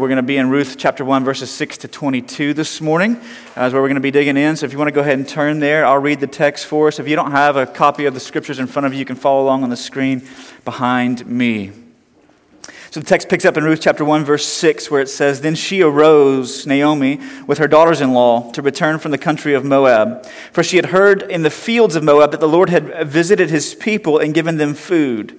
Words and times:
We're 0.00 0.08
going 0.08 0.16
to 0.16 0.22
be 0.22 0.38
in 0.38 0.48
Ruth 0.48 0.76
chapter 0.78 1.04
1, 1.04 1.24
verses 1.24 1.50
6 1.50 1.76
to 1.76 1.88
22 1.88 2.54
this 2.54 2.80
morning, 2.80 3.16
uh, 3.54 3.64
is 3.64 3.74
where 3.74 3.82
we're 3.82 3.88
going 3.88 3.96
to 3.96 4.00
be 4.00 4.10
digging 4.10 4.38
in. 4.38 4.56
So 4.56 4.64
if 4.64 4.72
you 4.72 4.78
want 4.78 4.88
to 4.88 4.94
go 4.94 5.02
ahead 5.02 5.18
and 5.18 5.28
turn 5.28 5.60
there, 5.60 5.84
I'll 5.84 5.98
read 5.98 6.20
the 6.20 6.26
text 6.26 6.64
for 6.64 6.88
us. 6.88 6.98
If 6.98 7.06
you 7.06 7.16
don't 7.16 7.32
have 7.32 7.56
a 7.56 7.66
copy 7.66 8.06
of 8.06 8.14
the 8.14 8.20
scriptures 8.20 8.58
in 8.58 8.66
front 8.66 8.86
of 8.86 8.94
you, 8.94 8.98
you 8.98 9.04
can 9.04 9.14
follow 9.14 9.44
along 9.44 9.62
on 9.62 9.68
the 9.68 9.76
screen 9.76 10.26
behind 10.64 11.26
me. 11.26 11.72
So 12.90 13.00
the 13.00 13.04
text 13.04 13.28
picks 13.28 13.44
up 13.44 13.58
in 13.58 13.64
Ruth 13.64 13.82
chapter 13.82 14.02
1, 14.02 14.24
verse 14.24 14.46
6, 14.46 14.90
where 14.90 15.02
it 15.02 15.10
says, 15.10 15.42
Then 15.42 15.54
she 15.54 15.82
arose, 15.82 16.66
Naomi, 16.66 17.20
with 17.46 17.58
her 17.58 17.68
daughters 17.68 18.00
in 18.00 18.14
law, 18.14 18.50
to 18.52 18.62
return 18.62 19.00
from 19.00 19.10
the 19.10 19.18
country 19.18 19.52
of 19.52 19.66
Moab. 19.66 20.24
For 20.50 20.62
she 20.62 20.76
had 20.76 20.86
heard 20.86 21.24
in 21.24 21.42
the 21.42 21.50
fields 21.50 21.94
of 21.94 22.02
Moab 22.02 22.30
that 22.30 22.40
the 22.40 22.48
Lord 22.48 22.70
had 22.70 23.06
visited 23.06 23.50
his 23.50 23.74
people 23.74 24.18
and 24.18 24.32
given 24.32 24.56
them 24.56 24.72
food. 24.72 25.38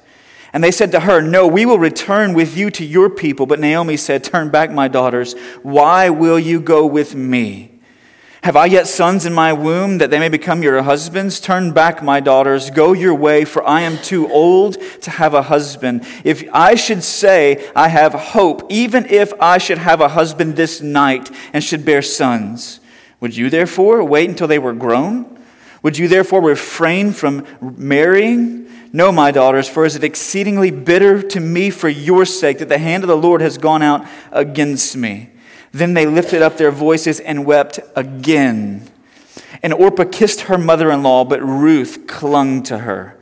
And 0.53 0.63
they 0.63 0.71
said 0.71 0.91
to 0.91 1.01
her, 1.01 1.21
No, 1.21 1.47
we 1.47 1.65
will 1.65 1.79
return 1.79 2.33
with 2.33 2.57
you 2.57 2.69
to 2.71 2.85
your 2.85 3.09
people. 3.09 3.45
But 3.45 3.59
Naomi 3.59 3.97
said, 3.97 4.23
Turn 4.23 4.49
back, 4.49 4.71
my 4.71 4.87
daughters. 4.87 5.33
Why 5.63 6.09
will 6.09 6.39
you 6.39 6.59
go 6.59 6.85
with 6.85 7.15
me? 7.15 7.71
Have 8.43 8.55
I 8.55 8.65
yet 8.65 8.87
sons 8.87 9.27
in 9.27 9.33
my 9.33 9.53
womb 9.53 9.99
that 9.99 10.09
they 10.09 10.17
may 10.17 10.27
become 10.27 10.63
your 10.63 10.81
husbands? 10.81 11.39
Turn 11.39 11.73
back, 11.73 12.01
my 12.01 12.19
daughters. 12.19 12.71
Go 12.71 12.91
your 12.93 13.13
way, 13.13 13.45
for 13.45 13.63
I 13.67 13.81
am 13.81 13.99
too 13.99 14.31
old 14.31 14.81
to 15.01 15.11
have 15.11 15.35
a 15.35 15.43
husband. 15.43 16.07
If 16.23 16.43
I 16.51 16.73
should 16.73 17.03
say 17.03 17.69
I 17.75 17.89
have 17.89 18.13
hope, 18.13 18.63
even 18.69 19.05
if 19.05 19.31
I 19.39 19.59
should 19.59 19.77
have 19.77 20.01
a 20.01 20.09
husband 20.09 20.55
this 20.55 20.81
night 20.81 21.29
and 21.53 21.63
should 21.63 21.85
bear 21.85 22.01
sons, 22.01 22.79
would 23.19 23.37
you 23.37 23.51
therefore 23.51 24.03
wait 24.03 24.27
until 24.27 24.47
they 24.47 24.57
were 24.57 24.73
grown? 24.73 25.30
Would 25.81 25.97
you 25.97 26.07
therefore 26.07 26.41
refrain 26.41 27.11
from 27.11 27.45
marrying? 27.61 28.67
No, 28.93 29.11
my 29.11 29.31
daughters, 29.31 29.69
for 29.69 29.85
is 29.85 29.95
it 29.95 30.03
exceedingly 30.03 30.69
bitter 30.69 31.21
to 31.21 31.39
me 31.39 31.69
for 31.69 31.89
your 31.89 32.25
sake 32.25 32.59
that 32.59 32.69
the 32.69 32.77
hand 32.77 33.03
of 33.03 33.07
the 33.07 33.17
Lord 33.17 33.41
has 33.41 33.57
gone 33.57 33.81
out 33.81 34.05
against 34.31 34.97
me? 34.97 35.29
Then 35.71 35.93
they 35.93 36.05
lifted 36.05 36.41
up 36.41 36.57
their 36.57 36.71
voices 36.71 37.19
and 37.19 37.45
wept 37.45 37.79
again. 37.95 38.89
And 39.63 39.73
Orpah 39.73 40.05
kissed 40.05 40.41
her 40.41 40.57
mother 40.57 40.91
in 40.91 41.03
law, 41.03 41.23
but 41.23 41.41
Ruth 41.41 42.05
clung 42.07 42.63
to 42.63 42.79
her. 42.79 43.17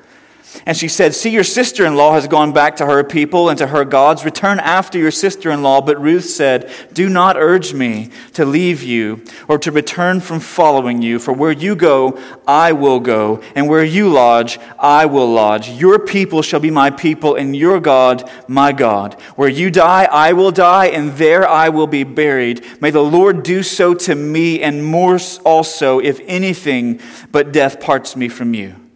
And 0.65 0.75
she 0.75 0.87
said, 0.87 1.13
See, 1.13 1.29
your 1.29 1.43
sister 1.43 1.85
in 1.85 1.95
law 1.95 2.13
has 2.13 2.27
gone 2.27 2.53
back 2.53 2.75
to 2.77 2.85
her 2.85 3.03
people 3.03 3.49
and 3.49 3.57
to 3.59 3.67
her 3.67 3.85
gods. 3.85 4.25
Return 4.25 4.59
after 4.59 4.97
your 4.97 5.11
sister 5.11 5.51
in 5.51 5.61
law. 5.61 5.81
But 5.81 6.01
Ruth 6.01 6.25
said, 6.25 6.71
Do 6.91 7.07
not 7.07 7.37
urge 7.37 7.73
me 7.73 8.09
to 8.33 8.45
leave 8.45 8.81
you 8.83 9.23
or 9.47 9.57
to 9.59 9.71
return 9.71 10.19
from 10.19 10.39
following 10.39 11.01
you. 11.01 11.19
For 11.19 11.33
where 11.33 11.51
you 11.51 11.75
go, 11.75 12.19
I 12.47 12.71
will 12.71 12.99
go. 12.99 13.41
And 13.55 13.69
where 13.69 13.83
you 13.83 14.09
lodge, 14.09 14.59
I 14.79 15.05
will 15.05 15.31
lodge. 15.31 15.69
Your 15.69 15.99
people 15.99 16.41
shall 16.41 16.59
be 16.59 16.71
my 16.71 16.89
people, 16.89 17.35
and 17.35 17.55
your 17.55 17.79
God, 17.79 18.29
my 18.47 18.71
God. 18.71 19.13
Where 19.35 19.49
you 19.49 19.69
die, 19.69 20.05
I 20.05 20.33
will 20.33 20.51
die, 20.51 20.87
and 20.87 21.13
there 21.13 21.47
I 21.47 21.69
will 21.69 21.87
be 21.87 22.03
buried. 22.03 22.65
May 22.81 22.89
the 22.89 23.03
Lord 23.03 23.43
do 23.43 23.63
so 23.63 23.93
to 23.93 24.15
me, 24.15 24.61
and 24.61 24.83
more 24.83 25.19
also, 25.45 25.99
if 25.99 26.19
anything 26.25 26.99
but 27.31 27.51
death 27.51 27.79
parts 27.79 28.15
me 28.15 28.29
from 28.29 28.53
you. 28.53 28.88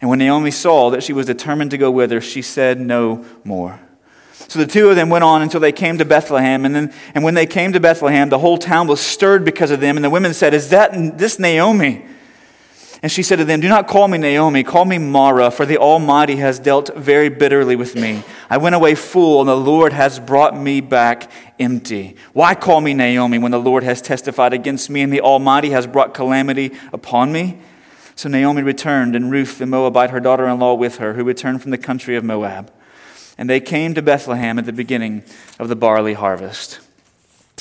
And 0.00 0.10
when 0.10 0.18
Naomi 0.18 0.50
saw 0.50 0.90
that 0.90 1.02
she 1.02 1.12
was 1.12 1.26
determined 1.26 1.70
to 1.70 1.78
go 1.78 1.90
with 1.90 2.10
her, 2.10 2.20
she 2.20 2.42
said 2.42 2.80
no 2.80 3.24
more. 3.44 3.80
So 4.48 4.58
the 4.58 4.66
two 4.66 4.88
of 4.88 4.96
them 4.96 5.08
went 5.08 5.24
on 5.24 5.42
until 5.42 5.60
they 5.60 5.72
came 5.72 5.98
to 5.98 6.04
Bethlehem. 6.04 6.64
And, 6.64 6.74
then, 6.74 6.94
and 7.14 7.24
when 7.24 7.34
they 7.34 7.46
came 7.46 7.72
to 7.72 7.80
Bethlehem, 7.80 8.28
the 8.28 8.38
whole 8.38 8.58
town 8.58 8.86
was 8.86 9.00
stirred 9.00 9.44
because 9.44 9.70
of 9.70 9.80
them. 9.80 9.96
And 9.96 10.04
the 10.04 10.10
women 10.10 10.34
said, 10.34 10.54
Is 10.54 10.70
that 10.70 11.18
this 11.18 11.38
Naomi? 11.38 12.04
And 13.02 13.12
she 13.12 13.22
said 13.22 13.36
to 13.36 13.44
them, 13.44 13.60
Do 13.60 13.68
not 13.68 13.88
call 13.88 14.08
me 14.08 14.18
Naomi, 14.18 14.62
call 14.62 14.84
me 14.84 14.98
Mara, 14.98 15.50
for 15.50 15.66
the 15.66 15.78
Almighty 15.78 16.36
has 16.36 16.58
dealt 16.58 16.94
very 16.96 17.28
bitterly 17.28 17.76
with 17.76 17.94
me. 17.94 18.22
I 18.48 18.56
went 18.56 18.74
away 18.74 18.94
full, 18.94 19.40
and 19.40 19.48
the 19.48 19.56
Lord 19.56 19.92
has 19.92 20.18
brought 20.18 20.56
me 20.56 20.80
back 20.80 21.30
empty. 21.58 22.16
Why 22.32 22.54
call 22.54 22.80
me 22.80 22.94
Naomi 22.94 23.38
when 23.38 23.52
the 23.52 23.60
Lord 23.60 23.82
has 23.82 24.00
testified 24.00 24.52
against 24.52 24.88
me, 24.88 25.02
and 25.02 25.12
the 25.12 25.20
Almighty 25.20 25.70
has 25.70 25.86
brought 25.86 26.14
calamity 26.14 26.72
upon 26.92 27.32
me? 27.32 27.58
So 28.16 28.30
Naomi 28.30 28.62
returned, 28.62 29.14
and 29.14 29.30
Ruth 29.30 29.58
the 29.58 29.66
Moabite, 29.66 30.10
her 30.10 30.20
daughter 30.20 30.48
in 30.48 30.58
law, 30.58 30.72
with 30.72 30.96
her, 30.96 31.12
who 31.12 31.22
returned 31.22 31.60
from 31.60 31.70
the 31.70 31.78
country 31.78 32.16
of 32.16 32.24
Moab. 32.24 32.72
And 33.36 33.48
they 33.48 33.60
came 33.60 33.92
to 33.92 34.00
Bethlehem 34.00 34.58
at 34.58 34.64
the 34.64 34.72
beginning 34.72 35.22
of 35.58 35.68
the 35.68 35.76
barley 35.76 36.14
harvest. 36.14 36.80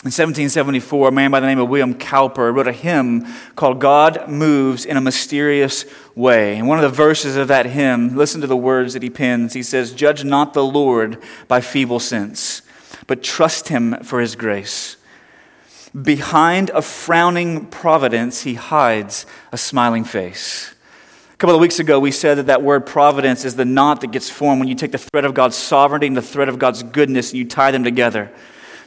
In 0.03 0.11
1774, 0.11 1.09
a 1.09 1.11
man 1.11 1.31
by 1.31 1.41
the 1.41 1.47
name 1.47 1.59
of 1.59 1.67
William 1.67 1.93
Cowper 1.93 2.53
wrote 2.53 2.67
a 2.67 2.71
hymn 2.71 3.25
called 3.55 3.81
God 3.81 4.29
Moves 4.29 4.85
in 4.85 4.95
a 4.95 5.01
Mysterious 5.01 5.83
Way. 6.15 6.57
And 6.57 6.69
one 6.69 6.77
of 6.77 6.83
the 6.83 6.95
verses 6.95 7.35
of 7.35 7.49
that 7.49 7.65
hymn, 7.65 8.15
listen 8.15 8.39
to 8.39 8.47
the 8.47 8.55
words 8.55 8.93
that 8.93 9.03
he 9.03 9.09
pens. 9.09 9.53
He 9.53 9.63
says, 9.63 9.93
Judge 9.93 10.23
not 10.23 10.53
the 10.53 10.63
Lord 10.63 11.21
by 11.49 11.59
feeble 11.59 11.99
sense, 11.99 12.61
but 13.07 13.23
trust 13.23 13.69
him 13.69 13.95
for 14.03 14.21
his 14.21 14.35
grace. 14.35 14.95
Behind 16.01 16.71
a 16.71 16.81
frowning 16.81 17.67
providence, 17.67 18.41
he 18.41 18.55
hides 18.55 19.25
a 19.53 19.57
smiling 19.57 20.03
face. 20.03 20.75
A 21.33 21.37
couple 21.37 21.55
of 21.55 21.61
weeks 21.61 21.79
ago, 21.79 21.99
we 21.99 22.11
said 22.11 22.37
that 22.37 22.47
that 22.47 22.61
word 22.63 22.85
providence 22.85 23.45
is 23.45 23.55
the 23.55 23.65
knot 23.65 24.01
that 24.01 24.11
gets 24.11 24.29
formed 24.29 24.59
when 24.59 24.67
you 24.67 24.75
take 24.75 24.91
the 24.91 24.97
thread 24.97 25.23
of 25.23 25.33
God's 25.33 25.55
sovereignty 25.55 26.07
and 26.07 26.17
the 26.17 26.21
thread 26.21 26.49
of 26.49 26.59
God's 26.59 26.83
goodness 26.83 27.31
and 27.31 27.39
you 27.39 27.45
tie 27.45 27.71
them 27.71 27.83
together. 27.83 28.31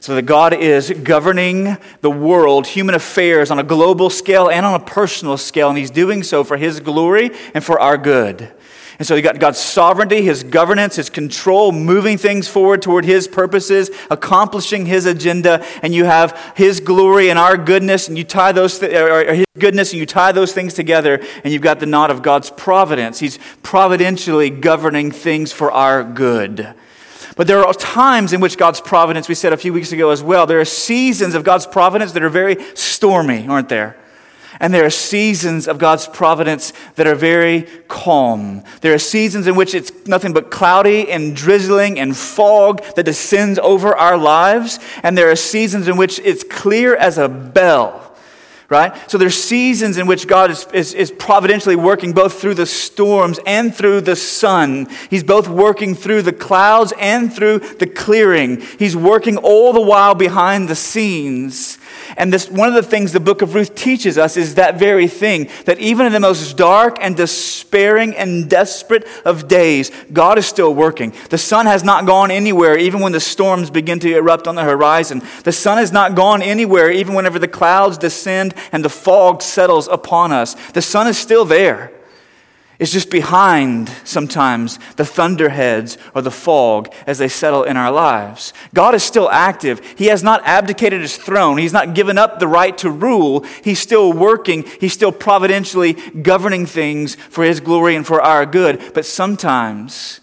So 0.00 0.14
that 0.14 0.22
God 0.22 0.52
is 0.52 0.91
governing 1.02 1.76
the 2.02 2.10
world, 2.10 2.66
human 2.66 2.94
affairs, 2.94 3.50
on 3.50 3.58
a 3.58 3.64
global 3.64 4.10
scale 4.10 4.50
and 4.50 4.64
on 4.64 4.80
a 4.80 4.84
personal 4.84 5.36
scale, 5.36 5.70
and 5.70 5.78
He's 5.78 5.90
doing 5.90 6.22
so 6.22 6.44
for 6.44 6.56
His 6.56 6.78
glory 6.78 7.30
and 7.54 7.64
for 7.64 7.80
our 7.80 7.96
good. 7.96 8.52
And 8.98 9.06
so 9.06 9.14
you 9.14 9.22
got 9.22 9.38
God's 9.38 9.60
sovereignty, 9.60 10.22
His 10.22 10.42
governance, 10.42 10.97
His 10.97 11.09
control, 11.09 11.70
moving 11.70 12.19
things 12.19 12.48
forward 12.48 12.82
toward 12.82 13.04
His 13.04 13.28
purposes, 13.28 13.91
accomplishing 14.10 14.86
His 14.86 15.06
agenda, 15.06 15.64
and 15.82 15.94
you 15.94 16.04
have 16.04 16.36
His 16.56 16.81
glory 16.81 17.31
and 17.31 17.38
our 17.38 17.56
goodness, 17.56 18.08
and 18.08 18.19
you 18.19 18.25
tie 18.25 18.50
those 18.50 18.81
th- 18.81 18.92
or 18.92 19.34
His 19.34 19.47
goodness, 19.56 19.92
and 19.92 20.00
you 20.00 20.06
tie 20.06 20.32
those 20.32 20.53
things 20.53 20.75
together, 20.75 21.22
and 21.44 21.53
you've 21.53 21.62
got 21.62 21.78
the 21.78 21.87
knot 21.87 22.10
of 22.10 22.22
God's 22.22 22.50
providence. 22.50 23.20
He's 23.20 23.38
providentially 23.62 24.50
governing 24.50 25.12
things 25.12 25.53
for 25.53 25.70
our 25.70 26.03
good. 26.03 26.75
But 27.37 27.47
there 27.47 27.64
are 27.64 27.72
times 27.72 28.32
in 28.32 28.41
which 28.41 28.58
God's 28.58 28.81
providence, 28.81 29.28
we 29.28 29.37
said 29.37 29.53
a 29.53 29.56
few 29.56 29.72
weeks 29.72 29.92
ago 29.92 30.10
as 30.10 30.25
well, 30.25 30.44
there 30.44 30.58
are 30.58 30.64
seasons 30.64 31.37
of 31.37 31.44
God's 31.44 31.69
providence 31.69 32.10
that 32.12 32.22
are 32.25 32.28
very 32.28 32.56
stormy, 32.75 33.47
aren't 33.47 33.69
there? 33.69 33.97
And 34.60 34.74
there 34.74 34.84
are 34.84 34.91
seasons 34.91 35.69
of 35.69 35.78
God's 35.78 36.06
providence 36.06 36.72
that 36.96 37.06
are 37.06 37.14
very 37.14 37.62
calm. 37.86 38.64
There 38.80 38.94
are 38.94 38.98
seasons 38.98 39.46
in 39.46 39.54
which 39.54 39.74
it's 39.74 39.92
nothing 40.06 40.32
but 40.32 40.50
cloudy 40.50 41.10
and 41.10 41.36
drizzling 41.36 41.98
and 41.98 42.16
fog 42.16 42.82
that 42.96 43.04
descends 43.04 43.58
over 43.60 43.94
our 43.96 44.16
lives. 44.16 44.78
And 45.02 45.16
there 45.16 45.30
are 45.30 45.36
seasons 45.36 45.86
in 45.86 45.96
which 45.96 46.19
it's 46.20 46.44
clear 46.44 46.96
as 46.96 47.19
a 47.19 47.28
bell 47.28 48.08
right? 48.69 49.10
So 49.10 49.16
there's 49.16 49.34
seasons 49.34 49.96
in 49.96 50.06
which 50.06 50.26
God 50.26 50.50
is, 50.50 50.66
is, 50.75 50.92
is, 50.92 51.10
providentially 51.10 51.76
working 51.76 52.12
both 52.12 52.38
through 52.38 52.54
the 52.54 52.66
storms 52.66 53.40
and 53.46 53.75
through 53.75 54.02
the 54.02 54.16
sun. 54.16 54.88
He's 55.08 55.25
both 55.25 55.48
working 55.48 55.94
through 55.94 56.22
the 56.22 56.34
clouds 56.34 56.92
and 56.98 57.32
through 57.32 57.60
the 57.60 57.86
clearing. 57.86 58.60
He's 58.78 58.94
working 58.94 59.38
all 59.38 59.72
the 59.72 59.80
while 59.80 60.14
behind 60.14 60.69
the 60.69 60.76
scenes. 60.76 61.78
And 62.16 62.32
this, 62.32 62.50
one 62.50 62.69
of 62.69 62.74
the 62.74 62.82
things 62.82 63.12
the 63.12 63.20
book 63.20 63.42
of 63.42 63.54
Ruth 63.54 63.74
teaches 63.74 64.19
us 64.19 64.36
is 64.36 64.54
that 64.54 64.78
very 64.78 65.08
thing 65.08 65.48
that 65.64 65.78
even 65.78 66.06
in 66.06 66.12
the 66.12 66.20
most 66.20 66.56
dark 66.56 66.99
and 67.00 67.16
despairing 67.16 68.16
and 68.16 68.49
desperate 68.49 69.06
of 69.25 69.49
days, 69.49 69.90
God 70.12 70.38
is 70.38 70.46
still 70.46 70.75
working. 70.75 71.12
The 71.31 71.38
sun 71.38 71.66
has 71.66 71.84
not 71.84 72.06
gone 72.06 72.31
anywhere, 72.31 72.78
even 72.78 73.00
when 73.00 73.12
the 73.12 73.20
storms 73.20 73.70
begin 73.70 73.99
to 74.00 74.16
erupt 74.16 74.46
on 74.46 74.55
the 74.55 74.64
horizon. 74.64 75.22
The 75.44 75.52
sun 75.52 75.78
has 75.78 75.93
not 75.93 76.14
gone 76.14 76.43
anywhere, 76.43 76.90
even 76.90 77.14
whenever 77.14 77.38
the 77.38 77.49
clouds 77.49 77.99
descend 77.99 78.55
and 78.72 78.84
the 78.84 78.88
fog 78.88 79.43
settles 79.43 79.88
upon 79.88 80.32
us. 80.32 80.55
The 80.70 80.82
sun 80.82 81.06
is 81.06 81.19
still 81.19 81.44
there 81.44 81.93
is 82.78 82.92
just 82.92 83.10
behind 83.10 83.88
sometimes 84.04 84.78
the 84.96 85.04
thunderheads 85.04 85.98
or 86.14 86.22
the 86.22 86.30
fog 86.30 86.92
as 87.06 87.19
they 87.19 87.28
settle 87.28 87.64
in 87.64 87.76
our 87.76 87.90
lives. 87.90 88.52
God 88.72 88.94
is 88.94 89.02
still 89.02 89.28
active. 89.30 89.80
He 89.96 90.06
has 90.06 90.22
not 90.22 90.42
abdicated 90.44 91.00
his 91.00 91.16
throne. 91.16 91.58
He's 91.58 91.72
not 91.72 91.94
given 91.94 92.19
up 92.19 92.38
the 92.38 92.46
right 92.46 92.76
to 92.78 92.90
rule. 92.90 93.44
He's 93.64 93.80
still 93.80 94.12
working. 94.12 94.64
He's 94.80 94.92
still 94.92 95.10
providentially 95.10 95.94
governing 95.94 96.66
things 96.66 97.16
for 97.16 97.42
his 97.44 97.58
glory 97.58 97.96
and 97.96 98.06
for 98.06 98.22
our 98.22 98.46
good. 98.46 98.92
But 98.94 99.04
sometimes, 99.04 100.20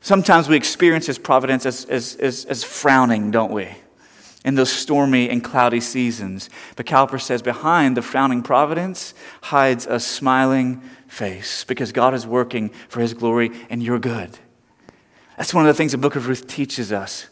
sometimes 0.00 0.48
we 0.48 0.56
experience 0.56 1.06
his 1.06 1.18
providence 1.18 1.66
as, 1.66 1.84
as, 1.84 2.16
as, 2.16 2.44
as 2.46 2.64
frowning, 2.64 3.30
don't 3.30 3.52
we? 3.52 3.68
in 4.44 4.54
those 4.54 4.70
stormy 4.70 5.28
and 5.28 5.42
cloudy 5.42 5.80
seasons. 5.80 6.48
But 6.76 6.86
Cowper 6.86 7.18
says, 7.18 7.42
behind 7.42 7.96
the 7.96 8.02
frowning 8.02 8.44
providence 8.44 9.12
hides 9.42 9.86
a 9.86 9.98
smiling 9.98 10.80
face 11.16 11.64
because 11.64 11.92
God 11.92 12.14
is 12.14 12.26
working 12.26 12.68
for 12.88 13.00
his 13.00 13.14
glory 13.14 13.50
and 13.70 13.82
your 13.82 13.98
good. 13.98 14.38
That's 15.36 15.54
one 15.54 15.66
of 15.66 15.74
the 15.74 15.76
things 15.76 15.92
the 15.92 15.98
book 15.98 16.16
of 16.16 16.28
Ruth 16.28 16.46
teaches 16.46 16.92
us. 16.92 17.26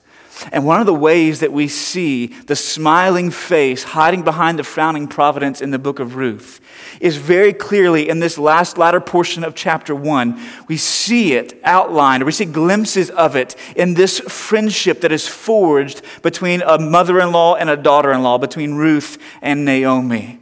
And 0.51 0.67
one 0.67 0.81
of 0.81 0.87
the 0.87 0.95
ways 0.95 1.41
that 1.41 1.53
we 1.53 1.69
see 1.69 2.27
the 2.27 2.57
smiling 2.57 3.31
face 3.31 3.85
hiding 3.85 4.23
behind 4.23 4.59
the 4.59 4.65
frowning 4.65 5.07
providence 5.07 5.61
in 5.61 5.71
the 5.71 5.79
book 5.79 6.01
of 6.01 6.17
Ruth 6.17 6.61
is 7.01 7.17
very 7.17 7.53
clearly 7.53 8.09
in 8.09 8.19
this 8.19 8.37
last 8.37 8.77
latter 8.77 9.01
portion 9.01 9.45
of 9.45 9.55
chapter 9.55 9.95
one. 9.95 10.41
We 10.67 10.77
see 10.77 11.35
it 11.35 11.61
outlined, 11.63 12.23
or 12.23 12.27
we 12.27 12.33
see 12.33 12.47
glimpses 12.47 13.11
of 13.11 13.37
it 13.37 13.55
in 13.77 13.95
this 13.95 14.19
friendship 14.19 15.03
that 15.03 15.13
is 15.13 15.29
forged 15.29 16.03
between 16.23 16.63
a 16.63 16.79
mother 16.79 17.21
in 17.21 17.31
law 17.31 17.55
and 17.55 17.71
a 17.71 17.77
daughter 17.77 18.11
in 18.11 18.23
law, 18.23 18.39
between 18.39 18.75
Ruth 18.75 19.19
and 19.41 19.65
Naomi. 19.65 20.41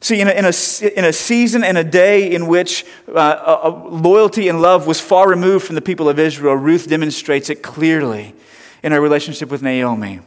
See, 0.00 0.20
in 0.20 0.28
a, 0.28 0.30
in 0.30 0.44
a, 0.44 0.98
in 0.98 1.04
a 1.04 1.12
season 1.12 1.64
and 1.64 1.76
a 1.76 1.82
day 1.82 2.32
in 2.32 2.46
which 2.46 2.86
uh, 3.12 3.82
loyalty 3.90 4.48
and 4.48 4.62
love 4.62 4.86
was 4.86 5.00
far 5.00 5.28
removed 5.28 5.66
from 5.66 5.74
the 5.74 5.82
people 5.82 6.08
of 6.08 6.18
Israel, 6.18 6.54
Ruth 6.54 6.88
demonstrates 6.88 7.50
it 7.50 7.62
clearly 7.62 8.34
in 8.82 8.92
her 8.92 9.00
relationship 9.00 9.50
with 9.50 9.60
Naomi. 9.60 10.20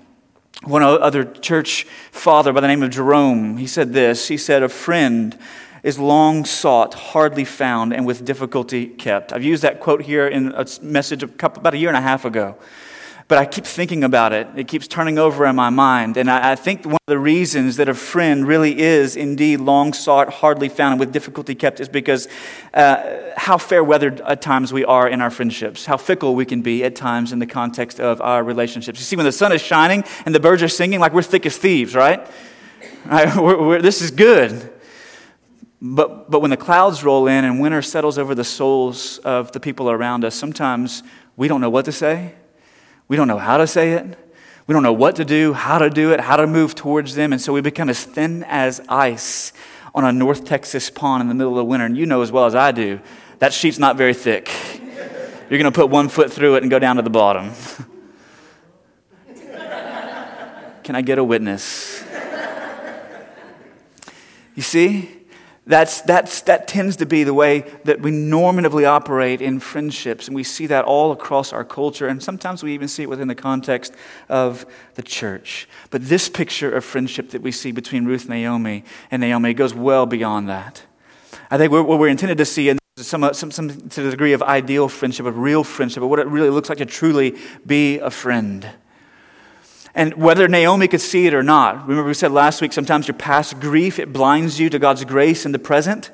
One 0.63 0.83
other 0.83 1.23
church 1.23 1.85
father 2.11 2.53
by 2.53 2.59
the 2.59 2.67
name 2.67 2.83
of 2.83 2.91
Jerome, 2.91 3.57
he 3.57 3.65
said 3.65 3.93
this. 3.93 4.27
He 4.27 4.37
said, 4.37 4.61
A 4.61 4.69
friend 4.69 5.39
is 5.83 5.97
long 5.97 6.45
sought, 6.45 6.93
hardly 6.93 7.45
found, 7.45 7.93
and 7.93 8.05
with 8.05 8.25
difficulty 8.25 8.85
kept. 8.85 9.33
I've 9.33 9.43
used 9.43 9.63
that 9.63 9.79
quote 9.79 10.03
here 10.03 10.27
in 10.27 10.51
a 10.51 10.67
message 10.81 11.23
about 11.23 11.73
a 11.73 11.77
year 11.77 11.89
and 11.89 11.97
a 11.97 12.01
half 12.01 12.25
ago 12.25 12.57
but 13.31 13.37
I 13.37 13.45
keep 13.45 13.63
thinking 13.63 14.03
about 14.03 14.33
it. 14.33 14.45
It 14.57 14.67
keeps 14.67 14.89
turning 14.89 15.17
over 15.17 15.45
in 15.45 15.55
my 15.55 15.69
mind. 15.69 16.17
And 16.17 16.29
I, 16.29 16.51
I, 16.51 16.55
think 16.55 16.83
one 16.83 16.95
of 16.95 17.07
the 17.07 17.17
reasons 17.17 17.77
that 17.77 17.87
a 17.87 17.93
friend 17.93 18.45
really 18.45 18.77
is 18.77 19.15
indeed 19.15 19.61
long 19.61 19.93
sought, 19.93 20.33
hardly 20.33 20.67
found, 20.67 20.91
and 20.91 20.99
with 20.99 21.13
difficulty 21.13 21.55
kept 21.55 21.79
is 21.79 21.87
because 21.87 22.27
uh, 22.73 23.31
how 23.37 23.57
fair 23.57 23.85
weathered 23.85 24.19
at 24.19 24.41
times 24.41 24.73
we 24.73 24.83
are 24.83 25.07
in 25.07 25.21
our 25.21 25.29
friendships, 25.29 25.85
how 25.85 25.95
fickle 25.95 26.35
we 26.35 26.43
can 26.43 26.61
be 26.61 26.83
at 26.83 26.93
times 26.93 27.31
in 27.31 27.39
the 27.39 27.45
context 27.45 28.01
of 28.01 28.19
our 28.19 28.43
relationships. 28.43 28.99
You 28.99 29.05
see, 29.05 29.15
when 29.15 29.25
the 29.25 29.31
sun 29.31 29.53
is 29.53 29.61
shining 29.61 30.03
and 30.25 30.35
the 30.35 30.41
birds 30.41 30.61
are 30.61 30.67
singing, 30.67 30.99
like 30.99 31.13
we're 31.13 31.21
thick 31.21 31.45
as 31.45 31.57
thieves, 31.57 31.95
right? 31.95 32.27
right? 33.05 33.33
We're, 33.37 33.65
we're, 33.65 33.81
this 33.81 34.01
is 34.01 34.11
good. 34.11 34.73
But, 35.81 36.29
but 36.29 36.41
when 36.41 36.49
the 36.49 36.57
clouds 36.57 37.01
roll 37.01 37.27
in 37.27 37.45
and 37.45 37.61
winter 37.61 37.81
settles 37.81 38.17
over 38.17 38.35
the 38.35 38.43
souls 38.43 39.19
of 39.19 39.53
the 39.53 39.61
people 39.61 39.89
around 39.89 40.25
us, 40.25 40.35
sometimes 40.35 41.01
we 41.37 41.47
don't 41.47 41.61
know 41.61 41.69
what 41.69 41.85
to 41.85 41.93
say 41.93 42.35
we 43.11 43.17
don't 43.17 43.27
know 43.27 43.37
how 43.37 43.57
to 43.57 43.67
say 43.67 43.91
it. 43.91 44.17
We 44.67 44.73
don't 44.73 44.83
know 44.83 44.93
what 44.93 45.17
to 45.17 45.25
do, 45.25 45.51
how 45.51 45.79
to 45.79 45.89
do 45.89 46.13
it, 46.13 46.21
how 46.21 46.37
to 46.37 46.47
move 46.47 46.75
towards 46.75 47.13
them. 47.13 47.33
And 47.33 47.41
so 47.41 47.51
we 47.51 47.59
become 47.59 47.89
as 47.89 48.05
thin 48.05 48.45
as 48.47 48.79
ice 48.87 49.51
on 49.93 50.05
a 50.05 50.13
North 50.13 50.45
Texas 50.45 50.89
pond 50.89 51.19
in 51.19 51.27
the 51.27 51.33
middle 51.33 51.51
of 51.51 51.57
the 51.57 51.65
winter. 51.65 51.85
And 51.85 51.97
you 51.97 52.05
know 52.05 52.21
as 52.21 52.31
well 52.31 52.45
as 52.45 52.55
I 52.55 52.71
do, 52.71 53.01
that 53.39 53.51
sheet's 53.51 53.77
not 53.77 53.97
very 53.97 54.13
thick. 54.13 54.49
You're 55.49 55.59
going 55.59 55.69
to 55.69 55.77
put 55.77 55.89
one 55.89 56.07
foot 56.07 56.31
through 56.31 56.55
it 56.55 56.63
and 56.63 56.71
go 56.71 56.79
down 56.79 56.95
to 56.95 57.01
the 57.01 57.09
bottom. 57.09 57.51
Can 60.83 60.95
I 60.95 61.01
get 61.01 61.17
a 61.17 61.23
witness? 61.25 62.05
You 64.55 64.63
see? 64.63 65.20
That's, 65.67 66.01
that's, 66.01 66.41
that 66.41 66.67
tends 66.67 66.95
to 66.97 67.05
be 67.05 67.23
the 67.23 67.35
way 67.35 67.61
that 67.83 68.01
we 68.01 68.09
normatively 68.09 68.85
operate 68.87 69.41
in 69.41 69.59
friendships, 69.59 70.27
and 70.27 70.35
we 70.35 70.43
see 70.43 70.65
that 70.65 70.85
all 70.85 71.11
across 71.11 71.53
our 71.53 71.63
culture, 71.63 72.07
and 72.07 72.21
sometimes 72.21 72.63
we 72.63 72.73
even 72.73 72.87
see 72.87 73.03
it 73.03 73.09
within 73.09 73.27
the 73.27 73.35
context 73.35 73.93
of 74.27 74.65
the 74.95 75.03
church. 75.03 75.69
But 75.91 76.09
this 76.09 76.29
picture 76.29 76.71
of 76.71 76.83
friendship 76.83 77.29
that 77.29 77.43
we 77.43 77.51
see 77.51 77.71
between 77.71 78.05
Ruth 78.05 78.21
and 78.21 78.31
Naomi 78.31 78.83
and 79.11 79.21
Naomi 79.21 79.53
goes 79.53 79.73
well 79.73 80.07
beyond 80.07 80.49
that. 80.49 80.83
I 81.51 81.59
think 81.59 81.71
what 81.71 81.87
we're 81.87 82.07
intended 82.07 82.39
to 82.39 82.45
see 82.45 82.69
in 82.69 82.79
some, 82.97 83.31
some, 83.33 83.51
some 83.51 83.69
to 83.89 84.01
the 84.01 84.11
degree 84.11 84.33
of 84.33 84.41
ideal 84.41 84.89
friendship, 84.89 85.27
of 85.27 85.37
real 85.37 85.63
friendship, 85.63 86.01
of 86.01 86.09
what 86.09 86.19
it 86.19 86.27
really 86.27 86.49
looks 86.49 86.69
like 86.69 86.79
to 86.79 86.85
truly 86.85 87.37
be 87.65 87.99
a 87.99 88.09
friend. 88.09 88.67
And 89.93 90.13
whether 90.15 90.47
Naomi 90.47 90.87
could 90.87 91.01
see 91.01 91.27
it 91.27 91.33
or 91.33 91.43
not, 91.43 91.87
remember 91.87 92.07
we 92.07 92.13
said 92.13 92.31
last 92.31 92.61
week, 92.61 92.71
sometimes 92.71 93.07
your 93.07 93.15
past 93.15 93.59
grief, 93.59 93.99
it 93.99 94.13
blinds 94.13 94.59
you 94.59 94.69
to 94.69 94.79
God's 94.79 95.03
grace 95.03 95.45
in 95.45 95.51
the 95.51 95.59
present. 95.59 96.11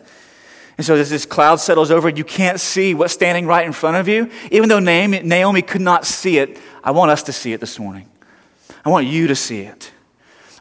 And 0.78 0.86
so 0.86 0.96
as 0.96 1.10
this 1.10 1.26
cloud 1.26 1.60
settles 1.60 1.92
over, 1.92 2.10
you 2.10 2.24
can't 2.24 2.60
see 2.60 2.94
what's 2.94 3.14
standing 3.14 3.46
right 3.46 3.66
in 3.66 3.74
front 3.74 3.98
of 3.98 4.08
you. 4.08 4.30
Even 4.52 4.70
though 4.70 4.80
Naomi, 4.80 5.62
could 5.62 5.82
not 5.82 6.06
see 6.06 6.38
it, 6.38 6.60
I 6.84 6.92
want 6.92 7.12
us 7.12 7.24
to 7.24 7.34
see 7.34 7.54
it 7.54 7.60
this 7.60 7.80
morning. 7.80 8.10
I 8.84 8.90
want 8.90 9.08
you 9.08 9.28
to 9.28 9.36
see 9.36 9.62
it. 9.62 9.92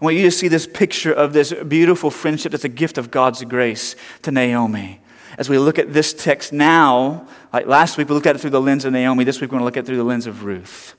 I 0.01 0.05
want 0.05 0.17
you 0.17 0.23
to 0.23 0.31
see 0.31 0.49
this 0.49 0.67
picture 0.67 1.13
of 1.13 1.33
this 1.33 1.53
beautiful 1.53 2.11
friendship 2.11 2.53
that's 2.53 2.65
a 2.65 2.69
gift 2.71 2.99
of 2.99 3.11
God's 3.11 3.43
grace 3.45 3.97
to 4.23 4.31
Naomi. 4.31 5.01
As 5.39 5.49
we 5.49 5.59
look 5.59 5.79
at 5.79 5.93
this 5.93 6.13
text 6.13 6.53
now, 6.53 7.27
like 7.53 7.67
last 7.67 7.97
week 7.97 8.09
we 8.09 8.15
looked 8.15 8.27
at 8.27 8.37
it 8.37 8.41
through 8.41 8.51
the 8.51 8.61
lens 8.61 8.85
of 8.85 8.93
Naomi, 8.93 9.25
this 9.25 9.41
week 9.41 9.51
we're 9.51 9.59
going 9.59 9.61
to 9.61 9.65
look 9.65 9.77
at 9.77 9.85
it 9.85 9.87
through 9.87 9.97
the 9.97 10.05
lens 10.05 10.27
of 10.27 10.45
Ruth 10.45 10.97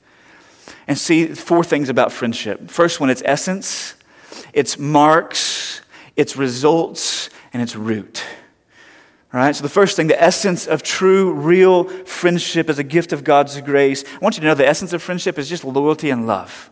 and 0.88 0.98
see 0.98 1.26
four 1.26 1.62
things 1.62 1.90
about 1.90 2.10
friendship. 2.10 2.70
First 2.70 2.98
one, 2.98 3.10
its 3.10 3.22
essence, 3.24 3.94
its 4.54 4.78
marks, 4.78 5.82
its 6.16 6.36
results, 6.36 7.30
and 7.52 7.62
its 7.62 7.76
root. 7.76 8.24
All 9.32 9.38
right, 9.38 9.54
so 9.54 9.62
the 9.62 9.68
first 9.68 9.94
thing, 9.94 10.06
the 10.06 10.20
essence 10.20 10.66
of 10.66 10.82
true, 10.82 11.32
real 11.32 11.84
friendship 12.06 12.70
is 12.70 12.78
a 12.78 12.82
gift 12.82 13.12
of 13.12 13.22
God's 13.22 13.60
grace. 13.60 14.02
I 14.14 14.18
want 14.18 14.36
you 14.36 14.40
to 14.40 14.46
know 14.46 14.54
the 14.54 14.66
essence 14.66 14.94
of 14.94 15.02
friendship 15.02 15.38
is 15.38 15.50
just 15.50 15.64
loyalty 15.64 16.08
and 16.08 16.26
love. 16.26 16.70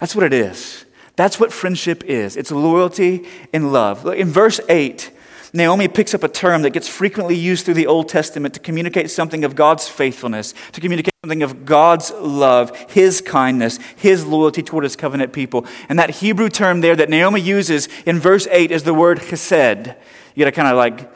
That's 0.00 0.16
what 0.16 0.24
it 0.24 0.32
is. 0.32 0.86
That's 1.14 1.38
what 1.38 1.52
friendship 1.52 2.04
is. 2.04 2.38
It's 2.38 2.50
loyalty 2.50 3.28
and 3.52 3.70
love. 3.70 4.06
In 4.06 4.28
verse 4.28 4.60
8, 4.70 5.10
Naomi 5.52 5.88
picks 5.88 6.14
up 6.14 6.22
a 6.22 6.28
term 6.28 6.62
that 6.62 6.70
gets 6.70 6.88
frequently 6.88 7.36
used 7.36 7.66
through 7.66 7.74
the 7.74 7.86
Old 7.86 8.08
Testament 8.08 8.54
to 8.54 8.60
communicate 8.60 9.10
something 9.10 9.44
of 9.44 9.54
God's 9.54 9.86
faithfulness, 9.86 10.54
to 10.72 10.80
communicate 10.80 11.11
something 11.24 11.44
of 11.44 11.64
God's 11.64 12.10
love, 12.10 12.76
His 12.90 13.20
kindness, 13.20 13.78
His 13.94 14.26
loyalty 14.26 14.60
toward 14.60 14.82
His 14.82 14.96
covenant 14.96 15.32
people. 15.32 15.64
And 15.88 15.96
that 16.00 16.10
Hebrew 16.10 16.48
term 16.48 16.80
there 16.80 16.96
that 16.96 17.08
Naomi 17.08 17.40
uses 17.40 17.88
in 18.04 18.18
verse 18.18 18.48
8 18.50 18.72
is 18.72 18.82
the 18.82 18.92
word 18.92 19.20
chesed. 19.20 19.96
You 20.34 20.44
got 20.44 20.50
to 20.50 20.56
kind 20.56 20.66
of 20.66 20.76
like 20.76 21.08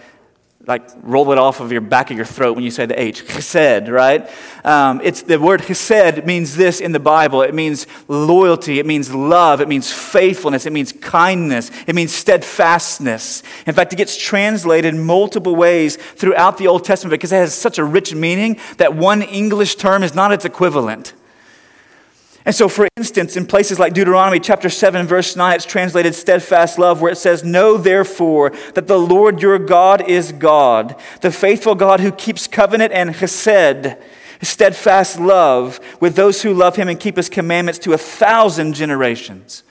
like 0.67 0.83
roll 1.03 1.31
it 1.31 1.39
off 1.39 1.61
of 1.61 1.71
your 1.71 1.81
back 1.81 2.11
of 2.11 2.17
your 2.17 2.27
throat 2.27 2.57
when 2.57 2.65
you 2.65 2.73
say 2.73 2.87
the 2.87 3.01
H. 3.01 3.25
Chesed, 3.25 3.89
right? 3.89 4.29
Um, 4.65 5.01
it's 5.05 5.23
the 5.23 5.39
word 5.39 5.61
chesed 5.63 6.27
means 6.27 6.57
this 6.57 6.81
in 6.81 6.91
the 6.91 6.99
Bible. 6.99 7.43
It 7.43 7.55
means 7.55 7.87
loyalty. 8.09 8.81
It 8.81 8.87
means 8.87 9.15
love. 9.15 9.61
It 9.61 9.69
means 9.69 9.93
faithfulness. 9.93 10.67
It 10.67 10.73
means 10.73 10.93
kindness. 10.93 11.71
It 11.87 11.95
means 11.95 12.13
steadfastness. 12.13 13.45
In 13.67 13.75
fact, 13.75 13.93
it 13.93 13.97
gets 13.97 14.17
translated 14.17 14.95
multiple 14.97 15.55
ways 15.55 15.97
throughout 15.97 16.59
the 16.59 16.67
Old 16.67 16.85
Testament 16.85 17.13
because 17.13 17.33
it 17.33 17.37
has 17.37 17.55
such 17.55 17.79
a 17.79 17.85
rich 17.85 18.13
meaning 18.15 18.59
that 18.79 18.97
one 18.97 19.23
English 19.23 19.77
term 19.77 20.03
is 20.03 20.15
not 20.15 20.33
its 20.33 20.45
equivalent. 20.45 21.15
And 22.47 22.55
so, 22.55 22.69
for 22.69 22.87
instance, 22.97 23.37
in 23.37 23.45
places 23.45 23.81
like 23.81 23.93
Deuteronomy 23.93 24.39
chapter 24.39 24.71
7, 24.71 25.05
verse 25.05 25.35
9, 25.35 25.57
it's 25.57 25.65
translated 25.65 26.15
steadfast 26.15 26.79
love, 26.79 27.03
where 27.03 27.11
it 27.11 27.17
says, 27.17 27.43
Know 27.43 27.77
therefore 27.77 28.51
that 28.75 28.87
the 28.87 29.01
Lord 29.01 29.43
your 29.43 29.59
God 29.59 30.09
is 30.09 30.31
God, 30.31 30.95
the 31.23 31.33
faithful 31.33 31.75
God 31.75 31.99
who 31.99 32.13
keeps 32.13 32.47
covenant 32.47 32.93
and 32.93 33.11
chesed, 33.11 34.01
steadfast 34.43 35.19
love 35.19 35.81
with 35.99 36.15
those 36.15 36.43
who 36.43 36.55
love 36.55 36.77
him 36.77 36.89
and 36.89 37.01
keep 37.01 37.17
his 37.17 37.29
commandments 37.29 37.81
to 37.81 37.93
a 37.93 37.99
thousand 37.99 38.75
generations. 38.75 39.65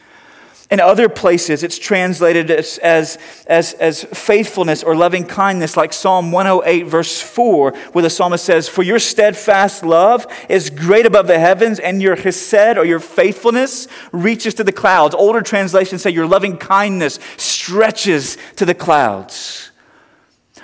In 0.71 0.79
other 0.79 1.09
places, 1.09 1.61
it's 1.61 1.77
translated 1.77 2.49
as, 2.49 2.79
as, 2.79 3.19
as, 3.45 3.73
as, 3.73 4.03
faithfulness 4.05 4.81
or 4.81 4.95
loving 4.95 5.23
kindness, 5.23 5.77
like 5.77 5.93
Psalm 5.93 6.31
108, 6.31 6.87
verse 6.87 7.21
4, 7.21 7.71
where 7.91 8.01
the 8.01 8.09
psalmist 8.09 8.43
says, 8.43 8.67
For 8.67 8.81
your 8.81 8.97
steadfast 8.97 9.85
love 9.85 10.25
is 10.49 10.71
great 10.71 11.05
above 11.05 11.27
the 11.27 11.37
heavens, 11.37 11.79
and 11.79 12.01
your 12.01 12.15
chesed 12.15 12.77
or 12.77 12.85
your 12.85 12.99
faithfulness 12.99 13.87
reaches 14.11 14.55
to 14.55 14.63
the 14.63 14.71
clouds. 14.71 15.13
Older 15.13 15.43
translations 15.43 16.01
say, 16.01 16.09
Your 16.09 16.25
loving 16.25 16.57
kindness 16.57 17.19
stretches 17.37 18.35
to 18.55 18.65
the 18.65 18.73
clouds. 18.73 19.69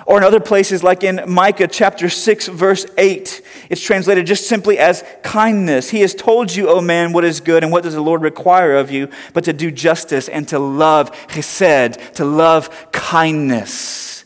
Or 0.08 0.18
in 0.18 0.24
other 0.24 0.40
places, 0.40 0.84
like 0.84 1.04
in 1.04 1.22
Micah 1.28 1.68
chapter 1.68 2.10
6, 2.10 2.48
verse 2.48 2.88
8, 2.98 3.41
it's 3.72 3.82
translated 3.82 4.26
just 4.26 4.50
simply 4.50 4.78
as 4.78 5.02
kindness. 5.24 5.92
He 5.92 6.02
has 6.02 6.14
told 6.14 6.54
you, 6.54 6.68
O 6.68 6.82
man, 6.82 7.14
what 7.14 7.24
is 7.24 7.40
good 7.40 7.64
and 7.64 7.72
what 7.72 7.84
does 7.84 7.94
the 7.94 8.02
Lord 8.02 8.22
require 8.22 8.76
of 8.76 8.92
you, 8.92 9.08
but 9.34 9.46
to 9.46 9.54
do 9.54 9.72
justice 9.72 10.28
and 10.28 10.46
to 10.50 10.60
love 10.60 11.10
chesed, 11.30 12.16
to 12.16 12.26
love 12.26 12.92
kindness. 12.92 14.26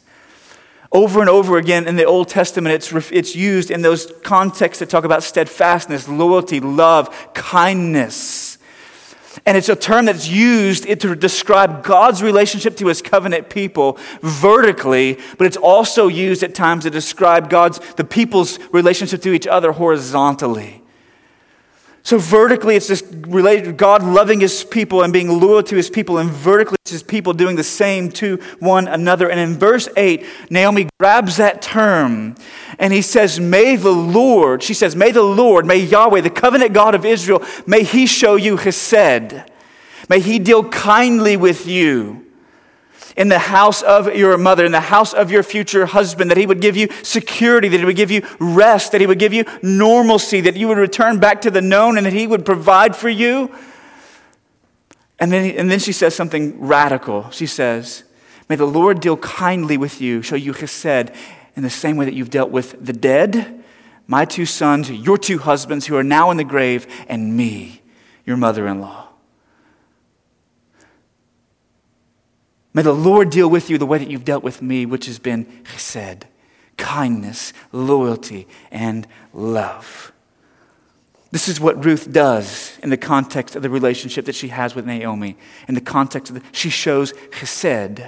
Over 0.91 1.21
and 1.21 1.29
over 1.29 1.59
again 1.59 1.87
in 1.87 1.95
the 1.95 2.05
Old 2.05 2.27
Testament, 2.27 2.73
it's, 2.73 3.11
it's 3.11 3.35
used 3.35 3.69
in 3.69 3.83
those 3.83 4.11
contexts 4.23 4.79
that 4.79 4.89
talk 4.89 5.03
about 5.03 5.21
steadfastness, 5.21 6.07
loyalty, 6.09 6.59
love, 6.59 7.15
kindness. 7.35 8.44
And 9.45 9.57
it's 9.57 9.69
a 9.69 9.75
term 9.75 10.05
that's 10.05 10.27
used 10.27 10.85
to 10.85 11.15
describe 11.15 11.83
God's 11.83 12.23
relationship 12.23 12.77
to 12.77 12.87
his 12.87 13.01
covenant 13.01 13.49
people 13.49 13.97
vertically, 14.21 15.19
but 15.37 15.47
it's 15.47 15.57
also 15.57 16.07
used 16.07 16.43
at 16.43 16.55
times 16.55 16.83
to 16.83 16.89
describe 16.89 17.49
God's, 17.49 17.79
the 17.95 18.03
people's 18.03 18.59
relationship 18.71 19.21
to 19.23 19.33
each 19.33 19.47
other 19.47 19.73
horizontally. 19.73 20.84
So, 22.05 22.19
vertically, 22.19 22.75
it's 22.75 22.87
this 22.87 23.01
related 23.01 23.65
to 23.65 23.73
God 23.73 24.03
loving 24.03 24.39
his 24.39 24.63
people 24.63 25.01
and 25.01 25.11
being 25.11 25.39
loyal 25.39 25.63
to 25.63 25.75
his 25.75 25.89
people, 25.89 26.19
and 26.19 26.29
vertically, 26.29 26.77
it's 26.81 26.91
his 26.91 27.01
people 27.01 27.33
doing 27.33 27.55
the 27.55 27.63
same 27.63 28.11
to 28.11 28.37
one 28.59 28.87
another. 28.87 29.27
And 29.27 29.39
in 29.39 29.57
verse 29.57 29.89
8, 29.97 30.23
Naomi 30.51 30.87
grabs 30.99 31.37
that 31.37 31.63
term 31.63 32.35
and 32.77 32.93
he 32.93 33.01
says, 33.01 33.39
May 33.39 33.75
the 33.75 33.89
Lord, 33.89 34.61
she 34.61 34.75
says, 34.75 34.95
May 34.95 35.11
the 35.11 35.23
Lord, 35.23 35.65
may 35.65 35.77
Yahweh, 35.77 36.21
the 36.21 36.29
covenant 36.29 36.73
God 36.73 36.93
of 36.93 37.05
Israel, 37.05 37.43
may 37.65 37.81
he 37.81 38.05
show 38.05 38.35
you 38.35 38.55
chesed. 38.55 39.49
May 40.07 40.19
he 40.19 40.37
deal 40.37 40.69
kindly 40.69 41.35
with 41.35 41.65
you 41.65 42.24
in 43.15 43.29
the 43.29 43.39
house 43.39 43.81
of 43.81 44.13
your 44.15 44.37
mother, 44.37 44.65
in 44.65 44.71
the 44.71 44.79
house 44.79 45.13
of 45.13 45.31
your 45.31 45.43
future 45.43 45.85
husband, 45.85 46.29
that 46.31 46.37
he 46.37 46.45
would 46.45 46.59
give 46.59 46.75
you 46.75 46.89
security, 47.01 47.69
that 47.69 47.79
he 47.79 47.85
would 47.85 47.95
give 47.95 48.11
you 48.11 48.21
rest, 48.39 48.91
that 48.91 49.01
he 49.01 49.07
would 49.07 49.19
give 49.19 49.33
you 49.33 49.45
normalcy, 49.61 50.41
that 50.41 50.55
you 50.55 50.67
would 50.67 50.77
return 50.77 51.19
back 51.19 51.41
to 51.41 51.51
the 51.51 51.61
known, 51.61 51.97
and 51.97 52.05
that 52.05 52.13
he 52.13 52.27
would 52.27 52.45
provide 52.45 52.95
for 52.95 53.09
you. 53.09 53.55
And 55.17 55.31
then, 55.31 55.55
and 55.55 55.71
then 55.71 55.79
she 55.79 55.93
says 55.93 56.13
something 56.13 56.59
radical. 56.59 57.29
She 57.31 57.45
says, 57.45 58.03
May 58.49 58.57
the 58.57 58.65
Lord 58.65 58.99
deal 58.99 59.17
kindly 59.17 59.77
with 59.77 60.01
you, 60.01 60.21
show 60.21 60.35
you 60.35 60.53
chesed, 60.53 61.15
in 61.55 61.63
the 61.63 61.69
same 61.69 61.95
way 61.95 62.05
that 62.05 62.13
you've 62.13 62.29
dealt 62.29 62.51
with 62.51 62.85
the 62.85 62.93
dead, 62.93 63.63
my 64.07 64.25
two 64.25 64.45
sons, 64.45 64.91
your 64.91 65.17
two 65.17 65.39
husbands 65.39 65.87
who 65.87 65.95
are 65.95 66.03
now 66.03 66.31
in 66.31 66.37
the 66.37 66.43
grave, 66.43 66.85
and 67.07 67.35
me, 67.35 67.81
your 68.25 68.37
mother 68.37 68.67
in 68.67 68.81
law. 68.81 69.04
May 72.75 72.81
the 72.81 72.93
Lord 72.93 73.29
deal 73.29 73.49
with 73.49 73.69
you 73.69 73.77
the 73.77 73.85
way 73.85 73.97
that 73.99 74.11
you've 74.11 74.25
dealt 74.25 74.43
with 74.43 74.61
me, 74.61 74.85
which 74.85 75.05
has 75.05 75.17
been 75.17 75.45
chesed, 75.63 76.23
kindness, 76.75 77.53
loyalty, 77.71 78.49
and 78.69 79.07
love. 79.31 80.11
This 81.31 81.47
is 81.47 81.57
what 81.57 81.85
Ruth 81.85 82.11
does 82.11 82.77
in 82.83 82.89
the 82.89 82.97
context 82.97 83.55
of 83.55 83.61
the 83.61 83.69
relationship 83.69 84.25
that 84.25 84.35
she 84.35 84.49
has 84.49 84.75
with 84.75 84.85
Naomi. 84.85 85.37
In 85.69 85.75
the 85.75 85.79
context 85.79 86.29
of 86.29 86.35
the, 86.35 86.45
she 86.51 86.69
shows 86.69 87.13
chesed. 87.31 88.05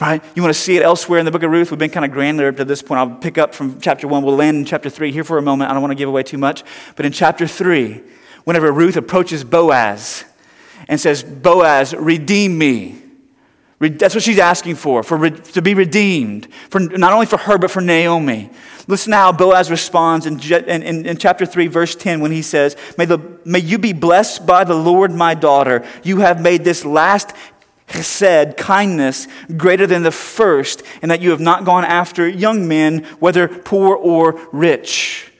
Right? 0.00 0.22
You 0.36 0.42
want 0.42 0.54
to 0.54 0.60
see 0.60 0.76
it 0.76 0.84
elsewhere 0.84 1.18
in 1.18 1.24
the 1.24 1.32
book 1.32 1.42
of 1.42 1.50
Ruth? 1.50 1.72
We've 1.72 1.80
been 1.80 1.90
kind 1.90 2.04
of 2.06 2.12
granular 2.12 2.50
up 2.50 2.56
to 2.58 2.64
this 2.64 2.82
point. 2.82 3.00
I'll 3.00 3.16
pick 3.16 3.36
up 3.36 3.52
from 3.52 3.80
chapter 3.80 4.06
1. 4.06 4.22
We'll 4.22 4.36
land 4.36 4.58
in 4.58 4.64
chapter 4.64 4.88
3 4.88 5.10
here 5.10 5.24
for 5.24 5.38
a 5.38 5.42
moment. 5.42 5.70
I 5.70 5.74
don't 5.74 5.82
want 5.82 5.90
to 5.90 5.96
give 5.96 6.08
away 6.08 6.22
too 6.22 6.38
much. 6.38 6.62
But 6.94 7.04
in 7.04 7.10
chapter 7.10 7.48
3, 7.48 8.00
whenever 8.44 8.70
Ruth 8.70 8.96
approaches 8.96 9.42
Boaz, 9.42 10.24
and 10.88 11.00
says, 11.00 11.22
Boaz, 11.22 11.94
redeem 11.94 12.58
me. 12.58 12.98
That's 13.80 14.14
what 14.14 14.22
she's 14.22 14.38
asking 14.38 14.76
for, 14.76 15.02
for 15.02 15.28
to 15.28 15.62
be 15.62 15.74
redeemed, 15.74 16.46
for, 16.70 16.78
not 16.78 17.12
only 17.12 17.26
for 17.26 17.36
her, 17.36 17.58
but 17.58 17.70
for 17.70 17.80
Naomi. 17.80 18.50
Listen 18.86 19.10
to 19.10 19.16
how 19.16 19.32
Boaz 19.32 19.70
responds 19.70 20.24
in, 20.24 20.38
in, 20.40 21.06
in, 21.06 21.16
chapter 21.16 21.44
3, 21.44 21.66
verse 21.66 21.96
10, 21.96 22.20
when 22.20 22.30
he 22.30 22.42
says, 22.42 22.76
may, 22.96 23.06
the, 23.06 23.18
may 23.44 23.58
you 23.58 23.78
be 23.78 23.92
blessed 23.92 24.46
by 24.46 24.62
the 24.62 24.74
Lord, 24.74 25.10
my 25.12 25.34
daughter. 25.34 25.84
You 26.04 26.18
have 26.18 26.40
made 26.40 26.62
this 26.62 26.84
last 26.84 27.34
chesed 27.88 28.56
kindness 28.56 29.26
greater 29.56 29.86
than 29.86 30.04
the 30.04 30.12
first, 30.12 30.84
and 31.02 31.10
that 31.10 31.20
you 31.20 31.30
have 31.30 31.40
not 31.40 31.64
gone 31.64 31.84
after 31.84 32.28
young 32.28 32.68
men, 32.68 33.04
whether 33.18 33.48
poor 33.48 33.96
or 33.96 34.40
rich. 34.52 35.31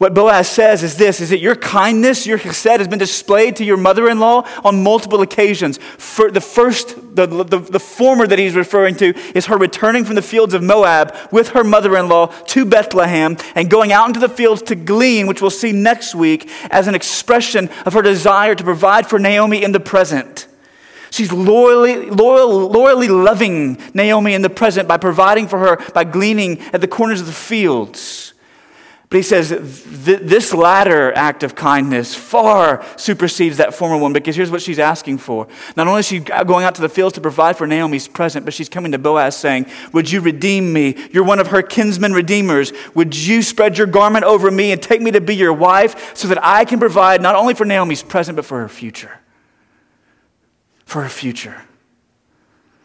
What 0.00 0.14
Boaz 0.14 0.48
says 0.48 0.82
is 0.82 0.96
this, 0.96 1.20
is 1.20 1.28
that 1.28 1.40
your 1.40 1.54
kindness, 1.54 2.26
your 2.26 2.38
chesed 2.38 2.78
has 2.78 2.88
been 2.88 2.98
displayed 2.98 3.56
to 3.56 3.66
your 3.66 3.76
mother-in-law 3.76 4.48
on 4.64 4.82
multiple 4.82 5.20
occasions. 5.20 5.78
For 5.98 6.30
the 6.30 6.40
first, 6.40 7.14
the, 7.14 7.26
the, 7.26 7.58
the 7.58 7.78
former 7.78 8.26
that 8.26 8.38
he's 8.38 8.54
referring 8.54 8.94
to 8.94 9.12
is 9.34 9.44
her 9.44 9.58
returning 9.58 10.06
from 10.06 10.14
the 10.14 10.22
fields 10.22 10.54
of 10.54 10.62
Moab 10.62 11.14
with 11.30 11.50
her 11.50 11.62
mother-in-law 11.62 12.28
to 12.28 12.64
Bethlehem 12.64 13.36
and 13.54 13.68
going 13.68 13.92
out 13.92 14.06
into 14.06 14.20
the 14.20 14.30
fields 14.30 14.62
to 14.62 14.74
glean, 14.74 15.26
which 15.26 15.42
we'll 15.42 15.50
see 15.50 15.70
next 15.70 16.14
week 16.14 16.50
as 16.70 16.88
an 16.88 16.94
expression 16.94 17.68
of 17.84 17.92
her 17.92 18.00
desire 18.00 18.54
to 18.54 18.64
provide 18.64 19.06
for 19.06 19.18
Naomi 19.18 19.62
in 19.62 19.72
the 19.72 19.80
present. 19.80 20.48
She's 21.10 21.30
loyally, 21.30 22.08
loyal, 22.08 22.70
loyally 22.70 23.08
loving 23.08 23.76
Naomi 23.92 24.32
in 24.32 24.40
the 24.40 24.48
present 24.48 24.88
by 24.88 24.96
providing 24.96 25.46
for 25.46 25.58
her 25.58 25.92
by 25.92 26.04
gleaning 26.04 26.58
at 26.72 26.80
the 26.80 26.88
corners 26.88 27.20
of 27.20 27.26
the 27.26 27.34
fields. 27.34 28.29
But 29.10 29.16
he 29.16 29.22
says 29.24 29.48
this 29.50 30.54
latter 30.54 31.12
act 31.14 31.42
of 31.42 31.56
kindness 31.56 32.14
far 32.14 32.86
supersedes 32.96 33.56
that 33.56 33.74
former 33.74 33.96
one 33.96 34.12
because 34.12 34.36
here's 34.36 34.52
what 34.52 34.62
she's 34.62 34.78
asking 34.78 35.18
for. 35.18 35.48
Not 35.76 35.88
only 35.88 35.98
is 35.98 36.06
she 36.06 36.20
going 36.20 36.64
out 36.64 36.76
to 36.76 36.80
the 36.80 36.88
fields 36.88 37.16
to 37.16 37.20
provide 37.20 37.58
for 37.58 37.66
Naomi's 37.66 38.06
present, 38.06 38.44
but 38.44 38.54
she's 38.54 38.68
coming 38.68 38.92
to 38.92 38.98
Boaz 38.98 39.36
saying, 39.36 39.66
Would 39.92 40.12
you 40.12 40.20
redeem 40.20 40.72
me? 40.72 40.94
You're 41.10 41.24
one 41.24 41.40
of 41.40 41.48
her 41.48 41.60
kinsman 41.60 42.12
redeemers. 42.12 42.72
Would 42.94 43.16
you 43.16 43.42
spread 43.42 43.76
your 43.76 43.88
garment 43.88 44.24
over 44.24 44.48
me 44.48 44.70
and 44.70 44.80
take 44.80 45.00
me 45.00 45.10
to 45.10 45.20
be 45.20 45.34
your 45.34 45.52
wife 45.52 46.16
so 46.16 46.28
that 46.28 46.38
I 46.40 46.64
can 46.64 46.78
provide 46.78 47.20
not 47.20 47.34
only 47.34 47.54
for 47.54 47.64
Naomi's 47.64 48.04
present, 48.04 48.36
but 48.36 48.44
for 48.44 48.60
her 48.60 48.68
future? 48.68 49.18
For 50.84 51.02
her 51.02 51.08
future 51.08 51.62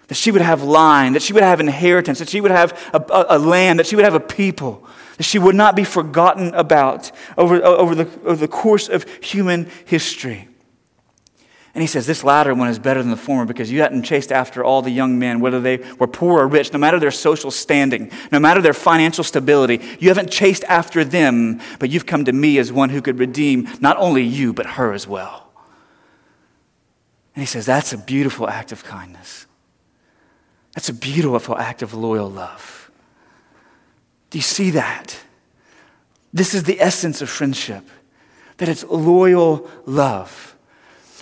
that 0.07 0.15
she 0.15 0.31
would 0.31 0.41
have 0.41 0.61
line, 0.61 1.13
that 1.13 1.21
she 1.21 1.33
would 1.33 1.41
have 1.41 1.59
inheritance, 1.59 2.19
that 2.19 2.29
she 2.29 2.39
would 2.39 2.51
have 2.51 2.71
a, 2.93 2.99
a, 3.11 3.37
a, 3.37 3.39
land, 3.39 3.79
that 3.79 3.87
she 3.87 3.95
would 3.95 4.05
have 4.05 4.13
a 4.13 4.19
people, 4.19 4.87
that 5.17 5.23
she 5.23 5.39
would 5.39 5.55
not 5.55 5.75
be 5.75 5.83
forgotten 5.83 6.53
about 6.53 7.11
over, 7.37 7.63
over, 7.63 7.95
the, 7.95 8.09
over 8.23 8.35
the 8.35 8.47
course 8.47 8.89
of 8.89 9.03
human 9.21 9.69
history. 9.85 10.47
And 11.75 11.81
he 11.81 11.87
says, 11.87 12.07
This 12.07 12.23
latter 12.23 12.55
one 12.55 12.69
is 12.69 12.79
better 12.79 13.01
than 13.01 13.11
the 13.11 13.17
former 13.17 13.45
because 13.45 13.69
you 13.69 13.81
hadn't 13.81 14.03
chased 14.03 14.31
after 14.31 14.63
all 14.63 14.81
the 14.81 14.91
young 14.91 15.19
men, 15.19 15.41
whether 15.41 15.59
they 15.59 15.77
were 15.99 16.07
poor 16.07 16.41
or 16.41 16.47
rich, 16.47 16.71
no 16.71 16.79
matter 16.79 16.99
their 16.99 17.11
social 17.11 17.51
standing, 17.51 18.11
no 18.31 18.39
matter 18.39 18.61
their 18.61 18.73
financial 18.73 19.25
stability. 19.25 19.81
You 19.99 20.07
haven't 20.07 20.31
chased 20.31 20.63
after 20.65 21.03
them, 21.03 21.59
but 21.79 21.89
you've 21.89 22.05
come 22.05 22.23
to 22.25 22.31
me 22.31 22.57
as 22.59 22.71
one 22.71 22.89
who 22.89 23.01
could 23.01 23.19
redeem 23.19 23.67
not 23.81 23.97
only 23.97 24.23
you, 24.23 24.53
but 24.53 24.65
her 24.65 24.93
as 24.93 25.05
well. 25.05 25.51
And 27.35 27.41
he 27.41 27.45
says, 27.45 27.65
That's 27.65 27.91
a 27.91 27.97
beautiful 27.97 28.49
act 28.49 28.71
of 28.71 28.85
kindness. 28.85 29.45
That's 30.75 30.87
a 30.87 30.93
beautiful 30.93 31.57
act 31.57 31.81
of 31.81 31.93
loyal 31.93 32.29
love. 32.29 32.84
Do 34.35 34.39
you 34.39 34.43
see 34.43 34.71
that? 34.71 35.17
This 36.33 36.53
is 36.53 36.63
the 36.63 36.81
essence 36.81 37.21
of 37.21 37.29
friendship, 37.29 37.85
that 38.57 38.67
it's 38.67 38.83
loyal 38.83 39.71
love. 39.85 40.54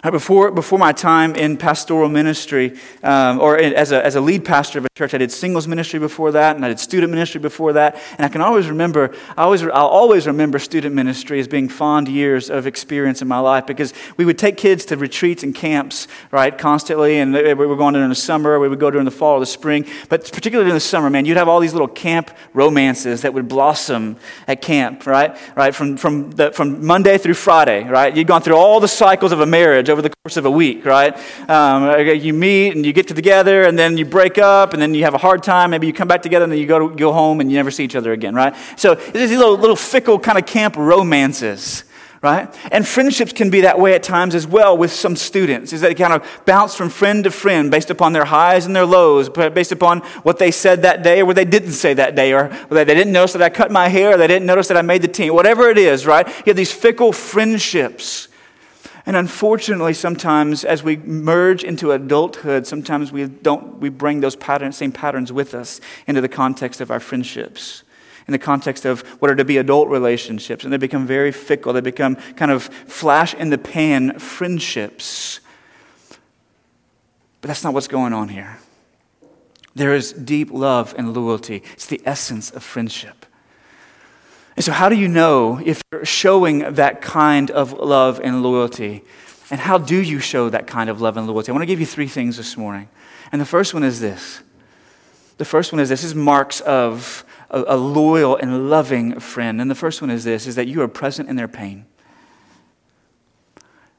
Right, 0.04 0.12
before, 0.12 0.52
before 0.52 0.78
my 0.78 0.92
time 0.92 1.34
in 1.34 1.56
pastoral 1.56 2.10
ministry, 2.10 2.78
um, 3.04 3.40
or 3.40 3.58
as, 3.58 3.94
a, 3.94 4.06
as 4.06 4.16
a 4.16 4.22
lead 4.22 4.44
pastor 4.44 4.80
of 4.80 4.84
a 4.84 4.90
church, 4.98 5.14
I 5.14 5.18
did 5.18 5.32
singles 5.32 5.66
ministry 5.66 5.98
before 5.98 6.34
that, 6.34 6.58
and 6.58 6.66
I 6.66 6.68
did 6.68 6.82
student 6.82 7.10
ministry 7.10 7.40
before 7.40 7.72
that. 7.72 7.98
And 8.18 8.26
I 8.26 8.28
can 8.28 8.42
always 8.42 8.68
remember, 8.68 9.16
I 9.38 9.44
always, 9.44 9.64
I'll 9.64 9.88
always 9.88 10.28
remember 10.28 10.60
student 10.60 10.94
ministry 10.94 11.40
as 11.40 11.48
being 11.48 11.70
fond 11.70 12.10
years 12.10 12.50
of 12.50 12.68
experience 12.68 13.22
in 13.22 13.30
my 13.30 13.40
life 13.40 13.66
because 13.66 13.94
we 14.18 14.26
would 14.26 14.38
take 14.38 14.58
kids 14.58 14.84
to 14.88 14.98
retreats 14.98 15.42
and 15.42 15.56
camps, 15.56 16.10
right, 16.32 16.58
constantly. 16.58 17.20
And 17.20 17.34
we 17.34 17.54
were 17.54 17.78
going 17.78 17.94
during 17.94 18.10
the 18.10 18.16
summer, 18.16 18.60
we 18.60 18.68
would 18.68 18.82
go 18.82 18.92
during 18.92 19.06
the 19.06 19.12
fall 19.12 19.38
or 19.38 19.40
the 19.40 19.46
spring. 19.46 19.86
But 20.10 20.30
particularly 20.34 20.70
in 20.70 20.76
the 20.76 20.82
summer, 20.82 21.10
man, 21.10 21.24
you'd 21.24 21.38
have 21.38 21.48
all 21.48 21.62
these 21.62 21.74
little 21.74 21.88
camp 21.88 22.30
romances 22.54 23.22
that 23.22 23.34
would 23.34 23.48
blossom 23.48 24.18
at 24.50 24.62
camp, 24.62 25.08
right? 25.08 25.38
Right, 25.56 25.74
from, 25.74 25.96
from, 25.96 26.32
the, 26.32 26.52
from 26.52 26.86
Monday 26.86 27.18
through 27.18 27.36
Friday, 27.36 27.86
right? 27.86 28.14
You'd 28.14 28.28
gone 28.28 28.42
through 28.42 28.58
all 28.58 28.82
the 28.82 28.90
cycles 28.90 29.32
of 29.32 29.40
a 29.40 29.46
marriage 29.46 29.93
over 29.94 30.02
the 30.02 30.10
course 30.10 30.36
of 30.36 30.46
a 30.46 30.52
week, 30.52 30.84
right? 30.86 31.16
Um, 31.50 32.06
you 32.20 32.34
meet 32.34 32.76
and 32.76 32.86
you 32.86 32.92
get 32.92 33.08
together 33.08 33.64
and 33.64 33.80
then 33.80 33.98
you 33.98 34.06
break 34.06 34.38
up 34.38 34.74
and 34.74 34.82
then 34.82 34.94
you 34.94 35.04
have 35.04 35.14
a 35.14 35.20
hard 35.20 35.44
time. 35.44 35.70
Maybe 35.70 35.88
you 35.88 35.94
come 35.94 36.08
back 36.10 36.22
together 36.22 36.44
and 36.44 36.52
then 36.52 36.60
you 36.60 36.66
go, 36.66 36.90
to, 36.90 36.96
go 36.96 37.14
home 37.14 37.40
and 37.40 37.50
you 37.50 37.58
never 37.58 37.72
see 37.72 37.86
each 37.86 37.96
other 37.96 38.12
again, 38.12 38.36
right? 38.36 38.54
So 38.76 38.94
it's 38.94 39.12
these 39.12 39.32
little, 39.32 39.58
little 39.58 39.78
fickle 39.78 40.20
kind 40.20 40.38
of 40.38 40.46
camp 40.46 40.76
romances 40.76 41.86
right? 42.24 42.56
And 42.72 42.88
friendships 42.88 43.34
can 43.34 43.50
be 43.50 43.62
that 43.62 43.78
way 43.78 43.96
at 43.96 44.02
times 44.02 44.34
as 44.34 44.48
well 44.48 44.78
with 44.78 44.94
some 44.94 45.18
students, 45.18 45.74
is 45.74 45.82
that 45.82 45.90
they 45.90 45.94
kind 45.94 46.14
of 46.14 46.42
bounce 46.46 46.74
from 46.74 46.90
friend 46.90 47.26
to 47.26 47.32
friend 47.32 47.70
based 47.70 47.90
upon 47.90 48.14
their 48.14 48.24
highs 48.24 48.66
and 48.66 48.74
their 48.74 48.86
lows, 48.86 49.28
based 49.28 49.74
upon 49.74 50.00
what 50.24 50.40
they 50.40 50.50
said 50.50 50.84
that 50.84 51.04
day 51.04 51.20
or 51.20 51.26
what 51.26 51.36
they 51.36 51.44
didn't 51.44 51.74
say 51.74 51.94
that 51.94 52.16
day, 52.16 52.34
or 52.34 52.48
they 52.70 52.86
didn't 52.86 53.12
notice 53.12 53.34
that 53.34 53.42
I 53.42 53.50
cut 53.50 53.72
my 53.72 53.90
hair, 53.90 54.14
or 54.14 54.18
they 54.18 54.28
didn't 54.28 54.46
notice 54.46 54.70
that 54.70 54.78
I 54.78 54.82
made 54.82 55.02
the 55.02 55.10
team, 55.10 55.34
whatever 55.34 55.68
it 55.68 55.78
is, 55.78 56.06
right? 56.06 56.26
You 56.26 56.44
have 56.48 56.56
these 56.56 56.72
fickle 56.72 57.12
friendships. 57.12 58.30
And 59.06 59.18
unfortunately, 59.18 59.94
sometimes 59.94 60.64
as 60.64 60.82
we 60.82 60.96
merge 60.98 61.64
into 61.64 61.92
adulthood, 61.92 62.66
sometimes 62.66 63.12
we 63.12 63.26
don't 63.26 63.80
we 63.80 63.90
bring 63.90 64.22
those 64.22 64.36
patterns, 64.36 64.78
same 64.78 64.94
patterns 64.94 65.32
with 65.32 65.54
us 65.54 65.82
into 66.08 66.22
the 66.22 66.30
context 66.30 66.80
of 66.80 66.90
our 66.90 67.02
friendships, 67.02 67.84
in 68.28 68.32
the 68.32 68.40
context 68.40 68.86
of 68.86 69.02
what 69.22 69.30
are 69.30 69.36
to 69.36 69.44
be 69.44 69.58
adult 69.58 69.90
relationships, 69.90 70.64
and 70.64 70.72
they 70.72 70.78
become 70.78 71.06
very 71.06 71.34
fickle. 71.34 71.74
They 71.74 71.82
become 71.82 72.16
kind 72.38 72.52
of 72.52 72.64
flash 72.64 73.34
in 73.34 73.50
the 73.50 73.58
pan 73.58 74.20
friendships. 74.20 75.42
But 77.42 77.50
that's 77.50 77.64
not 77.66 77.74
what's 77.74 77.90
going 77.90 78.14
on 78.14 78.30
here. 78.30 78.60
There 79.76 79.94
is 79.94 80.14
deep 80.14 80.50
love 80.50 80.96
and 80.98 81.14
loyalty. 81.14 81.62
It's 81.74 81.88
the 81.88 82.02
essence 82.06 82.52
of 82.52 82.64
friendship. 82.64 83.26
And 84.56 84.64
so, 84.64 84.72
how 84.72 84.90
do 84.90 84.96
you 84.96 85.08
know 85.08 85.60
if 85.64 85.82
you're 85.92 86.06
showing 86.06 86.74
that 86.74 87.02
kind 87.02 87.50
of 87.52 87.74
love 87.74 88.20
and 88.24 88.44
loyalty? 88.44 89.04
And 89.50 89.60
how 89.60 89.78
do 89.78 90.02
you 90.02 90.20
show 90.20 90.50
that 90.50 90.68
kind 90.68 90.90
of 90.90 91.02
love 91.02 91.18
and 91.18 91.28
loyalty? 91.28 91.50
I 91.50 91.54
want 91.54 91.64
to 91.64 91.68
give 91.68 91.80
you 91.80 91.86
three 91.86 92.08
things 92.08 92.38
this 92.38 92.56
morning. 92.58 92.88
And 93.32 93.42
the 93.42 93.46
first 93.46 93.74
one 93.74 93.84
is 93.84 94.00
this. 94.00 94.42
The 95.38 95.46
first 95.46 95.74
one 95.74 95.80
is 95.80 95.90
this, 95.90 96.02
this 96.02 96.12
is 96.12 96.16
marks 96.16 96.62
of 96.62 97.26
a, 97.50 97.64
a 97.68 97.78
loyal 97.78 98.36
and 98.38 98.70
loving 98.70 99.20
friend. 99.20 99.60
And 99.60 99.70
the 99.70 99.76
first 99.76 100.02
one 100.02 100.10
is 100.10 100.24
this 100.24 100.48
is 100.48 100.56
that 100.56 100.68
you 100.68 100.82
are 100.82 100.88
present 100.88 101.30
in 101.30 101.36
their 101.36 101.48
pain. 101.48 101.86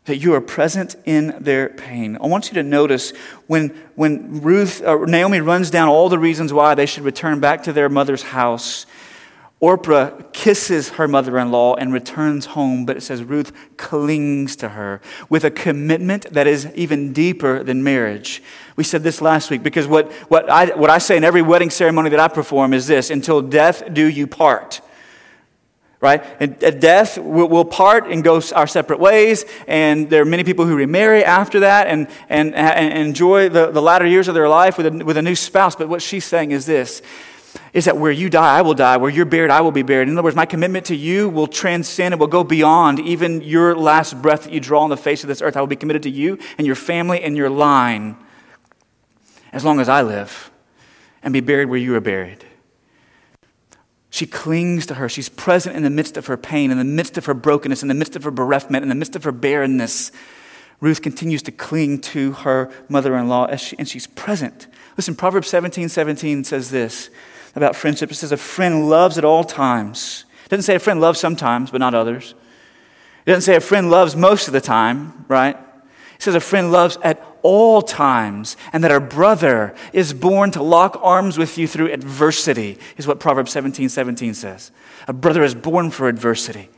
that 0.05 0.19
you 0.19 0.35
are 0.35 0.41
present 0.41 0.97
in 1.07 1.35
their 1.41 1.71
pain. 1.71 2.19
I 2.21 2.27
want 2.27 2.49
you 2.49 2.55
to 2.55 2.63
notice 2.63 3.13
when, 3.47 3.69
when 3.95 4.43
Ruth, 4.43 4.83
or 4.85 5.07
Naomi 5.07 5.41
runs 5.41 5.71
down 5.71 5.89
all 5.89 6.09
the 6.09 6.19
reasons 6.19 6.53
why 6.53 6.75
they 6.75 6.87
should 6.87 7.05
return 7.05 7.41
back 7.41 7.63
to 7.65 7.73
their 7.73 7.89
mother's 7.89 8.23
house. 8.23 8.85
Orpah 9.64 10.11
kisses 10.35 10.90
her 10.90 11.09
mother 11.09 11.38
in 11.38 11.50
law 11.50 11.75
and 11.75 11.90
returns 11.90 12.44
home, 12.44 12.85
but 12.85 12.99
it 12.99 13.00
says 13.00 13.23
Ruth 13.23 13.50
clings 13.78 14.56
to 14.56 14.68
her 14.68 15.00
with 15.30 15.42
a 15.42 15.50
commitment 15.50 16.30
that 16.35 16.47
is 16.47 16.66
even 16.75 17.14
deeper 17.14 17.64
than 17.64 17.83
marriage. 17.83 18.42
We 18.76 18.85
said 18.85 19.02
this 19.02 19.23
last 19.23 19.50
week 19.50 19.62
because 19.62 19.87
what, 19.87 20.12
what, 20.28 20.50
I, 20.50 20.66
what 20.76 20.90
I 20.90 20.99
say 20.99 21.16
in 21.16 21.25
every 21.25 21.40
wedding 21.40 21.71
ceremony 21.71 22.11
that 22.11 22.21
I 22.21 22.28
perform 22.28 22.75
is 22.75 22.87
this 22.87 23.09
until 23.09 23.40
death 23.40 23.83
do 23.90 24.06
you 24.06 24.26
part 24.26 24.83
right? 26.00 26.23
And 26.38 26.62
at 26.62 26.80
death, 26.80 27.16
we'll, 27.16 27.64
part 27.64 28.09
and 28.09 28.23
go 28.23 28.42
our 28.54 28.66
separate 28.66 29.00
ways. 29.00 29.47
And 29.66 30.11
there 30.11 30.21
are 30.21 30.26
many 30.26 30.44
people 30.44 30.66
who 30.66 30.76
remarry 30.76 31.25
after 31.25 31.61
that 31.61 31.87
and, 31.87 32.09
and, 32.28 32.54
and 32.54 32.99
enjoy 32.99 33.49
the, 33.49 33.71
the 33.71 33.80
latter 33.80 34.04
years 34.04 34.28
of 34.28 34.35
their 34.35 34.50
life 34.50 34.76
with 34.76 34.85
a, 34.85 34.90
with 35.02 35.16
a 35.16 35.23
new 35.23 35.35
spouse. 35.35 35.75
But 35.75 35.88
what 35.88 36.02
she's 36.02 36.26
saying 36.26 36.50
is 36.50 36.66
this 36.66 37.00
is 37.75 37.87
that 37.87 37.99
where 37.99 38.12
you 38.12 38.31
die, 38.31 38.57
I 38.57 38.62
will 38.62 38.75
die. 38.75 38.97
Where 38.97 39.11
you're 39.11 39.26
buried, 39.26 39.50
I 39.50 39.61
will 39.61 39.73
be 39.73 39.83
buried. 39.83 40.09
In 40.09 40.14
other 40.14 40.23
words, 40.23 40.37
my 40.37 40.47
commitment 40.47 40.87
to 40.87 40.97
you 40.97 41.28
will 41.28 41.49
transcend 41.49 42.14
and 42.14 42.21
will 42.21 42.28
go 42.28 42.45
beyond 42.45 43.00
even 43.00 43.43
your 43.43 43.75
last 43.75 44.23
breath 44.23 44.45
that 44.45 44.52
you 44.52 44.61
draw 44.61 44.83
on 44.83 44.90
the 44.90 44.97
face 44.97 45.25
of 45.25 45.28
this 45.28 45.43
earth. 45.43 45.57
I 45.57 45.61
will 45.61 45.66
be 45.66 45.75
committed 45.75 46.04
to 46.04 46.11
you 46.11 46.38
and 46.57 46.69
your 46.69 46.76
family 46.76 47.21
and 47.21 47.37
your 47.37 47.50
line 47.50 48.16
as 49.52 49.64
long 49.64 49.81
as 49.81 49.88
I 49.88 50.02
live 50.02 50.52
and 51.21 51.33
be 51.33 51.40
buried 51.40 51.69
where 51.69 51.78
you 51.78 51.97
are 51.97 52.00
buried. 52.00 52.45
She 54.09 54.26
clings 54.26 54.87
to 54.87 54.95
her. 54.95 55.09
She's 55.09 55.28
present 55.28 55.75
in 55.75 55.83
the 55.83 55.90
midst 55.90 56.16
of 56.16 56.26
her 56.26 56.37
pain, 56.37 56.71
in 56.71 56.78
the 56.78 56.85
midst 56.85 57.19
of 57.19 57.26
her 57.26 57.35
brokenness, 57.35 57.83
in 57.83 57.88
the 57.88 57.95
midst 57.95 58.14
of 58.14 58.23
her 58.23 58.31
bereavement, 58.31 58.85
in 58.85 58.88
the 58.88 58.95
midst 58.95 59.16
of 59.16 59.25
her 59.25 59.33
barrenness. 59.33 60.12
Ruth 60.81 61.02
continues 61.02 61.43
to 61.43 61.50
cling 61.50 62.00
to 62.02 62.33
her 62.33 62.71
mother 62.88 63.16
in 63.16 63.26
law, 63.26 63.47
and 63.47 63.88
she's 63.88 64.07
present. 64.07 64.69
Listen, 64.97 65.16
Proverbs 65.16 65.49
17 65.49 65.88
17 65.88 66.45
says 66.45 66.71
this 66.71 67.11
about 67.55 67.77
friendship. 67.77 68.11
It 68.11 68.15
says, 68.15 68.33
A 68.33 68.37
friend 68.37 68.89
loves 68.89 69.19
at 69.19 69.25
all 69.25 69.45
times. 69.45 70.25
It 70.45 70.51
doesn't 70.51 70.65
say 70.65 70.75
a 70.75 70.81
friend 70.81 71.01
loves 71.01 71.21
sometimes, 71.21 71.71
but 71.71 71.79
not 71.79 71.95
others. 71.95 72.35
It 73.25 73.31
doesn't 73.31 73.43
say 73.43 73.57
a 73.57 73.61
friend 73.61 73.91
loves 73.91 74.15
most 74.15 74.47
of 74.47 74.53
the 74.53 74.61
time, 74.61 75.25
right? 75.29 75.57
It 76.15 76.23
says 76.23 76.35
a 76.35 76.41
friend 76.41 76.71
loves 76.71 76.99
at 77.03 77.27
all 77.43 77.83
times, 77.83 78.57
and 78.73 78.83
that 78.85 78.91
our 78.91 79.01
brother 79.01 79.75
is 79.93 80.13
born 80.15 80.51
to 80.53 80.63
lock 80.63 80.99
arms 81.03 81.37
with 81.37 81.59
you 81.59 81.67
through 81.67 81.93
adversity, 81.93 82.79
is 82.97 83.07
what 83.07 83.21
Proverbs 83.21 83.53
17 83.53 83.89
17 83.89 84.35
says. 84.35 84.71
A 85.09 85.13
brother 85.13 85.43
is 85.43 85.55
born 85.55 85.91
for 85.91 86.09
adversity. 86.09 86.69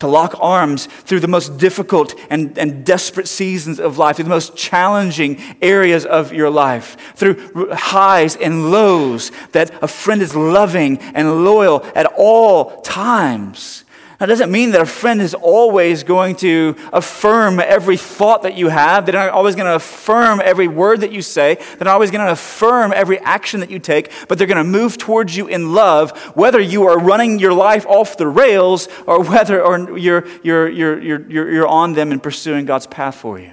To 0.00 0.06
lock 0.06 0.34
arms 0.40 0.86
through 0.86 1.20
the 1.20 1.28
most 1.28 1.56
difficult 1.56 2.14
and, 2.28 2.58
and 2.58 2.84
desperate 2.84 3.28
seasons 3.28 3.78
of 3.78 3.96
life, 3.96 4.16
through 4.16 4.24
the 4.24 4.30
most 4.30 4.56
challenging 4.56 5.40
areas 5.62 6.04
of 6.04 6.32
your 6.32 6.50
life, 6.50 6.96
through 7.14 7.72
highs 7.72 8.36
and 8.36 8.70
lows, 8.70 9.30
that 9.52 9.82
a 9.82 9.88
friend 9.88 10.20
is 10.20 10.34
loving 10.34 10.98
and 10.98 11.44
loyal 11.44 11.84
at 11.94 12.06
all 12.16 12.80
times. 12.82 13.83
That 14.18 14.26
doesn't 14.26 14.50
mean 14.50 14.70
that 14.70 14.80
a 14.80 14.86
friend 14.86 15.20
is 15.20 15.34
always 15.34 16.04
going 16.04 16.36
to 16.36 16.76
affirm 16.92 17.58
every 17.58 17.96
thought 17.96 18.42
that 18.42 18.56
you 18.56 18.68
have. 18.68 19.06
They're 19.06 19.14
not 19.14 19.30
always 19.30 19.56
going 19.56 19.66
to 19.66 19.74
affirm 19.74 20.40
every 20.44 20.68
word 20.68 21.00
that 21.00 21.10
you 21.10 21.20
say. 21.20 21.54
They're 21.54 21.86
not 21.86 21.94
always 21.94 22.12
going 22.12 22.24
to 22.24 22.32
affirm 22.32 22.92
every 22.92 23.18
action 23.18 23.60
that 23.60 23.70
you 23.70 23.80
take, 23.80 24.12
but 24.28 24.38
they're 24.38 24.46
going 24.46 24.58
to 24.58 24.64
move 24.64 24.98
towards 24.98 25.36
you 25.36 25.48
in 25.48 25.74
love, 25.74 26.16
whether 26.36 26.60
you 26.60 26.84
are 26.84 26.98
running 26.98 27.40
your 27.40 27.52
life 27.52 27.86
off 27.86 28.16
the 28.16 28.28
rails 28.28 28.88
or 29.06 29.22
whether 29.22 29.60
or 29.60 29.98
you're, 29.98 30.26
you're, 30.42 30.68
you're, 30.68 31.00
you're, 31.00 31.50
you're 31.50 31.66
on 31.66 31.94
them 31.94 32.12
and 32.12 32.22
pursuing 32.22 32.66
God's 32.66 32.86
path 32.86 33.16
for 33.16 33.38
you. 33.40 33.52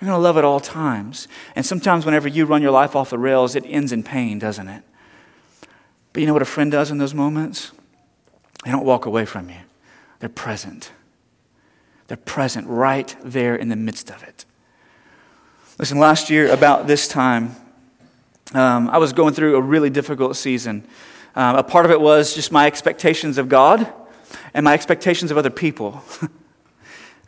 They're 0.00 0.08
going 0.08 0.18
to 0.18 0.22
love 0.22 0.36
at 0.36 0.44
all 0.44 0.60
times. 0.60 1.28
And 1.54 1.64
sometimes, 1.64 2.04
whenever 2.04 2.26
you 2.26 2.46
run 2.46 2.62
your 2.62 2.72
life 2.72 2.96
off 2.96 3.10
the 3.10 3.18
rails, 3.18 3.54
it 3.54 3.64
ends 3.66 3.92
in 3.92 4.02
pain, 4.02 4.40
doesn't 4.40 4.68
it? 4.68 4.82
But 6.12 6.20
you 6.20 6.26
know 6.26 6.32
what 6.32 6.42
a 6.42 6.46
friend 6.46 6.70
does 6.70 6.90
in 6.90 6.98
those 6.98 7.14
moments? 7.14 7.70
They 8.64 8.70
don't 8.70 8.84
walk 8.84 9.06
away 9.06 9.24
from 9.24 9.50
you. 9.50 9.56
They're 10.20 10.28
present. 10.28 10.92
They're 12.06 12.16
present 12.16 12.66
right 12.68 13.14
there 13.22 13.56
in 13.56 13.68
the 13.68 13.76
midst 13.76 14.10
of 14.10 14.22
it. 14.22 14.44
Listen, 15.78 15.98
last 15.98 16.30
year, 16.30 16.52
about 16.52 16.86
this 16.86 17.08
time, 17.08 17.56
um, 18.52 18.88
I 18.90 18.98
was 18.98 19.12
going 19.12 19.34
through 19.34 19.56
a 19.56 19.60
really 19.60 19.90
difficult 19.90 20.36
season. 20.36 20.86
Um, 21.34 21.56
a 21.56 21.62
part 21.64 21.84
of 21.84 21.90
it 21.90 22.00
was 22.00 22.34
just 22.34 22.52
my 22.52 22.66
expectations 22.66 23.38
of 23.38 23.48
God 23.48 23.92
and 24.52 24.64
my 24.64 24.74
expectations 24.74 25.30
of 25.30 25.38
other 25.38 25.50
people. 25.50 26.02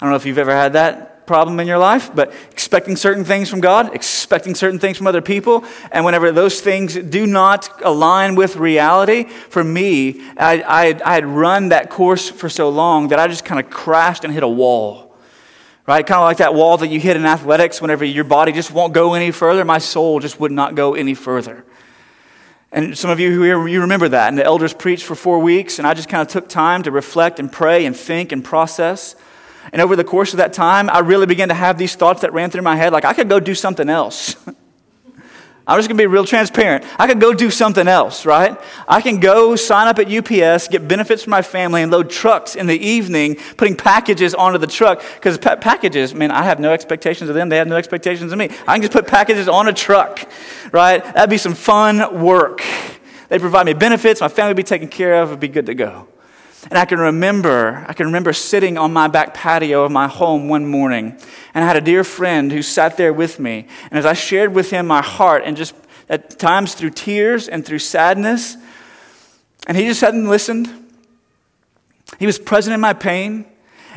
I 0.00 0.04
don't 0.04 0.10
know 0.10 0.16
if 0.16 0.26
you've 0.26 0.38
ever 0.38 0.52
had 0.52 0.74
that 0.74 1.26
problem 1.26 1.58
in 1.58 1.66
your 1.66 1.78
life, 1.78 2.14
but 2.14 2.32
expecting 2.50 2.96
certain 2.96 3.24
things 3.24 3.48
from 3.48 3.60
God, 3.60 3.94
expecting 3.94 4.54
certain 4.54 4.78
things 4.78 4.96
from 4.96 5.06
other 5.06 5.22
people, 5.22 5.64
and 5.90 6.04
whenever 6.04 6.30
those 6.32 6.60
things 6.60 6.94
do 6.94 7.26
not 7.26 7.82
align 7.82 8.34
with 8.34 8.56
reality, 8.56 9.24
for 9.24 9.64
me, 9.64 10.20
I, 10.36 10.62
I, 10.62 11.00
I 11.04 11.14
had 11.14 11.26
run 11.26 11.70
that 11.70 11.90
course 11.90 12.28
for 12.28 12.48
so 12.48 12.68
long 12.68 13.08
that 13.08 13.18
I 13.18 13.26
just 13.26 13.44
kind 13.44 13.58
of 13.58 13.70
crashed 13.70 14.24
and 14.24 14.32
hit 14.32 14.42
a 14.42 14.48
wall. 14.48 15.16
Right? 15.86 16.04
Kind 16.04 16.18
of 16.18 16.24
like 16.24 16.38
that 16.38 16.54
wall 16.54 16.76
that 16.78 16.88
you 16.88 16.98
hit 16.98 17.16
in 17.16 17.24
athletics 17.24 17.80
whenever 17.80 18.04
your 18.04 18.24
body 18.24 18.50
just 18.50 18.72
won't 18.72 18.92
go 18.92 19.14
any 19.14 19.30
further. 19.30 19.64
My 19.64 19.78
soul 19.78 20.18
just 20.18 20.40
would 20.40 20.50
not 20.50 20.74
go 20.74 20.94
any 20.94 21.14
further. 21.14 21.64
And 22.72 22.98
some 22.98 23.08
of 23.08 23.20
you 23.20 23.32
who 23.32 23.42
here, 23.42 23.68
you 23.68 23.80
remember 23.80 24.08
that. 24.08 24.28
And 24.28 24.36
the 24.36 24.44
elders 24.44 24.74
preached 24.74 25.04
for 25.04 25.14
four 25.14 25.38
weeks, 25.38 25.78
and 25.78 25.86
I 25.86 25.94
just 25.94 26.08
kind 26.08 26.22
of 26.22 26.28
took 26.28 26.48
time 26.48 26.82
to 26.82 26.90
reflect 26.90 27.38
and 27.38 27.50
pray 27.50 27.86
and 27.86 27.96
think 27.96 28.32
and 28.32 28.44
process. 28.44 29.14
And 29.72 29.82
over 29.82 29.96
the 29.96 30.04
course 30.04 30.32
of 30.32 30.38
that 30.38 30.52
time, 30.52 30.88
I 30.90 31.00
really 31.00 31.26
began 31.26 31.48
to 31.48 31.54
have 31.54 31.78
these 31.78 31.94
thoughts 31.94 32.22
that 32.22 32.32
ran 32.32 32.50
through 32.50 32.62
my 32.62 32.76
head 32.76 32.92
like, 32.92 33.04
I 33.04 33.14
could 33.14 33.28
go 33.28 33.40
do 33.40 33.54
something 33.54 33.88
else. 33.88 34.36
I'm 35.68 35.78
just 35.78 35.88
to 35.88 35.94
be 35.96 36.06
real 36.06 36.24
transparent. 36.24 36.84
I 36.96 37.08
could 37.08 37.18
go 37.18 37.34
do 37.34 37.50
something 37.50 37.88
else, 37.88 38.24
right? 38.24 38.56
I 38.86 39.00
can 39.00 39.18
go 39.18 39.56
sign 39.56 39.88
up 39.88 39.98
at 39.98 40.06
UPS, 40.06 40.68
get 40.68 40.86
benefits 40.86 41.24
for 41.24 41.30
my 41.30 41.42
family, 41.42 41.82
and 41.82 41.90
load 41.90 42.08
trucks 42.08 42.54
in 42.54 42.68
the 42.68 42.78
evening, 42.78 43.36
putting 43.56 43.74
packages 43.76 44.32
onto 44.32 44.58
the 44.58 44.68
truck. 44.68 45.02
Because 45.16 45.38
pa- 45.38 45.56
packages, 45.56 46.14
man, 46.14 46.30
I 46.30 46.44
have 46.44 46.60
no 46.60 46.72
expectations 46.72 47.28
of 47.28 47.34
them. 47.34 47.48
They 47.48 47.56
have 47.56 47.66
no 47.66 47.76
expectations 47.76 48.30
of 48.30 48.38
me. 48.38 48.44
I 48.44 48.74
can 48.74 48.82
just 48.82 48.92
put 48.92 49.08
packages 49.08 49.48
on 49.48 49.66
a 49.66 49.72
truck, 49.72 50.20
right? 50.70 51.02
That'd 51.02 51.30
be 51.30 51.38
some 51.38 51.54
fun 51.54 52.22
work. 52.22 52.62
They 53.28 53.40
provide 53.40 53.66
me 53.66 53.72
benefits. 53.72 54.20
My 54.20 54.28
family 54.28 54.50
would 54.50 54.58
be 54.58 54.62
taken 54.62 54.86
care 54.86 55.20
of. 55.20 55.30
It'd 55.30 55.40
be 55.40 55.48
good 55.48 55.66
to 55.66 55.74
go. 55.74 56.06
And 56.70 56.78
I 56.78 56.84
can 56.84 56.98
remember, 56.98 57.84
I 57.86 57.92
can 57.92 58.06
remember 58.06 58.32
sitting 58.32 58.76
on 58.76 58.92
my 58.92 59.08
back 59.08 59.34
patio 59.34 59.84
of 59.84 59.92
my 59.92 60.08
home 60.08 60.48
one 60.48 60.66
morning, 60.66 61.18
and 61.54 61.64
I 61.64 61.66
had 61.66 61.76
a 61.76 61.80
dear 61.80 62.02
friend 62.02 62.50
who 62.50 62.62
sat 62.62 62.96
there 62.96 63.12
with 63.12 63.38
me. 63.38 63.66
And 63.90 63.98
as 63.98 64.06
I 64.06 64.14
shared 64.14 64.54
with 64.54 64.70
him 64.70 64.86
my 64.86 65.02
heart, 65.02 65.42
and 65.44 65.56
just 65.56 65.74
at 66.08 66.38
times 66.38 66.74
through 66.74 66.90
tears 66.90 67.48
and 67.48 67.64
through 67.64 67.78
sadness, 67.78 68.56
and 69.66 69.76
he 69.76 69.84
just 69.84 70.02
and 70.02 70.28
listened. 70.28 70.68
He 72.18 72.26
was 72.26 72.38
present 72.38 72.74
in 72.74 72.80
my 72.80 72.92
pain. 72.92 73.46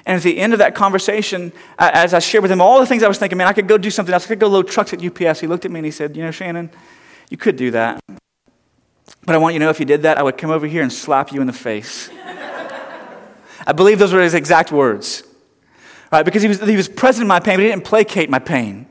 And 0.05 0.17
at 0.17 0.23
the 0.23 0.39
end 0.39 0.53
of 0.53 0.59
that 0.59 0.75
conversation, 0.75 1.51
as 1.77 2.13
I 2.13 2.19
shared 2.19 2.41
with 2.41 2.51
him 2.51 2.61
all 2.61 2.79
the 2.79 2.85
things 2.85 3.03
I 3.03 3.07
was 3.07 3.19
thinking, 3.19 3.37
man, 3.37 3.47
I 3.47 3.53
could 3.53 3.67
go 3.67 3.77
do 3.77 3.91
something 3.91 4.13
else. 4.13 4.25
I 4.25 4.29
could 4.29 4.39
go 4.39 4.47
load 4.47 4.67
trucks 4.67 4.93
at 4.93 5.03
UPS. 5.03 5.39
He 5.39 5.47
looked 5.47 5.65
at 5.65 5.71
me 5.71 5.79
and 5.79 5.85
he 5.85 5.91
said, 5.91 6.15
You 6.15 6.23
know, 6.23 6.31
Shannon, 6.31 6.71
you 7.29 7.37
could 7.37 7.55
do 7.55 7.71
that. 7.71 8.01
But 9.25 9.35
I 9.35 9.37
want 9.37 9.53
you 9.53 9.59
to 9.59 9.65
know 9.65 9.69
if 9.69 9.79
you 9.79 9.85
did 9.85 10.03
that, 10.03 10.17
I 10.17 10.23
would 10.23 10.37
come 10.37 10.49
over 10.49 10.65
here 10.65 10.81
and 10.81 10.91
slap 10.91 11.31
you 11.31 11.41
in 11.41 11.47
the 11.47 11.53
face. 11.53 12.09
I 13.69 13.71
believe 13.71 13.99
those 13.99 14.11
were 14.11 14.21
his 14.21 14.33
exact 14.33 14.71
words. 14.71 15.21
Right? 16.11 16.25
Because 16.25 16.41
he 16.41 16.47
was, 16.47 16.59
he 16.59 16.75
was 16.75 16.89
present 16.89 17.21
in 17.21 17.27
my 17.27 17.39
pain, 17.39 17.57
but 17.57 17.61
he 17.61 17.69
didn't 17.69 17.85
placate 17.85 18.27
my 18.27 18.39
pain. 18.39 18.87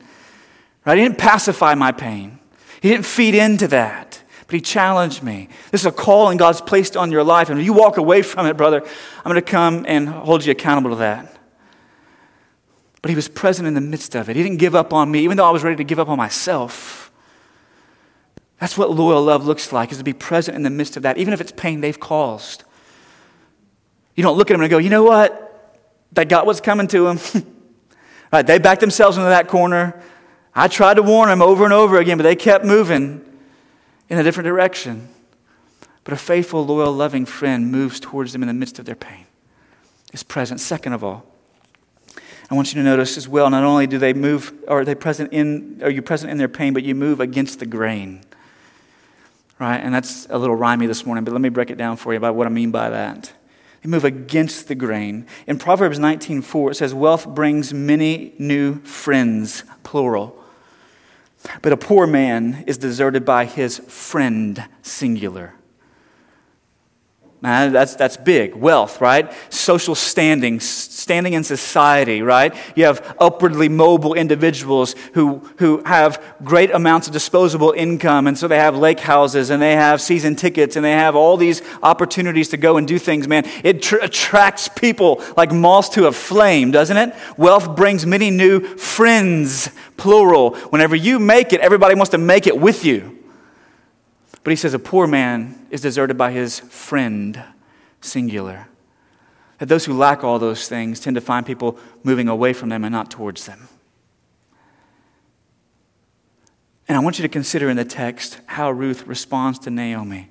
Right? 0.86 0.96
He 0.96 1.02
didn't 1.02 1.18
pacify 1.18 1.74
my 1.74 1.90
pain. 1.90 2.38
He 2.80 2.90
didn't 2.90 3.04
feed 3.04 3.34
into 3.34 3.66
that. 3.66 4.22
But 4.46 4.54
he 4.54 4.60
challenged 4.60 5.20
me. 5.20 5.48
This 5.72 5.80
is 5.80 5.86
a 5.86 5.90
calling 5.90 6.38
God's 6.38 6.60
placed 6.60 6.96
on 6.96 7.10
your 7.10 7.24
life. 7.24 7.50
And 7.50 7.58
if 7.58 7.66
you 7.66 7.72
walk 7.72 7.96
away 7.96 8.22
from 8.22 8.46
it, 8.46 8.56
brother, 8.56 8.80
I'm 8.80 9.24
going 9.24 9.34
to 9.34 9.42
come 9.42 9.84
and 9.88 10.08
hold 10.08 10.44
you 10.44 10.52
accountable 10.52 10.90
to 10.90 10.96
that. 11.00 11.36
But 13.02 13.08
he 13.08 13.16
was 13.16 13.26
present 13.26 13.66
in 13.66 13.74
the 13.74 13.80
midst 13.80 14.14
of 14.14 14.30
it. 14.30 14.36
He 14.36 14.44
didn't 14.44 14.58
give 14.58 14.76
up 14.76 14.92
on 14.92 15.10
me, 15.10 15.24
even 15.24 15.36
though 15.36 15.44
I 15.44 15.50
was 15.50 15.64
ready 15.64 15.74
to 15.74 15.84
give 15.84 15.98
up 15.98 16.08
on 16.08 16.18
myself. 16.18 17.10
That's 18.60 18.78
what 18.78 18.92
loyal 18.92 19.24
love 19.24 19.44
looks 19.44 19.72
like, 19.72 19.90
is 19.90 19.98
to 19.98 20.04
be 20.04 20.12
present 20.12 20.56
in 20.56 20.62
the 20.62 20.70
midst 20.70 20.96
of 20.96 21.02
that, 21.02 21.18
even 21.18 21.34
if 21.34 21.40
it's 21.40 21.50
pain 21.50 21.80
they've 21.80 21.98
caused. 21.98 22.62
You 24.18 24.24
don't 24.24 24.36
look 24.36 24.50
at 24.50 24.54
them 24.54 24.62
and 24.62 24.68
go, 24.68 24.78
you 24.78 24.90
know 24.90 25.04
what? 25.04 25.78
They 26.10 26.24
got 26.24 26.44
what's 26.44 26.60
coming 26.60 26.88
to 26.88 27.04
them. 27.04 27.20
right, 28.32 28.44
they 28.44 28.58
backed 28.58 28.80
themselves 28.80 29.16
into 29.16 29.28
that 29.28 29.46
corner. 29.46 30.02
I 30.52 30.66
tried 30.66 30.94
to 30.94 31.04
warn 31.04 31.28
them 31.28 31.40
over 31.40 31.62
and 31.62 31.72
over 31.72 31.98
again, 31.98 32.18
but 32.18 32.24
they 32.24 32.34
kept 32.34 32.64
moving 32.64 33.24
in 34.08 34.18
a 34.18 34.24
different 34.24 34.46
direction. 34.46 35.08
But 36.02 36.14
a 36.14 36.16
faithful, 36.16 36.66
loyal, 36.66 36.92
loving 36.92 37.26
friend 37.26 37.70
moves 37.70 38.00
towards 38.00 38.32
them 38.32 38.42
in 38.42 38.48
the 38.48 38.54
midst 38.54 38.80
of 38.80 38.86
their 38.86 38.96
pain. 38.96 39.26
Is 40.12 40.24
present. 40.24 40.58
Second 40.58 40.94
of 40.94 41.04
all, 41.04 41.24
I 42.50 42.56
want 42.56 42.74
you 42.74 42.82
to 42.82 42.84
notice 42.84 43.16
as 43.16 43.28
well, 43.28 43.48
not 43.50 43.62
only 43.62 43.86
do 43.86 43.98
they 43.98 44.14
move, 44.14 44.52
or 44.66 44.80
are 44.80 44.84
they 44.84 44.96
present 44.96 45.32
in, 45.32 45.80
are 45.80 45.90
you 45.90 46.02
present 46.02 46.32
in 46.32 46.38
their 46.38 46.48
pain, 46.48 46.74
but 46.74 46.82
you 46.82 46.96
move 46.96 47.20
against 47.20 47.60
the 47.60 47.66
grain. 47.66 48.24
Right? 49.60 49.78
And 49.78 49.94
that's 49.94 50.26
a 50.28 50.38
little 50.38 50.56
rhymy 50.56 50.88
this 50.88 51.06
morning, 51.06 51.22
but 51.22 51.30
let 51.30 51.40
me 51.40 51.50
break 51.50 51.70
it 51.70 51.78
down 51.78 51.96
for 51.96 52.12
you 52.12 52.16
about 52.16 52.34
what 52.34 52.48
I 52.48 52.50
mean 52.50 52.72
by 52.72 52.90
that. 52.90 53.32
They 53.82 53.88
move 53.88 54.04
against 54.04 54.68
the 54.68 54.74
grain. 54.74 55.26
In 55.46 55.58
Proverbs 55.58 55.98
19:4 55.98 56.72
it 56.72 56.74
says 56.74 56.94
wealth 56.94 57.26
brings 57.28 57.72
many 57.72 58.34
new 58.38 58.80
friends, 58.82 59.64
plural. 59.82 60.36
But 61.62 61.72
a 61.72 61.76
poor 61.76 62.06
man 62.06 62.64
is 62.66 62.78
deserted 62.78 63.24
by 63.24 63.44
his 63.44 63.78
friend, 63.78 64.64
singular. 64.82 65.54
Man, 67.40 67.72
that's, 67.72 67.94
that's 67.94 68.16
big. 68.16 68.56
Wealth, 68.56 69.00
right? 69.00 69.32
Social 69.48 69.94
standing, 69.94 70.58
standing 70.58 71.34
in 71.34 71.44
society, 71.44 72.20
right? 72.20 72.52
You 72.74 72.86
have 72.86 73.14
upwardly 73.20 73.68
mobile 73.68 74.14
individuals 74.14 74.96
who, 75.14 75.36
who 75.58 75.80
have 75.84 76.20
great 76.42 76.72
amounts 76.72 77.06
of 77.06 77.12
disposable 77.12 77.70
income, 77.76 78.26
and 78.26 78.36
so 78.36 78.48
they 78.48 78.58
have 78.58 78.76
lake 78.76 78.98
houses, 78.98 79.50
and 79.50 79.62
they 79.62 79.74
have 79.74 80.00
season 80.00 80.34
tickets, 80.34 80.74
and 80.74 80.84
they 80.84 80.92
have 80.92 81.14
all 81.14 81.36
these 81.36 81.62
opportunities 81.80 82.48
to 82.48 82.56
go 82.56 82.76
and 82.76 82.88
do 82.88 82.98
things, 82.98 83.28
man. 83.28 83.44
It 83.62 83.82
tr- 83.82 84.02
attracts 84.02 84.66
people 84.66 85.22
like 85.36 85.52
moths 85.52 85.90
to 85.90 86.08
a 86.08 86.12
flame, 86.12 86.72
doesn't 86.72 86.96
it? 86.96 87.14
Wealth 87.36 87.76
brings 87.76 88.04
many 88.04 88.32
new 88.32 88.60
friends, 88.76 89.70
plural. 89.96 90.56
Whenever 90.70 90.96
you 90.96 91.20
make 91.20 91.52
it, 91.52 91.60
everybody 91.60 91.94
wants 91.94 92.10
to 92.10 92.18
make 92.18 92.48
it 92.48 92.58
with 92.58 92.84
you. 92.84 93.17
But 94.48 94.52
he 94.52 94.56
says 94.56 94.72
a 94.72 94.78
poor 94.78 95.06
man 95.06 95.66
is 95.70 95.82
deserted 95.82 96.16
by 96.16 96.32
his 96.32 96.60
friend, 96.60 97.44
singular. 98.00 98.66
That 99.58 99.66
those 99.66 99.84
who 99.84 99.92
lack 99.92 100.24
all 100.24 100.38
those 100.38 100.66
things 100.70 101.00
tend 101.00 101.16
to 101.16 101.20
find 101.20 101.44
people 101.44 101.78
moving 102.02 102.28
away 102.28 102.54
from 102.54 102.70
them 102.70 102.82
and 102.82 102.90
not 102.90 103.10
towards 103.10 103.44
them. 103.44 103.68
And 106.88 106.96
I 106.96 107.00
want 107.00 107.18
you 107.18 107.22
to 107.24 107.28
consider 107.28 107.68
in 107.68 107.76
the 107.76 107.84
text 107.84 108.40
how 108.46 108.70
Ruth 108.70 109.06
responds 109.06 109.58
to 109.58 109.70
Naomi. 109.70 110.30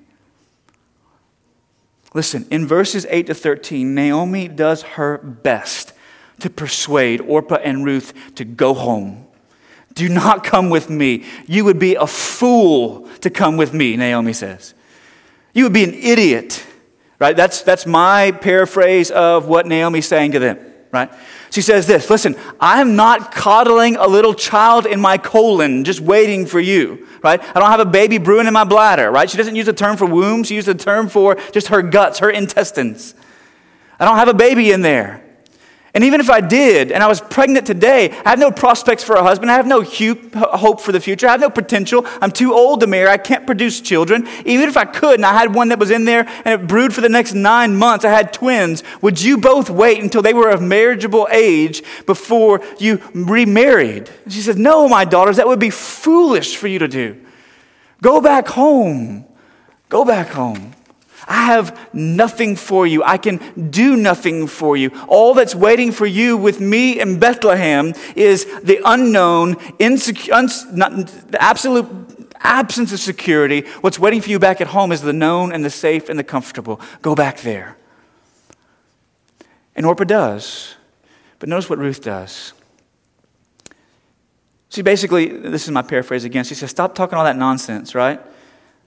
Listen, 2.12 2.44
in 2.50 2.66
verses 2.66 3.06
8 3.10 3.28
to 3.28 3.34
13, 3.34 3.94
Naomi 3.94 4.48
does 4.48 4.82
her 4.82 5.18
best 5.18 5.92
to 6.40 6.50
persuade 6.50 7.20
Orpah 7.20 7.60
and 7.62 7.84
Ruth 7.84 8.12
to 8.34 8.44
go 8.44 8.74
home. 8.74 9.27
Do 9.98 10.08
not 10.08 10.44
come 10.44 10.70
with 10.70 10.88
me. 10.88 11.24
You 11.48 11.64
would 11.64 11.80
be 11.80 11.96
a 11.96 12.06
fool 12.06 13.08
to 13.18 13.30
come 13.30 13.56
with 13.56 13.74
me, 13.74 13.96
Naomi 13.96 14.32
says. 14.32 14.72
You 15.52 15.64
would 15.64 15.72
be 15.72 15.82
an 15.82 15.92
idiot, 15.92 16.64
right? 17.18 17.36
That's, 17.36 17.62
that's 17.62 17.84
my 17.84 18.30
paraphrase 18.30 19.10
of 19.10 19.48
what 19.48 19.66
Naomi's 19.66 20.06
saying 20.06 20.30
to 20.32 20.38
them, 20.38 20.56
right? 20.92 21.10
She 21.50 21.62
says 21.62 21.88
this 21.88 22.08
Listen, 22.10 22.36
I'm 22.60 22.94
not 22.94 23.32
coddling 23.32 23.96
a 23.96 24.06
little 24.06 24.34
child 24.34 24.86
in 24.86 25.00
my 25.00 25.18
colon 25.18 25.82
just 25.82 25.98
waiting 25.98 26.46
for 26.46 26.60
you, 26.60 27.04
right? 27.24 27.40
I 27.40 27.58
don't 27.58 27.68
have 27.68 27.80
a 27.80 27.84
baby 27.84 28.18
brewing 28.18 28.46
in 28.46 28.52
my 28.52 28.62
bladder, 28.62 29.10
right? 29.10 29.28
She 29.28 29.36
doesn't 29.36 29.56
use 29.56 29.66
the 29.66 29.72
term 29.72 29.96
for 29.96 30.06
womb, 30.06 30.44
she 30.44 30.54
uses 30.54 30.76
the 30.76 30.80
term 30.80 31.08
for 31.08 31.34
just 31.50 31.66
her 31.68 31.82
guts, 31.82 32.20
her 32.20 32.30
intestines. 32.30 33.16
I 33.98 34.04
don't 34.04 34.16
have 34.16 34.28
a 34.28 34.34
baby 34.34 34.70
in 34.70 34.82
there. 34.82 35.24
And 35.94 36.04
even 36.04 36.20
if 36.20 36.28
I 36.28 36.40
did, 36.40 36.92
and 36.92 37.02
I 37.02 37.06
was 37.06 37.20
pregnant 37.20 37.66
today, 37.66 38.10
I 38.24 38.30
have 38.30 38.38
no 38.38 38.50
prospects 38.50 39.02
for 39.02 39.16
a 39.16 39.22
husband. 39.22 39.50
I 39.50 39.54
have 39.54 39.66
no 39.66 39.82
hope 39.82 40.80
for 40.80 40.92
the 40.92 41.00
future. 41.00 41.26
I 41.26 41.30
have 41.30 41.40
no 41.40 41.48
potential. 41.48 42.06
I'm 42.20 42.30
too 42.30 42.52
old 42.52 42.80
to 42.80 42.86
marry. 42.86 43.08
I 43.08 43.16
can't 43.16 43.46
produce 43.46 43.80
children. 43.80 44.28
Even 44.44 44.68
if 44.68 44.76
I 44.76 44.84
could, 44.84 45.14
and 45.14 45.24
I 45.24 45.32
had 45.32 45.54
one 45.54 45.68
that 45.70 45.78
was 45.78 45.90
in 45.90 46.04
there 46.04 46.28
and 46.44 46.60
it 46.60 46.66
brewed 46.66 46.92
for 46.92 47.00
the 47.00 47.08
next 47.08 47.32
nine 47.32 47.74
months, 47.74 48.04
I 48.04 48.10
had 48.10 48.34
twins. 48.34 48.82
Would 49.00 49.22
you 49.22 49.38
both 49.38 49.70
wait 49.70 50.02
until 50.02 50.20
they 50.20 50.34
were 50.34 50.50
of 50.50 50.60
marriageable 50.60 51.26
age 51.30 51.82
before 52.04 52.60
you 52.78 53.00
remarried? 53.14 54.10
And 54.24 54.32
she 54.32 54.42
says, 54.42 54.56
No, 54.56 54.88
my 54.88 55.06
daughters, 55.06 55.36
that 55.36 55.46
would 55.46 55.60
be 55.60 55.70
foolish 55.70 56.56
for 56.56 56.68
you 56.68 56.78
to 56.80 56.88
do. 56.88 57.18
Go 58.02 58.20
back 58.20 58.46
home. 58.48 59.24
Go 59.88 60.04
back 60.04 60.28
home. 60.28 60.74
I 61.28 61.44
have 61.44 61.94
nothing 61.94 62.56
for 62.56 62.86
you. 62.86 63.04
I 63.04 63.18
can 63.18 63.70
do 63.70 63.96
nothing 63.96 64.46
for 64.46 64.78
you. 64.78 64.90
All 65.08 65.34
that's 65.34 65.54
waiting 65.54 65.92
for 65.92 66.06
you 66.06 66.38
with 66.38 66.58
me 66.58 66.98
in 66.98 67.18
Bethlehem 67.18 67.92
is 68.16 68.46
the 68.62 68.80
unknown, 68.84 69.56
insecure, 69.78 70.32
uns, 70.34 70.64
not, 70.72 70.96
the 70.96 71.40
absolute 71.40 71.86
absence 72.40 72.94
of 72.94 73.00
security. 73.00 73.60
What's 73.82 73.98
waiting 73.98 74.22
for 74.22 74.30
you 74.30 74.38
back 74.38 74.62
at 74.62 74.68
home 74.68 74.90
is 74.90 75.02
the 75.02 75.12
known 75.12 75.52
and 75.52 75.62
the 75.62 75.70
safe 75.70 76.08
and 76.08 76.18
the 76.18 76.24
comfortable. 76.24 76.80
Go 77.02 77.14
back 77.14 77.40
there. 77.40 77.76
And 79.76 79.84
Orpah 79.84 80.04
does. 80.04 80.76
But 81.38 81.50
notice 81.50 81.68
what 81.68 81.78
Ruth 81.78 82.02
does. 82.02 82.54
She 84.70 84.80
basically, 84.80 85.26
this 85.26 85.64
is 85.64 85.70
my 85.70 85.82
paraphrase 85.82 86.24
again, 86.24 86.44
she 86.44 86.54
says, 86.54 86.70
Stop 86.70 86.94
talking 86.94 87.18
all 87.18 87.24
that 87.24 87.36
nonsense, 87.36 87.94
right? 87.94 88.20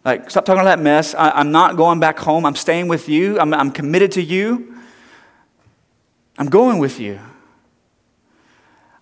Like, 0.03 0.31
stop 0.31 0.45
talking 0.45 0.59
all 0.59 0.65
that 0.65 0.79
mess. 0.79 1.13
I, 1.13 1.39
am 1.39 1.51
not 1.51 1.77
going 1.77 1.99
back 1.99 2.17
home. 2.17 2.45
I'm 2.45 2.55
staying 2.55 2.87
with 2.87 3.07
you. 3.07 3.39
I'm, 3.39 3.53
I'm 3.53 3.71
committed 3.71 4.11
to 4.13 4.21
you. 4.21 4.75
I'm 6.37 6.49
going 6.49 6.79
with 6.79 6.99
you. 6.99 7.19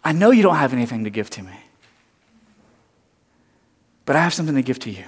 I 0.03 0.11
know 0.11 0.31
you 0.31 0.43
don't 0.43 0.55
have 0.55 0.73
anything 0.73 1.03
to 1.03 1.09
give 1.09 1.29
to 1.31 1.43
me, 1.43 1.57
but 4.05 4.15
I 4.15 4.23
have 4.23 4.33
something 4.33 4.55
to 4.55 4.61
give 4.61 4.79
to 4.79 4.89
you. 4.89 5.05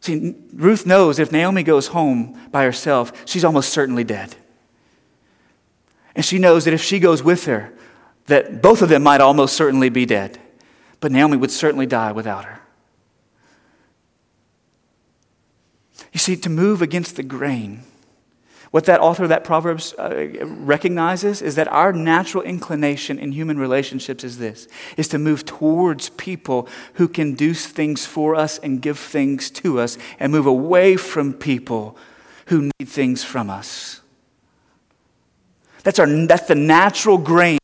See, 0.00 0.34
Ruth 0.54 0.86
knows 0.86 1.18
if 1.18 1.32
Naomi 1.32 1.62
goes 1.62 1.88
home 1.88 2.38
by 2.50 2.64
herself, 2.64 3.12
she's 3.26 3.44
almost 3.44 3.70
certainly 3.70 4.04
dead. 4.04 4.36
And 6.14 6.24
she 6.24 6.38
knows 6.38 6.64
that 6.64 6.74
if 6.74 6.82
she 6.82 6.98
goes 6.98 7.22
with 7.22 7.44
her, 7.46 7.72
that 8.26 8.62
both 8.62 8.80
of 8.80 8.88
them 8.88 9.02
might 9.02 9.20
almost 9.20 9.54
certainly 9.56 9.88
be 9.88 10.06
dead. 10.06 10.38
But 11.00 11.12
Naomi 11.12 11.36
would 11.36 11.50
certainly 11.50 11.86
die 11.86 12.12
without 12.12 12.44
her. 12.44 12.60
You 16.12 16.20
see, 16.20 16.36
to 16.36 16.50
move 16.50 16.82
against 16.82 17.16
the 17.16 17.22
grain, 17.22 17.82
what 18.70 18.84
that 18.84 19.00
author 19.00 19.22
of 19.22 19.30
that 19.30 19.44
Proverbs 19.44 19.94
uh, 19.94 20.26
recognizes 20.42 21.40
is 21.40 21.54
that 21.54 21.68
our 21.68 21.92
natural 21.92 22.42
inclination 22.42 23.18
in 23.18 23.32
human 23.32 23.58
relationships 23.58 24.24
is 24.24 24.38
this 24.38 24.68
is 24.96 25.08
to 25.08 25.18
move 25.18 25.46
towards 25.46 26.10
people 26.10 26.68
who 26.94 27.08
can 27.08 27.34
do 27.34 27.54
things 27.54 28.04
for 28.04 28.34
us 28.34 28.58
and 28.58 28.82
give 28.82 28.98
things 28.98 29.50
to 29.50 29.80
us 29.80 29.96
and 30.18 30.30
move 30.30 30.46
away 30.46 30.96
from 30.96 31.32
people 31.32 31.96
who 32.46 32.70
need 32.78 32.88
things 32.88 33.24
from 33.24 33.48
us. 33.48 34.02
That's, 35.82 35.98
our, 35.98 36.06
that's 36.26 36.46
the 36.46 36.54
natural 36.54 37.16
grain 37.16 37.58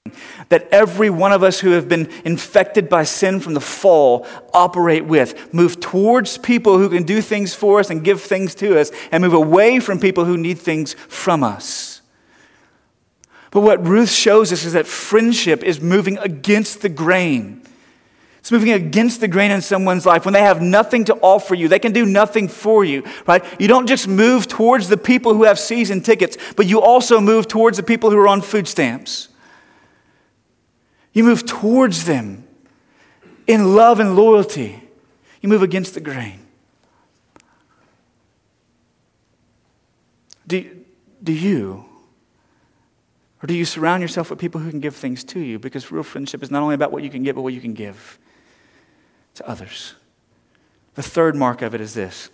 that 0.49 0.69
every 0.71 1.11
one 1.11 1.33
of 1.33 1.43
us 1.43 1.61
who 1.61 1.71
have 1.71 1.89
been 1.89 2.11
infected 2.25 2.89
by 2.89 3.05
sin 3.05 3.41
from 3.41 3.55
the 3.55 3.61
fall 3.61 4.27
operate 4.53 5.05
with. 5.05 5.53
Move 5.53 5.81
towards 5.81 6.39
people 6.39 6.79
who 6.79 6.89
can 6.89 7.03
do 7.03 7.21
things 7.21 7.55
for 7.55 7.81
us 7.81 7.91
and 7.91 8.05
give 8.05 8.21
things 8.21 8.55
to 8.57 8.79
us, 8.79 8.91
and 9.11 9.23
move 9.23 9.35
away 9.35 9.81
from 9.81 9.99
people 9.99 10.25
who 10.25 10.37
need 10.37 10.59
things 10.59 10.95
from 11.09 11.43
us. 11.43 12.03
But 13.51 13.61
what 13.61 13.87
Ruth 13.87 14.11
shows 14.11 14.53
us 14.53 14.65
is 14.65 14.73
that 14.73 14.87
friendship 14.87 15.63
is 15.63 15.81
moving 15.81 16.19
against 16.19 16.83
the 16.83 16.89
grain. 16.89 17.63
It's 18.41 18.53
moving 18.53 18.73
against 18.73 19.21
the 19.21 19.29
grain 19.29 19.51
in 19.51 19.63
someone's 19.63 20.05
life 20.05 20.27
when 20.27 20.35
they 20.35 20.43
have 20.43 20.61
nothing 20.61 21.05
to 21.05 21.15
offer 21.23 21.55
you. 21.55 21.67
They 21.67 21.79
can 21.79 21.93
do 21.93 22.05
nothing 22.05 22.49
for 22.49 22.85
you, 22.85 23.03
right? 23.27 23.43
You 23.59 23.69
don't 23.69 23.87
just 23.87 24.07
move 24.07 24.49
towards 24.49 24.89
the 24.89 24.99
people 24.99 25.33
who 25.33 25.45
have 25.45 25.59
season 25.59 26.03
tickets, 26.03 26.37
but 26.55 26.67
you 26.67 26.83
also 26.83 27.23
move 27.23 27.49
towards 27.49 27.79
the 27.79 27.83
people 27.83 28.11
who 28.11 28.19
are 28.19 28.29
on 28.29 28.43
food 28.43 28.69
stamps. 28.69 29.29
You 31.15 31.25
move 31.25 31.47
towards 31.47 32.05
them 32.05 32.47
in 33.47 33.75
love 33.75 34.01
and 34.01 34.15
loyalty. 34.15 34.83
You 35.41 35.49
move 35.49 35.63
against 35.63 35.95
the 35.95 36.01
grain. 36.01 36.41
Do, 40.47 40.85
do 41.23 41.33
you? 41.33 41.87
Or 43.43 43.47
do 43.47 43.55
you 43.55 43.65
surround 43.65 44.03
yourself 44.03 44.31
with 44.31 44.39
people 44.39 44.61
who 44.61 44.71
can 44.71 44.81
give 44.81 44.97
things 44.97 45.25
to 45.25 45.41
you? 45.41 45.59
Because 45.59 45.91
real 45.91 46.03
friendship 46.03 46.43
is 46.43 46.51
not 46.51 46.63
only 46.63 46.75
about 46.75 46.93
what 46.93 47.03
you 47.03 47.11
can 47.11 47.23
get, 47.23 47.35
but 47.35 47.43
what 47.43 47.53
you 47.53 47.61
can 47.61 47.75
give 47.75 48.19
to 49.35 49.49
others. 49.49 49.95
The 50.95 51.03
third 51.03 51.37
mark 51.37 51.63
of 51.63 51.75
it 51.75 51.81
is 51.81 51.95
this 51.95 52.31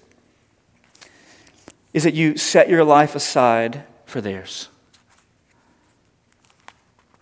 is 1.93 2.05
that 2.05 2.15
you 2.15 2.37
set 2.37 2.69
your 2.69 2.85
life 2.85 3.17
aside 3.17 3.83
for 4.05 4.21
theirs. 4.21 4.69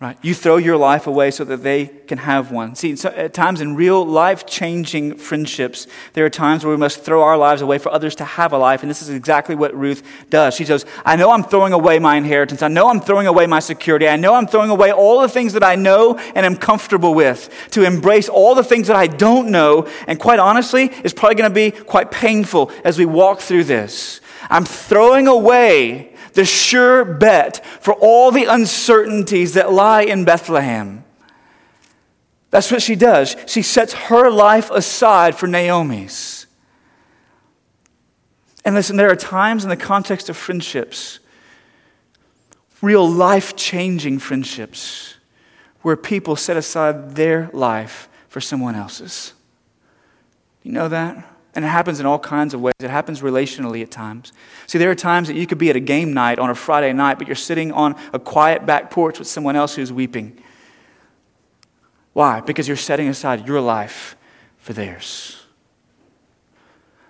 Right? 0.01 0.17
You 0.21 0.33
throw 0.33 0.55
your 0.55 0.77
life 0.77 1.07
away 1.07 1.29
so 1.29 1.43
that 1.43 1.61
they 1.61 1.87
can 1.87 2.19
have 2.19 2.53
one. 2.53 2.73
See, 2.75 2.95
so 2.95 3.09
at 3.09 3.33
times 3.33 3.59
in 3.59 3.75
real 3.75 4.05
life 4.05 4.45
changing 4.45 5.17
friendships, 5.17 5.87
there 6.13 6.25
are 6.25 6.29
times 6.29 6.63
where 6.63 6.73
we 6.73 6.79
must 6.79 7.03
throw 7.03 7.21
our 7.21 7.37
lives 7.37 7.61
away 7.61 7.79
for 7.79 7.91
others 7.91 8.15
to 8.15 8.23
have 8.23 8.53
a 8.53 8.57
life. 8.57 8.81
And 8.81 8.89
this 8.89 9.01
is 9.01 9.09
exactly 9.09 9.55
what 9.55 9.75
Ruth 9.75 10.01
does. 10.29 10.55
She 10.55 10.63
says, 10.63 10.85
I 11.03 11.17
know 11.17 11.31
I'm 11.31 11.43
throwing 11.43 11.73
away 11.73 11.99
my 11.99 12.15
inheritance. 12.15 12.61
I 12.61 12.69
know 12.69 12.89
I'm 12.89 13.01
throwing 13.01 13.27
away 13.27 13.45
my 13.45 13.59
security. 13.59 14.07
I 14.07 14.15
know 14.15 14.35
I'm 14.35 14.47
throwing 14.47 14.69
away 14.69 14.93
all 14.93 15.19
the 15.19 15.27
things 15.27 15.51
that 15.51 15.65
I 15.65 15.75
know 15.75 16.17
and 16.33 16.45
am 16.45 16.55
comfortable 16.55 17.13
with 17.13 17.49
to 17.71 17.83
embrace 17.83 18.29
all 18.29 18.55
the 18.55 18.63
things 18.63 18.87
that 18.87 18.95
I 18.95 19.07
don't 19.07 19.51
know. 19.51 19.85
And 20.07 20.17
quite 20.17 20.39
honestly, 20.39 20.85
it's 21.03 21.13
probably 21.13 21.35
going 21.35 21.51
to 21.51 21.53
be 21.53 21.71
quite 21.71 22.09
painful 22.09 22.71
as 22.85 22.97
we 22.97 23.05
walk 23.05 23.41
through 23.41 23.65
this. 23.65 24.21
I'm 24.49 24.63
throwing 24.63 25.27
away 25.27 26.08
the 26.33 26.45
sure 26.45 27.03
bet 27.05 27.65
for 27.65 27.93
all 27.93 28.31
the 28.31 28.45
uncertainties 28.45 29.53
that 29.53 29.71
lie 29.71 30.03
in 30.03 30.25
Bethlehem. 30.25 31.03
That's 32.51 32.71
what 32.71 32.81
she 32.81 32.95
does. 32.95 33.35
She 33.45 33.61
sets 33.61 33.93
her 33.93 34.29
life 34.29 34.71
aside 34.71 35.35
for 35.35 35.47
Naomi's. 35.47 36.47
And 38.65 38.75
listen, 38.75 38.97
there 38.97 39.09
are 39.09 39.15
times 39.15 39.63
in 39.63 39.69
the 39.69 39.77
context 39.77 40.29
of 40.29 40.37
friendships, 40.37 41.19
real 42.81 43.09
life 43.09 43.55
changing 43.55 44.19
friendships, 44.19 45.15
where 45.81 45.95
people 45.95 46.35
set 46.35 46.57
aside 46.57 47.15
their 47.15 47.49
life 47.53 48.09
for 48.27 48.41
someone 48.41 48.75
else's. 48.75 49.33
You 50.63 50.71
know 50.71 50.89
that? 50.89 51.25
And 51.59 51.65
it 51.65 51.71
happens 51.71 51.99
in 51.99 52.05
all 52.05 52.19
kinds 52.19 52.53
of 52.53 52.61
ways. 52.61 52.71
It 52.79 52.89
happens 52.89 53.19
relationally 53.19 53.81
at 53.81 53.91
times. 53.91 54.31
See, 54.65 54.77
there 54.77 54.89
are 54.89 54.95
times 54.95 55.27
that 55.27 55.35
you 55.35 55.45
could 55.45 55.57
be 55.57 55.69
at 55.69 55.75
a 55.75 55.81
game 55.81 56.13
night 56.13 56.39
on 56.39 56.49
a 56.49 56.55
Friday 56.55 56.93
night, 56.93 57.17
but 57.17 57.27
you're 57.27 57.35
sitting 57.35 57.73
on 57.73 57.97
a 58.13 58.17
quiet 58.17 58.65
back 58.65 58.89
porch 58.89 59.19
with 59.19 59.27
someone 59.27 59.57
else 59.57 59.75
who's 59.75 59.91
weeping. 59.91 60.41
Why? 62.13 62.39
Because 62.39 62.69
you're 62.69 62.77
setting 62.77 63.09
aside 63.09 63.45
your 63.45 63.59
life 63.59 64.15
for 64.55 64.71
theirs. 64.71 65.43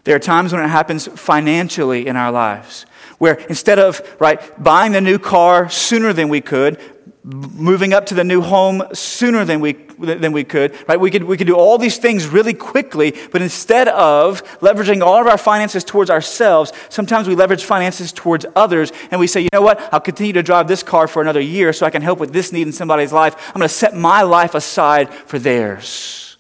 There 0.04 0.16
are 0.16 0.20
times 0.20 0.52
when 0.52 0.64
it 0.64 0.70
happens 0.70 1.06
financially 1.06 2.08
in 2.08 2.16
our 2.16 2.32
lives, 2.32 2.88
where 3.20 3.36
instead 3.50 3.78
of 3.78 4.02
right 4.20 4.42
buying 4.64 4.94
the 4.94 5.02
new 5.02 5.20
car 5.20 5.70
sooner 5.70 6.12
than 6.12 6.28
we 6.28 6.42
could, 6.42 6.82
moving 7.24 7.94
up 7.94 8.06
to 8.06 8.16
the 8.16 8.24
new 8.24 8.42
home 8.42 8.82
sooner 8.94 9.44
than 9.44 9.60
we, 9.60 9.74
than 9.74 10.32
we 10.32 10.44
could, 10.44 10.74
right? 10.88 11.00
We 11.00 11.12
could, 11.12 11.26
we 11.26 11.36
could 11.36 11.48
do 11.48 11.56
all 11.56 11.78
these 11.78 11.98
things 11.98 12.28
really 12.28 12.54
quickly, 12.54 13.14
but 13.32 13.42
instead 13.42 13.90
of 13.90 14.42
leveraging 14.60 15.06
all 15.06 15.20
of 15.20 15.28
our 15.28 15.38
finances 15.38 15.84
towards 15.84 16.10
ourselves, 16.10 16.72
sometimes 16.88 17.28
we 17.28 17.36
leverage 17.36 17.66
finances 17.66 18.14
towards 18.14 18.46
others 18.56 18.94
and 19.12 19.20
we 19.20 19.28
say, 19.28 19.42
you 19.42 19.50
know 19.52 19.62
what? 19.62 19.82
I'll 19.94 20.00
continue 20.00 20.34
to 20.34 20.44
drive 20.44 20.68
this 20.70 20.82
car 20.82 21.08
for 21.08 21.22
another 21.22 21.42
year 21.42 21.74
so 21.74 21.86
I 21.86 21.90
can 21.90 22.02
help 22.02 22.20
with 22.20 22.32
this 22.32 22.54
need 22.54 22.68
in 22.68 22.74
somebody's 22.74 23.12
life. 23.12 23.36
I'm 23.50 23.60
going 23.60 23.68
to 23.68 23.70
set 23.70 23.96
my 23.96 24.22
life 24.22 24.56
aside 24.56 25.14
for 25.14 25.40
theirs. 25.40 26.38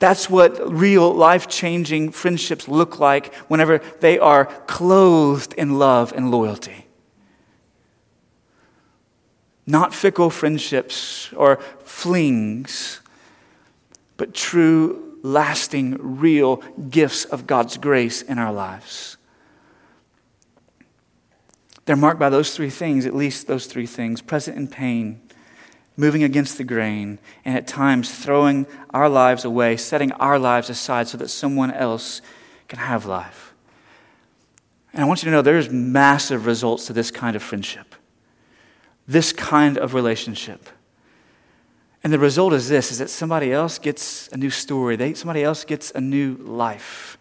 That's 0.00 0.28
what 0.28 0.72
real 0.72 1.12
life 1.12 1.48
changing 1.48 2.12
friendships 2.12 2.68
look 2.68 2.98
like 2.98 3.34
whenever 3.48 3.78
they 4.00 4.18
are 4.18 4.46
clothed 4.66 5.54
in 5.54 5.78
love 5.78 6.12
and 6.14 6.30
loyalty. 6.30 6.86
Not 9.70 9.94
fickle 9.94 10.30
friendships 10.30 11.32
or 11.34 11.58
flings, 11.84 13.00
but 14.16 14.34
true, 14.34 15.16
lasting, 15.22 15.96
real 16.00 16.56
gifts 16.90 17.24
of 17.24 17.46
God's 17.46 17.76
grace 17.76 18.20
in 18.20 18.40
our 18.40 18.52
lives. 18.52 19.16
They're 21.84 21.94
marked 21.94 22.18
by 22.18 22.30
those 22.30 22.56
three 22.56 22.68
things, 22.68 23.06
at 23.06 23.14
least 23.14 23.46
those 23.46 23.66
three 23.66 23.86
things 23.86 24.20
present 24.20 24.56
in 24.56 24.66
pain, 24.66 25.20
moving 25.96 26.24
against 26.24 26.58
the 26.58 26.64
grain, 26.64 27.20
and 27.44 27.56
at 27.56 27.68
times 27.68 28.10
throwing 28.10 28.66
our 28.92 29.08
lives 29.08 29.44
away, 29.44 29.76
setting 29.76 30.10
our 30.12 30.40
lives 30.40 30.68
aside 30.68 31.06
so 31.06 31.16
that 31.16 31.28
someone 31.28 31.70
else 31.70 32.22
can 32.66 32.80
have 32.80 33.06
life. 33.06 33.54
And 34.92 35.00
I 35.04 35.06
want 35.06 35.22
you 35.22 35.26
to 35.26 35.30
know 35.30 35.42
there's 35.42 35.70
massive 35.70 36.46
results 36.46 36.88
to 36.88 36.92
this 36.92 37.12
kind 37.12 37.36
of 37.36 37.42
friendship 37.44 37.89
this 39.10 39.32
kind 39.32 39.76
of 39.76 39.92
relationship. 39.92 40.68
And 42.02 42.12
the 42.12 42.18
result 42.18 42.52
is 42.52 42.68
this 42.68 42.92
is 42.92 42.98
that 42.98 43.10
somebody 43.10 43.52
else 43.52 43.78
gets 43.78 44.28
a 44.28 44.36
new 44.36 44.50
story. 44.50 44.96
They, 44.96 45.14
somebody 45.14 45.42
else 45.42 45.64
gets 45.64 45.90
a 45.94 46.00
new 46.00 46.36
life. 46.36 47.18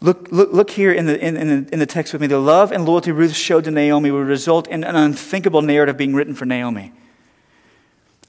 Look, 0.00 0.28
look, 0.30 0.52
look 0.52 0.70
here 0.70 0.92
in 0.92 1.06
the, 1.06 1.18
in, 1.24 1.36
in, 1.36 1.48
the, 1.48 1.72
in 1.72 1.78
the 1.78 1.86
text 1.86 2.12
with 2.12 2.20
me. 2.20 2.26
The 2.26 2.38
love 2.38 2.70
and 2.70 2.84
loyalty 2.84 3.12
Ruth 3.12 3.34
showed 3.34 3.64
to 3.64 3.70
Naomi 3.70 4.10
would 4.10 4.26
result 4.26 4.68
in 4.68 4.84
an 4.84 4.94
unthinkable 4.94 5.62
narrative 5.62 5.96
being 5.96 6.14
written 6.14 6.34
for 6.34 6.44
Naomi 6.44 6.92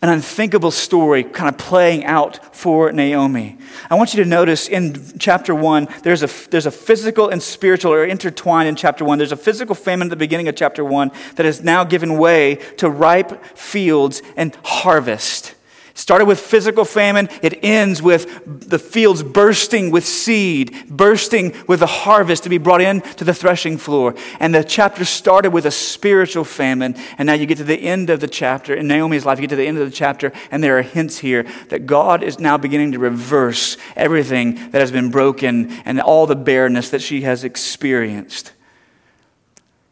an 0.01 0.09
unthinkable 0.09 0.69
story 0.69 1.23
kind 1.23 1.49
of 1.49 1.57
playing 1.57 2.05
out 2.05 2.55
for 2.55 2.91
Naomi. 2.91 3.57
I 3.89 3.95
want 3.95 4.13
you 4.13 4.23
to 4.23 4.29
notice 4.29 4.67
in 4.67 5.17
chapter 5.17 5.55
one, 5.55 5.87
there's 6.03 6.21
a, 6.21 6.49
there's 6.49 6.67
a 6.67 6.71
physical 6.71 7.29
and 7.29 7.41
spiritual 7.41 7.93
are 7.93 8.05
intertwined 8.05 8.69
in 8.69 8.75
chapter 8.75 9.03
one. 9.03 9.17
There's 9.17 9.31
a 9.31 9.37
physical 9.37 9.73
famine 9.73 10.07
at 10.07 10.09
the 10.11 10.15
beginning 10.15 10.47
of 10.47 10.55
chapter 10.55 10.85
one 10.85 11.11
that 11.35 11.45
has 11.47 11.63
now 11.63 11.83
given 11.83 12.19
way 12.19 12.55
to 12.77 12.89
ripe 12.89 13.43
fields 13.57 14.21
and 14.35 14.55
harvest. 14.63 15.55
Started 15.97 16.25
with 16.25 16.39
physical 16.39 16.85
famine, 16.85 17.27
it 17.41 17.57
ends 17.63 18.03
with 18.03 18.69
the 18.69 18.77
fields 18.77 19.23
bursting 19.23 19.89
with 19.89 20.05
seed, 20.05 20.85
bursting 20.87 21.55
with 21.65 21.79
the 21.79 21.87
harvest 21.87 22.43
to 22.43 22.49
be 22.49 22.59
brought 22.59 22.81
in 22.81 23.01
to 23.01 23.23
the 23.23 23.33
threshing 23.33 23.79
floor. 23.79 24.13
And 24.39 24.53
the 24.53 24.63
chapter 24.63 25.05
started 25.05 25.53
with 25.53 25.65
a 25.65 25.71
spiritual 25.71 26.43
famine, 26.43 26.95
and 27.17 27.25
now 27.25 27.33
you 27.33 27.47
get 27.47 27.57
to 27.57 27.63
the 27.63 27.81
end 27.81 28.11
of 28.11 28.19
the 28.19 28.27
chapter, 28.27 28.75
in 28.75 28.87
Naomi's 28.87 29.25
life, 29.25 29.39
you 29.39 29.47
get 29.47 29.49
to 29.49 29.55
the 29.55 29.65
end 29.65 29.79
of 29.79 29.89
the 29.89 29.95
chapter, 29.95 30.31
and 30.51 30.63
there 30.63 30.77
are 30.77 30.83
hints 30.83 31.17
here 31.17 31.47
that 31.69 31.87
God 31.87 32.21
is 32.21 32.37
now 32.37 32.59
beginning 32.59 32.91
to 32.91 32.99
reverse 32.99 33.75
everything 33.95 34.53
that 34.69 34.81
has 34.81 34.91
been 34.91 35.09
broken 35.09 35.71
and 35.83 35.99
all 35.99 36.27
the 36.27 36.35
barrenness 36.35 36.91
that 36.91 37.01
she 37.01 37.21
has 37.21 37.43
experienced. 37.43 38.51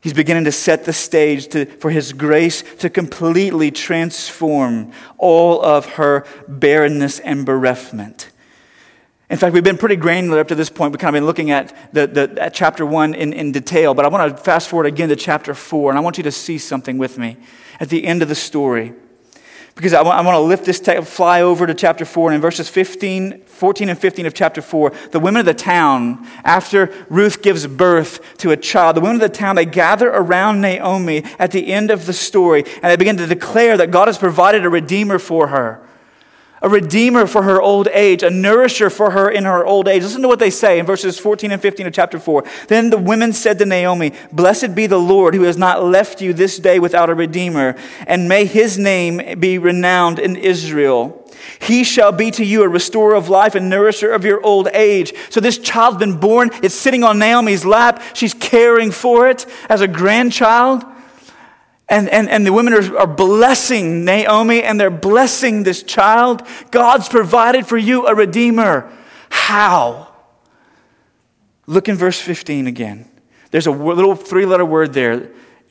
He's 0.06 0.13
beginning 0.13 0.44
to 0.44 0.52
set 0.52 0.86
the 0.86 0.94
stage 0.94 1.48
to, 1.48 1.65
for 1.65 1.89
His 1.89 2.13
grace 2.13 2.62
to 2.78 2.91
completely 2.91 3.72
transform 3.72 4.91
all 5.18 5.65
of 5.65 5.94
her 5.94 6.28
barrenness 6.48 7.20
and 7.22 7.44
bereft. 7.44 7.91
In 7.91 9.38
fact, 9.38 9.56
we've 9.56 9.63
been 9.63 9.80
pretty 9.80 9.96
granular 9.96 10.39
up 10.41 10.50
to 10.50 10.54
this 10.54 10.70
point. 10.70 10.91
We've 10.91 11.00
kind 11.00 11.15
of 11.15 11.20
been 11.20 11.26
looking 11.26 11.50
at, 11.50 11.91
the, 11.91 12.06
the, 12.06 12.38
at 12.39 12.54
chapter 12.54 12.86
one 12.86 13.15
in, 13.15 13.34
in 13.34 13.52
detail, 13.52 13.96
but 13.96 14.06
I 14.06 14.10
want 14.10 14.38
to 14.38 14.44
fast 14.44 14.70
forward 14.70 14.86
again 14.86 15.10
to 15.10 15.15
chapter 15.15 15.56
four, 15.56 15.89
and 15.89 15.98
I 15.98 16.02
want 16.02 16.20
you 16.20 16.24
to 16.26 16.32
see 16.32 16.60
something 16.60 17.00
with 17.00 17.18
me 17.18 17.38
at 17.80 17.89
the 17.89 18.06
end 18.06 18.22
of 18.22 18.30
the 18.30 18.36
story 18.36 18.94
because 19.76 19.94
I 19.94 20.02
want, 20.02 20.18
I 20.18 20.22
want 20.22 20.36
to 20.36 20.40
lift 20.40 20.64
this, 20.66 20.80
fly 21.10 21.42
over 21.42 21.68
to 21.68 21.74
chapter 21.74 22.06
4, 22.06 22.30
and 22.30 22.36
in 22.36 22.42
verses 22.42 22.70
15, 22.70 23.42
14 23.42 23.90
and 23.90 24.00
15 24.00 24.26
of 24.26 24.34
chapter 24.34 24.62
4, 24.62 24.94
the 25.12 25.20
women 25.20 25.42
of 25.42 25.46
the 25.46 25.54
town, 25.54 26.26
after 26.46 26.94
Ruth 27.10 27.42
gives 27.42 27.68
birth 27.68 28.38
to 28.38 28.52
a 28.52 28.58
child, 28.58 28.96
the 28.96 29.02
women 29.02 29.18
of 29.18 29.22
the 29.22 29.38
town, 29.38 29.58
they 29.58 29.66
gather 29.66 30.08
around 30.10 30.62
Naomi 30.62 31.26
at 31.40 31.52
the 31.52 31.74
end 31.74 31.92
of 31.92 32.06
the 32.06 32.14
story, 32.14 32.64
and 32.66 32.86
they 32.86 32.96
begin 32.96 33.18
to 33.18 33.28
declare 33.28 33.76
that 33.76 33.92
God 33.92 34.08
has 34.08 34.18
provided 34.18 34.66
a 34.66 34.70
redeemer 34.70 35.20
for 35.20 35.48
her 35.48 35.85
a 36.65 36.69
redeemer 36.69 37.28
for 37.28 37.43
her 37.43 37.62
old 37.62 37.88
age, 37.89 38.23
a 38.23 38.30
nourisher 38.32 38.89
for 38.89 39.12
her 39.12 39.30
in 39.30 39.45
her 39.45 39.63
old 39.63 39.88
age. 39.88 40.01
Listen 40.01 40.23
to 40.23 40.28
what 40.28 40.39
they 40.39 40.49
say 40.49 40.80
in 40.80 40.86
verses 40.88 41.19
14 41.19 41.51
and 41.51 41.62
15 41.62 41.86
of 41.86 41.93
chapter 41.93 42.17
4. 42.17 42.43
Then 42.69 42.89
the 42.89 42.97
women 42.97 43.34
said 43.34 43.60
to 43.60 43.67
Naomi, 43.67 44.13
Blessed 44.32 44.73
be 44.73 44.88
the 44.88 44.99
Lord 44.99 45.36
who 45.36 45.43
has 45.43 45.58
not 45.58 45.84
left 45.84 46.21
you 46.21 46.34
this 46.34 46.58
day 46.58 46.80
without 46.80 47.12
a 47.12 47.13
redeemer, 47.13 47.75
and 48.08 48.28
may 48.28 48.45
his 48.45 48.80
name 48.80 49.39
be 49.39 49.60
renowned 49.60 50.17
in 50.17 50.36
Israel. 50.36 51.23
He 51.62 51.84
shall 51.84 52.12
be 52.12 52.32
to 52.32 52.43
you 52.43 52.63
a 52.63 52.67
restorer 52.67 53.13
of 53.13 53.30
life 53.30 53.54
and 53.54 53.69
nourisher 53.69 54.12
of 54.12 54.25
your 54.25 54.43
old 54.43 54.67
age. 54.73 55.13
So 55.30 55.39
this 55.39 55.60
child's 55.60 55.97
been 55.97 56.19
born. 56.19 56.49
It's 56.63 56.73
sitting 56.73 57.04
on 57.04 57.19
Naomi's 57.19 57.63
lap. 57.63 58.01
She's 58.15 58.34
caring 58.34 58.89
for 58.89 59.30
it 59.30 59.45
as 59.69 59.82
a 59.82 59.88
grandchild. 59.88 60.84
And, 61.88 62.10
and, 62.10 62.30
and 62.30 62.45
the 62.45 62.54
women 62.54 62.74
are, 62.74 62.98
are 62.98 63.08
blessing 63.08 64.06
Naomi 64.06 64.63
and 64.63 64.80
they're 64.80 64.89
blessing 64.89 65.63
this 65.63 65.84
child. 65.84 66.41
God's 66.71 67.08
provided 67.08 67.67
for 67.67 67.78
you 67.78 68.08
a 68.08 68.15
redeemer. 68.15 68.91
How? 69.30 70.13
Look 71.67 71.88
in 71.88 71.95
verse 71.95 72.19
15 72.19 72.67
again. 72.67 73.10
There's 73.52 73.67
a 73.67 73.71
little 73.71 74.15
three 74.15 74.45
letter 74.45 74.65
word 74.65 74.93
there, 74.93 75.13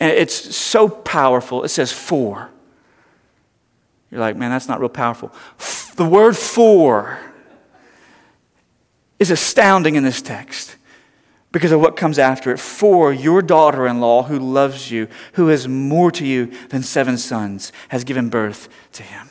and 0.00 0.11
it's 0.12 0.57
so 0.57 0.88
powerful. 0.88 1.64
It 1.64 1.68
says 1.68 1.92
for. 1.92 2.50
You're 4.11 4.20
like, 4.20 4.37
man, 4.37 4.50
that's 4.50 4.68
not 4.68 4.81
real 4.81 4.88
powerful. 4.88 5.33
The 5.96 6.05
word 6.05 6.37
for 6.37 7.18
is 9.18 9.31
astounding 9.31 9.96
in 9.96 10.05
this 10.05 10.22
text 10.22 10.77
because 11.55 11.71
of 11.71 11.81
what 11.81 11.95
comes 11.95 12.19
after 12.19 12.51
it. 12.51 12.59
For 12.59 13.12
your 13.12 13.40
daughter 13.40 13.87
in 13.87 14.01
law, 14.01 14.25
who 14.25 14.40
loves 14.40 14.90
you, 14.90 15.07
who 15.35 15.49
is 15.49 15.69
more 15.69 16.11
to 16.11 16.27
you 16.27 16.47
than 16.71 16.83
seven 16.83 17.17
sons, 17.17 17.73
has 17.90 18.03
given 18.03 18.29
birth 18.29 18.69
to 18.95 19.05
him. 19.05 19.29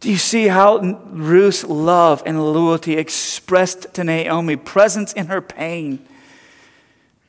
Do 0.00 0.10
you 0.10 0.16
see 0.16 0.48
how 0.48 0.78
Ruth's 0.78 1.62
love 1.62 2.22
and 2.26 2.42
loyalty 2.42 2.94
expressed 2.94 3.94
to 3.94 4.02
Naomi, 4.02 4.56
presence 4.56 5.12
in 5.12 5.26
her 5.26 5.40
pain? 5.40 6.04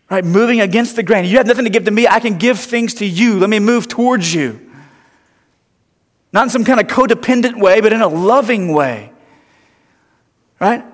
Right, 0.09 0.25
moving 0.25 0.61
against 0.61 0.95
the 0.95 1.03
grain. 1.03 1.25
You 1.25 1.37
have 1.37 1.47
nothing 1.47 1.65
to 1.65 1.69
give 1.69 1.85
to 1.85 1.91
me. 1.91 2.07
I 2.07 2.19
can 2.19 2.39
give 2.39 2.59
things 2.59 2.95
to 2.95 3.05
you. 3.05 3.37
Let 3.37 3.51
me 3.51 3.59
move 3.59 3.87
towards 3.87 4.33
you. 4.33 4.71
Not 6.33 6.45
in 6.45 6.49
some 6.49 6.65
kind 6.65 6.79
of 6.79 6.87
codependent 6.87 7.59
way, 7.61 7.81
but 7.81 7.93
in 7.93 8.01
a 8.01 8.07
loving 8.07 8.73
way. 8.73 9.11
Right? 10.59 10.85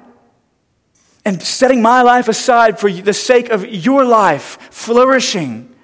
And 1.28 1.44
setting 1.44 1.82
my 1.82 2.02
life 2.02 2.30
aside 2.30 2.80
for 2.80 2.90
the 2.90 3.12
sake 3.12 3.50
of 3.50 3.66
your 3.66 4.06
life 4.06 4.58
flourishing. 4.72 5.76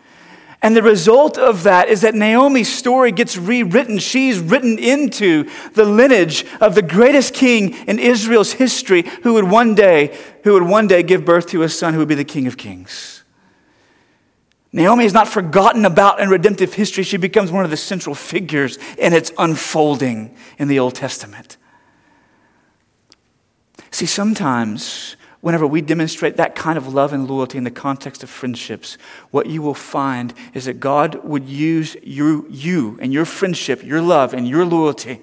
And 0.62 0.74
the 0.74 0.82
result 0.82 1.38
of 1.38 1.64
that 1.64 1.90
is 1.90 2.00
that 2.00 2.16
Naomi's 2.16 2.74
story 2.74 3.12
gets 3.12 3.36
rewritten. 3.36 4.00
She's 4.00 4.40
written 4.40 4.80
into 4.80 5.50
the 5.74 5.84
lineage 5.84 6.46
of 6.62 6.76
the 6.76 6.82
greatest 6.82 7.34
king 7.34 7.74
in 7.90 8.00
Israel's 8.00 8.54
history 8.54 9.02
who 9.24 9.34
would 9.34 9.44
one 9.44 9.76
day, 9.76 10.18
who 10.46 10.54
would 10.54 10.64
one 10.64 10.88
day 10.88 11.04
give 11.04 11.26
birth 11.26 11.48
to 11.48 11.64
a 11.64 11.68
son 11.68 11.94
who 11.94 12.00
would 12.00 12.08
be 12.08 12.16
the 12.16 12.24
king 12.24 12.48
of 12.48 12.56
kings. 12.56 13.26
Naomi 14.72 15.04
is 15.04 15.14
not 15.14 15.28
forgotten 15.28 15.84
about 15.84 16.22
in 16.22 16.30
redemptive 16.30 16.76
history. 16.76 17.04
She 17.04 17.18
becomes 17.18 17.52
one 17.52 17.66
of 17.66 17.70
the 17.70 17.76
central 17.76 18.16
figures 18.16 18.78
in 18.98 19.12
its 19.12 19.34
unfolding 19.38 20.34
in 20.58 20.70
the 20.70 20.80
Old 20.80 20.96
Testament. 20.96 21.58
See, 23.92 24.06
sometimes 24.06 25.18
whenever 25.44 25.68
we 25.68 25.82
demonstrate 25.82 26.38
that 26.38 26.56
kind 26.56 26.78
of 26.78 26.94
love 26.94 27.12
and 27.12 27.30
loyalty 27.30 27.58
in 27.58 27.66
the 27.66 27.70
context 27.70 28.24
of 28.24 28.30
friendships, 28.30 28.98
what 29.30 29.46
you 29.46 29.62
will 29.62 29.74
find 29.74 30.34
is 30.54 30.64
that 30.64 30.80
God 30.80 31.16
would 31.26 31.44
use 31.50 31.98
you, 32.02 32.48
you 32.50 32.98
and 33.02 33.12
your 33.12 33.26
friendship, 33.26 33.84
your 33.84 34.02
love, 34.02 34.34
and 34.34 34.48
your 34.48 34.64
loyalty 34.64 35.20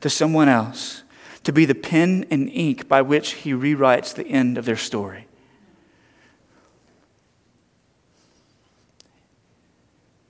to 0.00 0.10
someone 0.10 0.48
else 0.48 1.04
to 1.44 1.52
be 1.52 1.64
the 1.64 1.76
pen 1.76 2.26
and 2.28 2.48
ink 2.48 2.88
by 2.88 3.02
which 3.02 3.34
He 3.34 3.52
rewrites 3.52 4.12
the 4.12 4.26
end 4.26 4.58
of 4.58 4.64
their 4.64 4.76
story. 4.76 5.28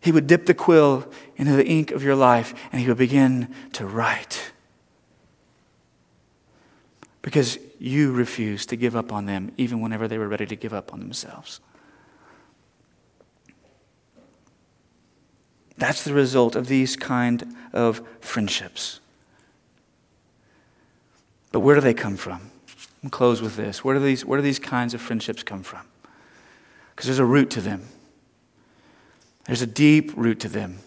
He 0.03 0.13
would 0.13 0.27
dip 0.27 0.45
the 0.45 0.53
quill 0.53 1.11
into 1.37 1.57
the 1.57 1.67
ink 1.67 1.91
of 1.91 2.03
your 2.03 2.17
life 2.17 2.53
and 2.71 2.83
he 2.83 2.89
would 2.89 2.99
begin 2.99 3.55
to 3.73 3.87
write. 3.87 4.53
Because 7.23 7.57
you 7.83 8.13
refused 8.13 8.69
to 8.69 8.77
give 8.77 8.95
up 8.95 9.13
on 9.13 9.27
them 9.27 9.51
even 9.57 9.81
whenever 9.81 10.07
they 10.07 10.17
were 10.17 10.29
ready 10.29 10.47
to 10.47 10.55
give 10.55 10.73
up 10.73 10.93
on 10.93 11.01
themselves. 11.01 11.61
That's 15.77 16.05
the 16.05 16.15
result 16.15 16.55
of 16.55 16.69
these 16.69 16.95
kind 16.95 17.57
of 17.73 18.01
friendships. 18.21 19.01
But 21.51 21.61
where 21.61 21.75
do 21.75 21.81
they 21.81 21.93
come 21.93 22.17
from? 22.17 22.53
I'll 23.03 23.11
close 23.11 23.43
with 23.43 23.57
this. 23.57 23.83
Where 23.83 23.97
do 23.97 24.01
these, 24.01 24.25
where 24.25 24.39
do 24.39 24.43
these 24.43 24.61
kinds 24.61 24.95
of 24.95 25.01
friendships 25.01 25.43
come 25.43 25.65
from? 25.65 25.83
Because 26.95 27.07
there's 27.07 27.19
a 27.19 27.25
root 27.25 27.51
to 27.51 27.61
them. 27.61 27.89
There's 29.47 29.63
a 29.63 29.67
deep 29.67 30.13
root 30.15 30.39
to 30.41 30.49
them. 30.49 30.79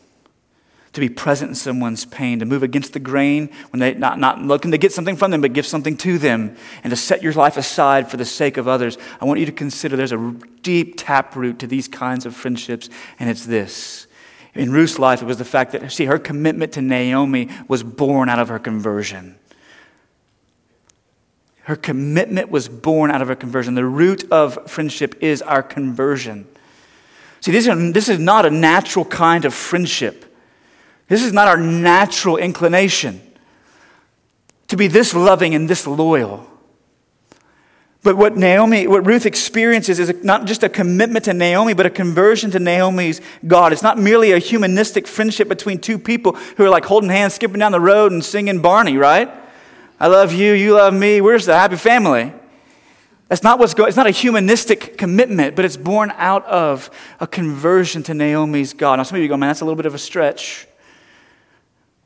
To 0.96 1.02
be 1.02 1.10
present 1.10 1.50
in 1.50 1.56
someone's 1.56 2.06
pain, 2.06 2.40
to 2.40 2.46
move 2.46 2.64
against 2.64 2.94
the 2.94 3.00
grain 3.00 3.50
when 3.72 3.82
they're 3.82 3.96
not, 3.96 4.18
not 4.18 4.42
looking 4.42 4.72
to 4.72 4.78
get 4.78 4.94
something 4.94 5.18
from 5.18 5.30
them, 5.30 5.42
but 5.42 5.52
give 5.52 5.66
something 5.66 5.98
to 5.98 6.18
them, 6.18 6.56
and 6.86 6.92
to 6.92 6.96
set 6.96 7.22
your 7.22 7.34
life 7.34 7.58
aside 7.58 8.10
for 8.10 8.16
the 8.16 8.24
sake 8.24 8.56
of 8.56 8.70
others. 8.70 8.98
I 9.20 9.26
want 9.26 9.42
you 9.42 9.46
to 9.46 9.52
consider 9.52 9.98
there's 9.98 10.14
a 10.14 10.36
deep 10.62 10.94
tap 10.96 11.36
root 11.36 11.60
to 11.60 11.68
these 11.68 11.90
kinds 11.90 12.26
of 12.26 12.34
friendships, 12.34 12.90
and 13.20 13.30
it's 13.30 13.46
this. 13.46 14.08
In 14.54 14.72
Ruth's 14.72 14.98
life, 14.98 15.22
it 15.22 15.26
was 15.26 15.38
the 15.38 15.44
fact 15.44 15.74
that, 15.74 15.92
see, 15.92 16.06
her 16.06 16.18
commitment 16.18 16.72
to 16.72 16.82
Naomi 16.82 17.50
was 17.68 17.84
born 17.84 18.30
out 18.30 18.40
of 18.40 18.48
her 18.48 18.58
conversion. 18.58 19.36
Her 21.64 21.76
commitment 21.76 22.50
was 22.50 22.70
born 22.70 23.12
out 23.12 23.22
of 23.22 23.28
her 23.28 23.36
conversion. 23.36 23.76
The 23.76 23.84
root 23.84 24.32
of 24.32 24.72
friendship 24.72 25.22
is 25.22 25.42
our 25.42 25.62
conversion. 25.62 26.48
See, 27.42 27.52
this 27.52 27.68
is, 27.68 27.92
this 27.92 28.08
is 28.08 28.18
not 28.18 28.46
a 28.46 28.50
natural 28.50 29.04
kind 29.04 29.44
of 29.44 29.54
friendship. 29.54 30.25
This 31.08 31.24
is 31.24 31.34
not 31.34 31.48
our 31.48 31.58
natural 31.58 32.38
inclination 32.38 33.22
to 34.68 34.78
be 34.78 34.88
this 34.88 35.14
loving 35.14 35.54
and 35.54 35.70
this 35.70 35.86
loyal. 35.86 36.48
But 38.02 38.18
what 38.18 38.38
Naomi, 38.38 38.86
what 38.86 39.06
Ruth 39.06 39.26
experiences 39.26 40.00
is 40.00 40.24
not 40.24 40.46
just 40.46 40.62
a 40.62 40.70
commitment 40.70 41.26
to 41.26 41.34
Naomi, 41.34 41.74
but 41.74 41.88
a 41.88 41.90
conversion 41.90 42.52
to 42.52 42.60
Naomi's 42.60 43.20
God. 43.48 43.74
It's 43.74 43.82
not 43.82 43.98
merely 43.98 44.32
a 44.32 44.38
humanistic 44.38 45.08
friendship 45.08 45.48
between 45.48 45.80
two 45.80 45.98
people 45.98 46.34
who 46.58 46.66
are 46.66 46.70
like 46.70 46.86
holding 46.86 47.10
hands, 47.10 47.34
skipping 47.34 47.60
down 47.60 47.72
the 47.72 47.80
road, 47.80 48.12
and 48.12 48.24
singing 48.24 48.62
Barney, 48.62 48.98
right? 48.98 49.30
I 50.00 50.06
love 50.08 50.34
you, 50.34 50.54
you 50.54 50.76
love 50.76 50.94
me. 50.94 51.20
Where's 51.20 51.46
the 51.46 51.58
happy 51.58 51.78
family? 51.78 52.32
That's 53.28 53.42
not 53.42 53.58
what's 53.58 53.74
going. 53.74 53.88
It's 53.88 53.98
not 53.98 54.06
a 54.06 54.12
humanistic 54.12 55.00
commitment, 55.00 55.56
but 55.56 55.66
it's 55.66 55.78
born 55.78 56.14
out 56.18 56.46
of 56.46 56.92
a 57.20 57.26
conversion 57.26 58.04
to 58.04 58.14
Naomi's 58.14 58.74
God. 58.74 58.98
Now, 58.98 59.04
some 59.04 59.16
of 59.16 59.24
you 59.24 59.30
go, 59.30 59.38
man, 59.38 59.50
that's 59.50 59.62
a 59.62 59.66
little 59.66 59.78
bit 59.78 59.88
of 59.88 59.96
a 59.96 60.00
stretch. 60.00 60.68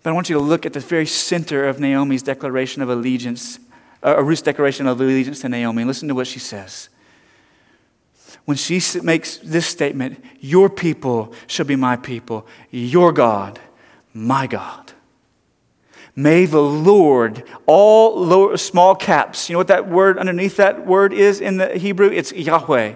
But 0.03 0.11
I 0.11 0.13
want 0.13 0.29
you 0.29 0.35
to 0.35 0.41
look 0.41 0.65
at 0.65 0.73
the 0.73 0.79
very 0.79 1.05
center 1.05 1.67
of 1.67 1.79
Naomi's 1.79 2.23
declaration 2.23 2.81
of 2.81 2.89
allegiance, 2.89 3.59
uh, 4.03 4.21
Ruth's 4.23 4.41
declaration 4.41 4.87
of 4.87 5.01
allegiance 5.01 5.41
to 5.41 5.49
Naomi. 5.49 5.83
Listen 5.83 6.07
to 6.07 6.15
what 6.15 6.27
she 6.27 6.39
says. 6.39 6.89
When 8.45 8.57
she 8.57 8.81
makes 9.01 9.37
this 9.37 9.67
statement, 9.67 10.23
Your 10.39 10.69
people 10.69 11.33
shall 11.47 11.65
be 11.65 11.75
my 11.75 11.97
people, 11.97 12.47
your 12.71 13.11
God, 13.11 13.59
my 14.13 14.47
God. 14.47 14.93
May 16.15 16.45
the 16.45 16.61
Lord, 16.61 17.43
all 17.65 18.19
lower, 18.19 18.57
small 18.57 18.95
caps, 18.95 19.49
you 19.49 19.53
know 19.53 19.59
what 19.59 19.67
that 19.67 19.87
word 19.87 20.17
underneath 20.17 20.57
that 20.57 20.85
word 20.85 21.13
is 21.13 21.39
in 21.39 21.57
the 21.57 21.77
Hebrew? 21.77 22.09
It's 22.09 22.33
Yahweh. 22.33 22.95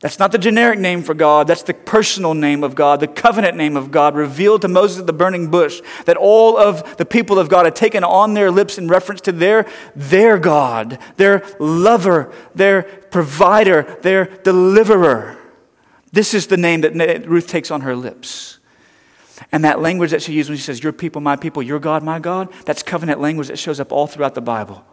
That's 0.00 0.20
not 0.20 0.30
the 0.30 0.38
generic 0.38 0.78
name 0.78 1.02
for 1.02 1.12
God. 1.12 1.48
That's 1.48 1.64
the 1.64 1.74
personal 1.74 2.32
name 2.32 2.62
of 2.62 2.76
God, 2.76 3.00
the 3.00 3.08
covenant 3.08 3.56
name 3.56 3.76
of 3.76 3.90
God, 3.90 4.14
revealed 4.14 4.62
to 4.62 4.68
Moses 4.68 5.00
at 5.00 5.06
the 5.08 5.12
burning 5.12 5.50
bush, 5.50 5.82
that 6.04 6.16
all 6.16 6.56
of 6.56 6.96
the 6.98 7.04
people 7.04 7.38
of 7.38 7.48
God 7.48 7.64
had 7.64 7.74
taken 7.74 8.04
on 8.04 8.34
their 8.34 8.50
lips 8.50 8.78
in 8.78 8.86
reference 8.86 9.20
to 9.22 9.32
their, 9.32 9.68
their 9.96 10.38
God, 10.38 11.00
their 11.16 11.44
lover, 11.58 12.32
their 12.54 12.84
provider, 13.10 13.98
their 14.02 14.26
deliverer. 14.26 15.36
This 16.12 16.32
is 16.32 16.46
the 16.46 16.56
name 16.56 16.82
that 16.82 17.26
Ruth 17.26 17.48
takes 17.48 17.72
on 17.72 17.80
her 17.80 17.96
lips. 17.96 18.58
And 19.50 19.64
that 19.64 19.80
language 19.80 20.12
that 20.12 20.22
she 20.22 20.32
used 20.32 20.48
when 20.48 20.58
she 20.58 20.64
says, 20.64 20.82
Your 20.82 20.92
people, 20.92 21.20
my 21.20 21.36
people, 21.36 21.62
your 21.62 21.78
God, 21.80 22.04
my 22.04 22.18
God, 22.20 22.52
that's 22.64 22.82
covenant 22.84 23.20
language 23.20 23.48
that 23.48 23.58
shows 23.58 23.80
up 23.80 23.92
all 23.92 24.06
throughout 24.06 24.34
the 24.34 24.40
Bible. 24.40 24.84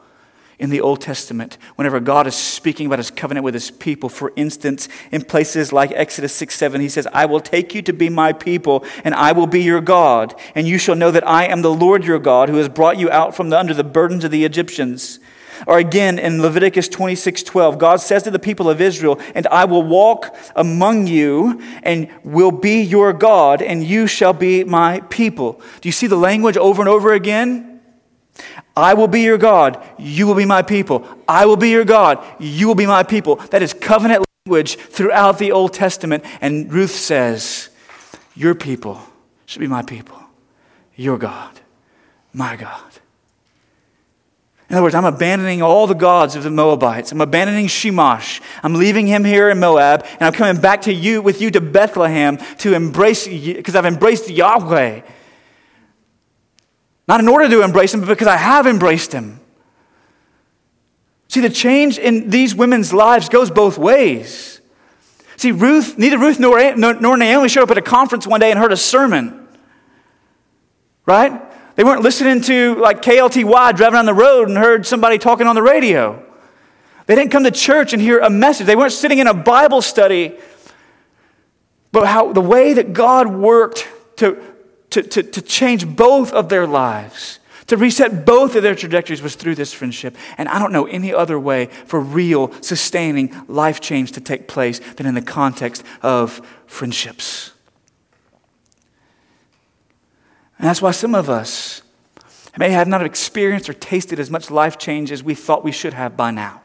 In 0.58 0.70
the 0.70 0.80
Old 0.80 1.02
Testament, 1.02 1.58
whenever 1.76 2.00
God 2.00 2.28
is 2.28 2.36
speaking 2.36 2.86
about 2.86 3.00
his 3.00 3.12
covenant 3.12 3.44
with 3.44 3.54
his 3.54 3.72
people, 3.72 4.08
for 4.08 4.32
instance, 4.38 4.88
in 5.12 5.24
places 5.24 5.74
like 5.74 5.92
Exodus 5.92 6.32
6 6.34 6.56
7, 6.56 6.80
he 6.80 6.88
says, 6.88 7.08
I 7.12 7.26
will 7.26 7.42
take 7.42 7.76
you 7.76 7.82
to 7.82 7.92
be 7.92 8.08
my 8.08 8.32
people, 8.32 8.86
and 9.04 9.14
I 9.14 9.34
will 9.34 9.48
be 9.48 9.62
your 9.62 9.82
God, 9.82 10.34
and 10.56 10.66
you 10.66 10.78
shall 10.78 10.96
know 10.96 11.12
that 11.12 11.28
I 11.28 11.46
am 11.46 11.62
the 11.62 11.74
Lord 11.74 12.06
your 12.06 12.20
God, 12.20 12.48
who 12.48 12.56
has 12.56 12.70
brought 12.70 12.98
you 12.98 13.12
out 13.12 13.36
from 13.36 13.50
the, 13.50 13.60
under 13.60 13.74
the 13.74 13.84
burdens 13.84 14.24
of 14.24 14.32
the 14.32 14.46
Egyptians. 14.46 15.20
Or 15.68 15.78
again 15.78 16.20
in 16.20 16.42
Leviticus 16.42 16.88
26 16.88 17.44
12, 17.44 17.78
God 17.78 17.98
says 17.98 18.24
to 18.24 18.32
the 18.32 18.40
people 18.40 18.70
of 18.70 18.82
Israel, 18.82 19.20
And 19.34 19.48
I 19.48 19.66
will 19.66 19.84
walk 19.84 20.36
among 20.56 21.08
you 21.08 21.62
and 21.84 22.10
will 22.24 22.52
be 22.52 22.82
your 22.82 23.14
God, 23.14 23.62
and 23.62 23.84
you 23.84 24.08
shall 24.08 24.34
be 24.34 24.64
my 24.64 25.02
people. 25.10 25.62
Do 25.82 25.90
you 25.90 25.94
see 25.94 26.08
the 26.08 26.18
language 26.18 26.58
over 26.58 26.82
and 26.82 26.90
over 26.90 27.14
again? 27.14 27.75
I 28.76 28.94
will 28.94 29.08
be 29.08 29.22
your 29.22 29.38
God, 29.38 29.84
you 29.98 30.28
will 30.28 30.36
be 30.36 30.46
my 30.46 30.62
people. 30.62 31.08
I 31.28 31.46
will 31.46 31.58
be 31.58 31.70
your 31.70 31.86
God, 31.86 32.24
you 32.40 32.68
will 32.68 32.76
be 32.76 32.86
my 32.86 33.04
people. 33.04 33.38
That 33.38 33.62
is 33.62 33.74
covenant 33.74 34.26
language 34.46 34.76
throughout 34.76 35.40
the 35.40 35.52
Old 35.52 35.74
Testament. 35.74 36.24
And 36.42 36.72
Ruth 36.72 36.92
says, 36.92 37.70
Your 38.36 38.54
people 38.54 39.02
should 39.46 39.60
be 39.60 39.68
my 39.68 39.82
people, 39.82 40.20
your 40.96 41.18
God, 41.18 41.60
my 42.34 42.56
God. 42.56 42.82
In 44.70 44.76
other 44.76 44.84
words, 44.84 44.96
I'm 44.96 45.06
abandoning 45.06 45.62
all 45.62 45.86
the 45.86 45.94
gods 45.94 46.36
of 46.36 46.44
the 46.44 46.50
Moabites. 46.50 47.12
I'm 47.12 47.22
abandoning 47.22 47.68
Shemash. 47.68 48.42
I'm 48.64 48.74
leaving 48.74 49.06
him 49.06 49.24
here 49.24 49.50
in 49.50 49.60
Moab, 49.60 50.06
and 50.14 50.24
I'm 50.24 50.34
coming 50.34 50.60
back 50.60 50.82
to 50.84 50.94
you 50.94 51.22
with 51.22 51.40
you 51.40 51.52
to 51.52 51.62
Bethlehem 51.62 52.38
to 52.58 52.74
embrace 52.74 53.28
because 53.28 53.76
I've 53.76 53.86
embraced 53.86 54.30
Yahweh. 54.30 55.02
Not 57.08 57.20
in 57.20 57.28
order 57.28 57.48
to 57.50 57.62
embrace 57.62 57.94
him, 57.94 58.00
but 58.02 58.08
because 58.08 58.28
I 58.28 58.38
have 58.38 58.66
embraced 58.66 59.12
him. 59.12 59.40
See, 61.28 61.42
the 61.42 61.50
change 61.50 61.98
in 61.98 62.30
these 62.30 62.56
women's 62.56 62.94
lives 62.94 63.30
goes 63.30 63.52
both 63.52 63.78
ways. 63.78 64.62
See, 65.38 65.52
Ruth, 65.52 65.98
neither 65.98 66.18
Ruth 66.18 66.40
nor, 66.40 66.76
nor 66.76 67.18
Naomi 67.18 67.50
showed 67.50 67.64
up 67.64 67.72
at 67.72 67.78
a 67.78 67.82
conference 67.82 68.26
one 68.26 68.40
day 68.40 68.52
and 68.52 68.60
heard 68.60 68.72
a 68.72 68.78
sermon. 68.78 69.48
Right? 71.06 71.42
They 71.76 71.84
weren't 71.84 72.02
listening 72.02 72.42
to 72.44 72.76
like 72.76 73.02
KLTY 73.02 73.76
driving 73.76 74.00
on 74.00 74.06
the 74.06 74.14
road 74.14 74.48
and 74.48 74.58
heard 74.58 74.86
somebody 74.86 75.18
talking 75.18 75.46
on 75.46 75.56
the 75.56 75.62
radio. 75.62 76.24
They 77.06 77.16
didn't 77.16 77.32
come 77.32 77.44
to 77.44 77.52
church 77.52 77.94
and 77.94 78.02
hear 78.02 78.20
a 78.20 78.30
message. 78.30 78.66
They 78.66 78.76
weren't 78.76 78.94
sitting 78.94 79.20
in 79.20 79.28
a 79.28 79.34
Bible 79.34 79.82
study. 79.82 80.38
But 81.92 82.08
how 82.08 82.34
the 82.34 82.42
way 82.42 82.74
that 82.74 82.94
God 82.94 83.28
worked 83.28 83.88
to, 84.18 84.42
to, 84.96 85.04
to, 85.04 85.24
to 85.24 85.42
change 85.42 85.86
both 85.86 86.32
of 86.32 86.48
their 86.48 86.66
lives, 86.66 87.40
to 87.68 87.76
reset 87.76 88.26
both 88.26 88.56
of 88.56 88.64
their 88.64 88.76
trajectories, 88.76 89.22
was 89.22 89.36
through 89.36 89.56
this 89.56 89.74
friendship. 89.74 90.16
And 90.38 90.48
I 90.48 90.58
don't 90.58 90.72
know 90.72 90.86
any 90.86 91.14
other 91.14 91.38
way 91.38 91.66
for 91.66 92.00
real, 92.00 92.54
sustaining 92.62 93.36
life 93.50 93.82
change 93.82 94.14
to 94.14 94.22
take 94.22 94.48
place 94.48 94.80
than 94.94 95.06
in 95.06 95.14
the 95.14 95.22
context 95.22 95.84
of 96.02 96.42
friendships. 96.66 97.52
And 100.58 100.70
that's 100.70 100.82
why 100.82 100.92
some 100.92 101.14
of 101.14 101.30
us 101.30 101.82
may 102.58 102.70
have 102.70 102.88
not 102.88 103.06
experienced 103.06 103.70
or 103.70 103.74
tasted 103.74 104.18
as 104.18 104.32
much 104.32 104.50
life 104.50 104.78
change 104.78 105.12
as 105.12 105.22
we 105.22 105.36
thought 105.36 105.62
we 105.62 105.74
should 105.74 105.94
have 105.94 106.16
by 106.16 106.32
now. 106.32 106.62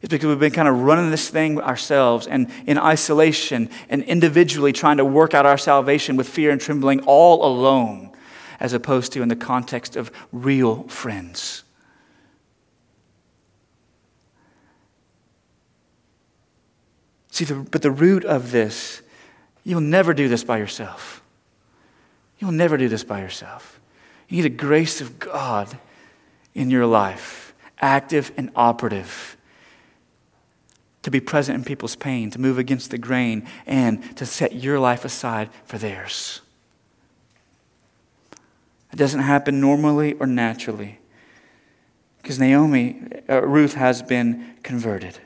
It's 0.00 0.10
because 0.10 0.26
we've 0.26 0.38
been 0.38 0.52
kind 0.52 0.68
of 0.68 0.82
running 0.82 1.10
this 1.10 1.28
thing 1.28 1.60
ourselves 1.60 2.26
and 2.26 2.50
in 2.66 2.78
isolation 2.78 3.68
and 3.88 4.02
individually 4.04 4.72
trying 4.72 4.98
to 4.98 5.04
work 5.04 5.34
out 5.34 5.44
our 5.44 5.58
salvation 5.58 6.16
with 6.16 6.28
fear 6.28 6.50
and 6.50 6.60
trembling 6.60 7.00
all 7.00 7.44
alone, 7.44 8.12
as 8.60 8.72
opposed 8.72 9.12
to 9.12 9.22
in 9.22 9.28
the 9.28 9.36
context 9.36 9.96
of 9.96 10.12
real 10.30 10.84
friends. 10.84 11.64
See, 17.30 17.44
the, 17.44 17.54
but 17.54 17.82
the 17.82 17.90
root 17.90 18.24
of 18.24 18.52
this, 18.52 19.02
you'll 19.64 19.80
never 19.80 20.14
do 20.14 20.28
this 20.28 20.44
by 20.44 20.58
yourself. 20.58 21.22
You'll 22.38 22.52
never 22.52 22.76
do 22.76 22.88
this 22.88 23.02
by 23.02 23.20
yourself. 23.20 23.80
You 24.28 24.36
need 24.36 24.42
the 24.42 24.56
grace 24.56 25.00
of 25.00 25.18
God 25.18 25.76
in 26.54 26.70
your 26.70 26.86
life 26.86 27.54
active 27.80 28.32
and 28.36 28.50
operative 28.56 29.37
to 31.02 31.10
be 31.10 31.20
present 31.20 31.56
in 31.56 31.64
people's 31.64 31.96
pain, 31.96 32.30
to 32.30 32.40
move 32.40 32.58
against 32.58 32.90
the 32.90 32.98
grain, 32.98 33.46
and 33.66 34.16
to 34.16 34.26
set 34.26 34.54
your 34.54 34.78
life 34.78 35.04
aside 35.04 35.48
for 35.64 35.78
theirs. 35.78 36.40
It 38.92 38.96
doesn't 38.96 39.20
happen 39.20 39.60
normally 39.60 40.14
or 40.14 40.26
naturally 40.26 40.98
because 42.28 42.38
Naomi, 42.38 43.00
uh, 43.28 43.40
Ruth 43.42 43.72
has 43.72 44.02
been 44.02 44.54
converted. 44.62 45.18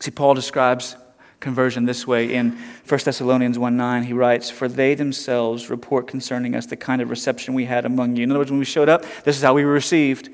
See, 0.00 0.10
Paul 0.10 0.32
describes 0.32 0.96
conversion 1.40 1.84
this 1.84 2.06
way 2.06 2.32
in 2.32 2.52
1 2.88 3.00
Thessalonians 3.04 3.58
1 3.58 3.76
9. 3.76 4.04
He 4.04 4.14
writes, 4.14 4.48
For 4.48 4.68
they 4.68 4.94
themselves 4.94 5.68
report 5.68 6.06
concerning 6.06 6.54
us 6.54 6.64
the 6.64 6.76
kind 6.76 7.02
of 7.02 7.10
reception 7.10 7.52
we 7.52 7.66
had 7.66 7.84
among 7.84 8.16
you. 8.16 8.22
In 8.22 8.30
other 8.30 8.40
words, 8.40 8.50
when 8.50 8.58
we 8.58 8.64
showed 8.64 8.88
up, 8.88 9.04
this 9.24 9.36
is 9.36 9.42
how 9.42 9.52
we 9.52 9.64
were 9.64 9.72
received. 9.72 10.30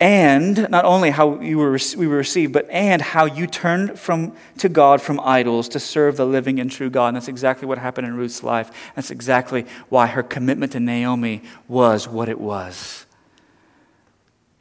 And 0.00 0.66
not 0.70 0.86
only 0.86 1.10
how 1.10 1.38
you 1.40 1.58
were, 1.58 1.78
we 1.96 2.06
were 2.06 2.16
received, 2.16 2.54
but 2.54 2.68
and 2.70 3.02
how 3.02 3.26
you 3.26 3.46
turned 3.46 3.98
from, 3.98 4.34
to 4.56 4.70
God 4.70 5.02
from 5.02 5.20
idols 5.20 5.68
to 5.68 5.78
serve 5.78 6.16
the 6.16 6.24
living 6.24 6.58
and 6.58 6.70
true 6.70 6.88
God. 6.88 7.08
And 7.08 7.16
that's 7.16 7.28
exactly 7.28 7.68
what 7.68 7.76
happened 7.76 8.06
in 8.06 8.16
Ruth's 8.16 8.42
life. 8.42 8.70
That's 8.96 9.10
exactly 9.10 9.66
why 9.90 10.06
her 10.06 10.22
commitment 10.22 10.72
to 10.72 10.80
Naomi 10.80 11.42
was 11.68 12.08
what 12.08 12.30
it 12.30 12.40
was. 12.40 13.04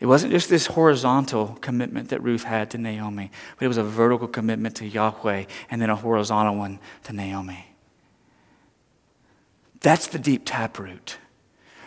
It 0.01 0.07
wasn't 0.07 0.33
just 0.33 0.49
this 0.49 0.67
horizontal 0.67 1.57
commitment 1.61 2.09
that 2.09 2.21
Ruth 2.21 2.43
had 2.43 2.69
to 2.71 2.77
Naomi, 2.77 3.31
but 3.57 3.65
it 3.65 3.67
was 3.69 3.77
a 3.77 3.83
vertical 3.83 4.27
commitment 4.27 4.75
to 4.77 4.85
Yahweh 4.85 5.45
and 5.69 5.81
then 5.81 5.89
a 5.89 5.95
horizontal 5.95 6.55
one 6.55 6.79
to 7.03 7.13
Naomi. 7.13 7.65
That's 9.81 10.07
the 10.07 10.19
deep 10.19 10.43
taproot. 10.45 11.17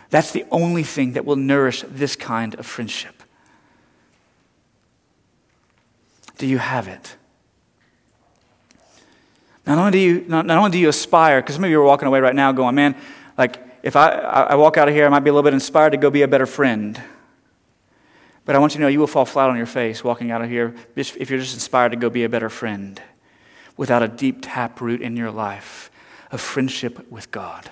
That's 0.09 0.31
the 0.31 0.45
only 0.51 0.83
thing 0.83 1.13
that 1.13 1.25
will 1.25 1.35
nourish 1.35 1.83
this 1.87 2.15
kind 2.15 2.55
of 2.55 2.65
friendship. 2.65 3.22
Do 6.37 6.47
you 6.47 6.57
have 6.57 6.87
it? 6.87 7.15
Not 9.65 9.77
only 9.77 9.91
do 9.91 9.97
you, 9.97 10.25
not, 10.27 10.45
not 10.45 10.57
only 10.57 10.71
do 10.71 10.79
you 10.79 10.89
aspire, 10.89 11.41
because 11.41 11.55
some 11.55 11.63
of 11.63 11.69
you 11.69 11.79
are 11.79 11.85
walking 11.85 12.07
away 12.07 12.19
right 12.19 12.35
now 12.35 12.51
going, 12.51 12.75
man, 12.75 12.95
like 13.37 13.61
if 13.81 13.95
I, 13.95 14.09
I 14.09 14.55
walk 14.55 14.77
out 14.77 14.89
of 14.89 14.93
here, 14.93 15.05
I 15.05 15.09
might 15.09 15.21
be 15.21 15.29
a 15.29 15.33
little 15.33 15.43
bit 15.43 15.53
inspired 15.53 15.91
to 15.91 15.97
go 15.97 16.09
be 16.09 16.21
a 16.21 16.27
better 16.27 16.45
friend. 16.45 17.01
But 18.45 18.55
I 18.55 18.59
want 18.59 18.73
you 18.73 18.79
to 18.79 18.81
know 18.81 18.87
you 18.89 18.99
will 18.99 19.07
fall 19.07 19.25
flat 19.25 19.49
on 19.49 19.55
your 19.55 19.65
face 19.65 20.03
walking 20.03 20.31
out 20.31 20.41
of 20.41 20.49
here 20.49 20.75
if 20.95 21.29
you're 21.29 21.39
just 21.39 21.53
inspired 21.53 21.89
to 21.89 21.95
go 21.95 22.09
be 22.09 22.23
a 22.23 22.29
better 22.29 22.49
friend 22.49 23.01
without 23.77 24.03
a 24.03 24.07
deep 24.07 24.39
tap 24.41 24.81
root 24.81 25.01
in 25.01 25.15
your 25.15 25.31
life 25.31 25.89
of 26.29 26.41
friendship 26.41 27.09
with 27.09 27.31
God. 27.31 27.69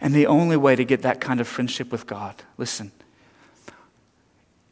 And 0.00 0.14
the 0.14 0.26
only 0.26 0.56
way 0.56 0.74
to 0.76 0.84
get 0.84 1.02
that 1.02 1.20
kind 1.20 1.40
of 1.40 1.46
friendship 1.46 1.92
with 1.92 2.06
God, 2.06 2.42
listen, 2.56 2.90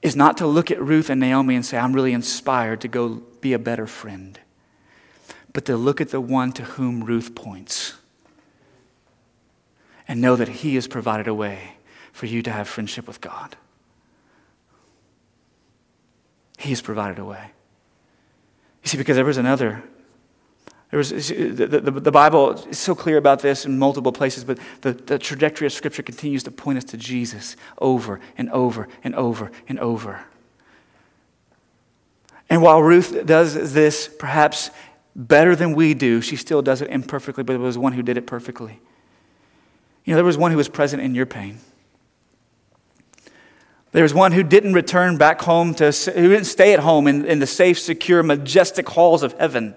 is 0.03 0.15
not 0.15 0.37
to 0.39 0.47
look 0.47 0.71
at 0.71 0.81
Ruth 0.81 1.11
and 1.11 1.21
Naomi 1.21 1.55
and 1.55 1.65
say, 1.65 1.77
I'm 1.79 1.93
really 1.93 2.13
inspired 2.13 2.81
to 2.83 2.89
go 2.89 3.23
be 3.41 3.53
a 3.53 3.59
better 3.59 3.87
friend, 3.87 4.39
but 5.53 5.65
to 5.65 5.77
look 5.77 6.01
at 6.01 6.11
the 6.11 6.21
one 6.21 6.53
to 6.53 6.63
whom 6.63 7.05
Ruth 7.05 7.35
points 7.35 7.95
and 10.07 10.21
know 10.21 10.37
that 10.37 10.49
He 10.49 10.75
has 10.77 10.87
provided 10.87 11.29
a 11.29 11.35
way 11.35 11.75
for 12.13 12.27
you 12.27 12.43
to 12.43 12.51
have 12.51 12.69
friendship 12.69 13.07
with 13.07 13.21
God. 13.21 13.57
He 16.59 16.71
has 16.71 16.81
provided 16.81 17.19
a 17.19 17.25
way. 17.25 17.53
You 18.83 18.89
see, 18.89 18.99
because 18.99 19.17
there 19.17 19.25
was 19.25 19.37
another. 19.37 19.85
There 20.91 20.99
was, 20.99 21.11
the, 21.11 21.67
the, 21.67 21.91
the 21.91 22.11
Bible 22.11 22.53
is 22.67 22.79
so 22.79 22.95
clear 22.95 23.19
about 23.19 23.41
this 23.41 23.67
in 23.67 23.79
multiple 23.79 24.13
places, 24.13 24.45
but 24.45 24.59
the, 24.81 24.93
the 24.93 25.19
trajectory 25.19 25.67
of 25.67 25.73
Scripture 25.73 26.03
continues 26.03 26.43
to 26.45 26.51
point 26.51 26.79
us 26.79 26.85
to 26.85 26.97
Jesus 26.97 27.57
over 27.79 28.21
and 28.39 28.49
over 28.51 28.89
and 29.05 29.15
over 29.15 29.51
and 29.69 29.79
over. 29.79 30.25
And 32.49 32.63
while 32.63 32.83
Ruth 32.83 33.27
does 33.27 33.75
this 33.75 34.09
perhaps 34.09 34.71
better 35.15 35.55
than 35.55 35.75
we 35.75 35.93
do, 35.93 36.23
she 36.23 36.37
still 36.37 36.63
does 36.63 36.81
it 36.81 36.89
imperfectly, 36.89 37.45
but 37.45 37.53
there 37.55 37.61
was 37.61 37.77
one 37.77 37.93
who 37.93 38.03
did 38.03 38.17
it 38.17 38.27
perfectly. 38.27 38.81
You 40.05 40.13
know, 40.13 40.17
there 40.17 40.25
was 40.25 40.39
one 40.39 40.53
who 40.53 40.57
was 40.57 40.71
present 40.71 41.03
in 41.03 41.15
your 41.15 41.27
pain. 41.27 41.59
There 43.93 44.03
was 44.03 44.15
one 44.15 44.33
who 44.33 44.43
didn't 44.43 44.73
return 44.73 45.19
back 45.19 45.43
home 45.43 45.75
to, 45.75 45.91
who 45.91 46.29
didn't 46.29 46.45
stay 46.45 46.73
at 46.73 46.81
home 46.81 47.07
in, 47.07 47.27
in 47.27 47.41
the 47.41 47.47
safe, 47.47 47.79
secure, 47.79 48.23
majestic 48.23 48.89
halls 48.89 49.23
of 49.23 49.35
heaven. 49.35 49.75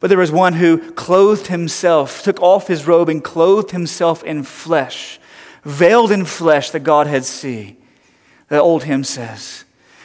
But 0.00 0.08
there 0.08 0.18
was 0.18 0.32
one 0.32 0.54
who 0.54 0.92
clothed 0.92 1.48
himself, 1.48 2.22
took 2.22 2.40
off 2.40 2.68
his 2.68 2.86
robe 2.86 3.10
and 3.10 3.22
clothed 3.22 3.70
himself 3.70 4.24
in 4.24 4.42
flesh, 4.42 5.20
veiled 5.62 6.10
in 6.10 6.24
flesh 6.24 6.70
the 6.70 6.80
Godhead 6.80 7.24
see, 7.26 7.76
the 8.48 8.60
old 8.60 8.84
hymn 8.84 9.04
says. 9.04 9.64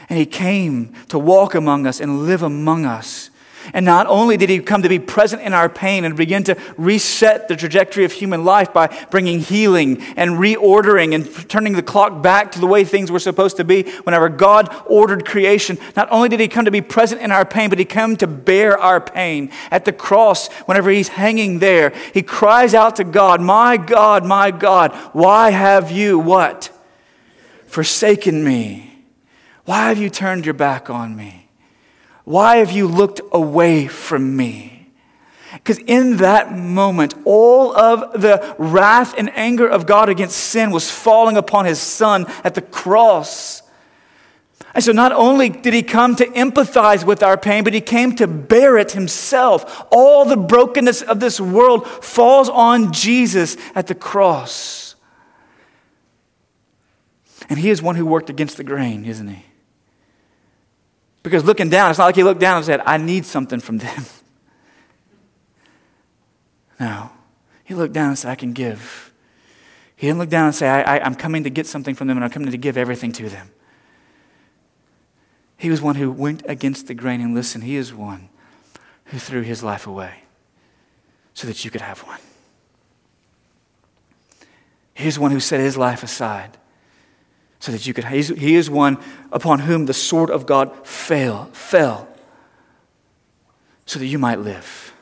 And 0.09 0.19
he 0.19 0.25
came 0.25 0.93
to 1.07 1.17
walk 1.17 1.55
among 1.55 1.87
us 1.87 2.01
and 2.01 2.27
live 2.27 2.43
among 2.43 2.85
us. 2.85 3.29
And 3.73 3.85
not 3.85 4.07
only 4.07 4.37
did 4.37 4.49
he 4.49 4.59
come 4.59 4.81
to 4.81 4.89
be 4.89 4.99
present 4.99 5.41
in 5.41 5.53
our 5.53 5.69
pain 5.69 6.05
and 6.05 6.15
begin 6.15 6.43
to 6.45 6.57
reset 6.77 7.47
the 7.47 7.55
trajectory 7.55 8.05
of 8.05 8.11
human 8.11 8.45
life 8.45 8.73
by 8.73 8.87
bringing 9.11 9.39
healing 9.39 10.01
and 10.15 10.31
reordering 10.31 11.13
and 11.13 11.49
turning 11.49 11.73
the 11.73 11.83
clock 11.83 12.21
back 12.21 12.51
to 12.53 12.59
the 12.59 12.67
way 12.67 12.83
things 12.83 13.11
were 13.11 13.19
supposed 13.19 13.57
to 13.57 13.63
be 13.63 13.83
whenever 14.03 14.29
God 14.29 14.73
ordered 14.85 15.25
creation, 15.25 15.77
not 15.95 16.07
only 16.11 16.29
did 16.29 16.39
he 16.39 16.47
come 16.47 16.65
to 16.65 16.71
be 16.71 16.81
present 16.81 17.21
in 17.21 17.31
our 17.31 17.45
pain, 17.45 17.69
but 17.69 17.79
he 17.79 17.85
came 17.85 18.15
to 18.17 18.27
bear 18.27 18.77
our 18.77 19.01
pain. 19.01 19.51
At 19.71 19.85
the 19.85 19.93
cross, 19.93 20.51
whenever 20.65 20.89
he's 20.89 21.09
hanging 21.09 21.59
there, 21.59 21.93
he 22.13 22.21
cries 22.21 22.73
out 22.73 22.95
to 22.97 23.03
God, 23.03 23.41
My 23.41 23.77
God, 23.77 24.25
my 24.25 24.51
God, 24.51 24.93
why 25.13 25.51
have 25.51 25.91
you 25.91 26.19
what? 26.19 26.71
Forsaken 27.67 28.43
me. 28.43 29.03
Why 29.65 29.89
have 29.89 29.97
you 29.97 30.09
turned 30.09 30.45
your 30.45 30.53
back 30.53 30.89
on 30.89 31.15
me? 31.15 31.44
Why 32.25 32.57
have 32.57 32.71
you 32.71 32.87
looked 32.87 33.21
away 33.31 33.87
from 33.87 34.35
me? 34.35 34.75
Because 35.53 35.77
in 35.77 36.17
that 36.17 36.57
moment, 36.57 37.13
all 37.23 37.75
of 37.75 38.21
the 38.21 38.55
wrath 38.57 39.15
and 39.17 39.31
anger 39.35 39.67
of 39.67 39.85
God 39.85 40.09
against 40.09 40.37
sin 40.37 40.71
was 40.71 40.91
falling 40.91 41.37
upon 41.37 41.65
his 41.65 41.79
son 41.79 42.25
at 42.43 42.55
the 42.55 42.61
cross. 42.61 43.61
And 44.73 44.83
so, 44.83 44.91
not 44.91 45.13
only 45.13 45.49
did 45.49 45.73
he 45.73 45.83
come 45.83 46.15
to 46.17 46.25
empathize 46.25 47.05
with 47.05 47.23
our 47.23 47.37
pain, 47.37 47.63
but 47.63 47.73
he 47.73 47.79
came 47.79 48.15
to 48.17 48.27
bear 48.27 48.77
it 48.77 48.91
himself. 48.91 49.85
All 49.89 50.25
the 50.25 50.35
brokenness 50.35 51.01
of 51.03 51.21
this 51.21 51.39
world 51.39 51.87
falls 51.87 52.49
on 52.49 52.91
Jesus 52.91 53.55
at 53.73 53.87
the 53.87 53.95
cross. 53.95 54.95
And 57.47 57.57
he 57.57 57.69
is 57.69 57.81
one 57.81 57.95
who 57.95 58.05
worked 58.05 58.29
against 58.29 58.57
the 58.57 58.63
grain, 58.63 59.05
isn't 59.05 59.27
he? 59.27 59.45
Because 61.25 61.43
looking 61.43 61.69
down, 61.69 61.89
it's 61.89 61.97
not 61.97 62.05
like 62.05 62.15
he 62.15 62.23
looked 62.23 62.39
down 62.39 62.57
and 62.57 62.63
said, 62.63 62.81
I 62.85 62.97
need 62.97 63.25
something 63.25 63.59
from 63.59 63.79
them. 63.79 64.05
No. 66.77 67.09
He 67.63 67.73
looked 67.73 67.93
down 67.93 68.09
and 68.09 68.19
said, 68.19 68.31
I 68.31 68.35
can 68.35 68.51
give. 68.51 69.13
He 69.95 70.07
didn't 70.07 70.19
look 70.19 70.27
down 70.27 70.47
and 70.47 70.53
say, 70.53 70.67
I, 70.67 70.97
am 70.97 71.15
coming 71.15 71.45
to 71.45 71.49
get 71.49 71.65
something 71.65 71.95
from 71.95 72.09
them 72.09 72.17
and 72.17 72.25
I'm 72.25 72.29
coming 72.29 72.51
to 72.51 72.57
give 72.57 72.75
everything 72.75 73.13
to 73.13 73.29
them. 73.29 73.49
He 75.55 75.69
was 75.69 75.81
one 75.81 75.95
who 75.95 76.11
went 76.11 76.43
against 76.49 76.87
the 76.87 76.93
grain 76.93 77.21
and 77.21 77.33
listened. 77.33 77.63
He 77.63 77.77
is 77.77 77.93
one 77.93 78.27
who 79.05 79.19
threw 79.19 79.41
his 79.41 79.63
life 79.63 79.87
away 79.87 80.23
so 81.33 81.47
that 81.47 81.63
you 81.63 81.71
could 81.71 81.79
have 81.79 81.99
one. 81.99 82.19
He's 84.93 85.17
one 85.17 85.31
who 85.31 85.39
set 85.39 85.61
his 85.61 85.77
life 85.77 86.03
aside 86.03 86.57
so 87.65 87.71
that 87.71 87.87
you 87.87 87.95
could. 87.95 88.05
He 88.05 88.53
is 88.53 88.69
one 88.69 88.99
upon 89.31 89.57
whom 89.57 89.87
the 89.87 89.93
sword 89.93 90.29
of 90.29 90.45
God 90.45 90.85
fell, 90.85 91.45
fell, 91.45 92.07
so 93.87 93.97
that 93.97 94.05
you 94.05 94.19
might 94.19 94.39
live. 94.39 94.93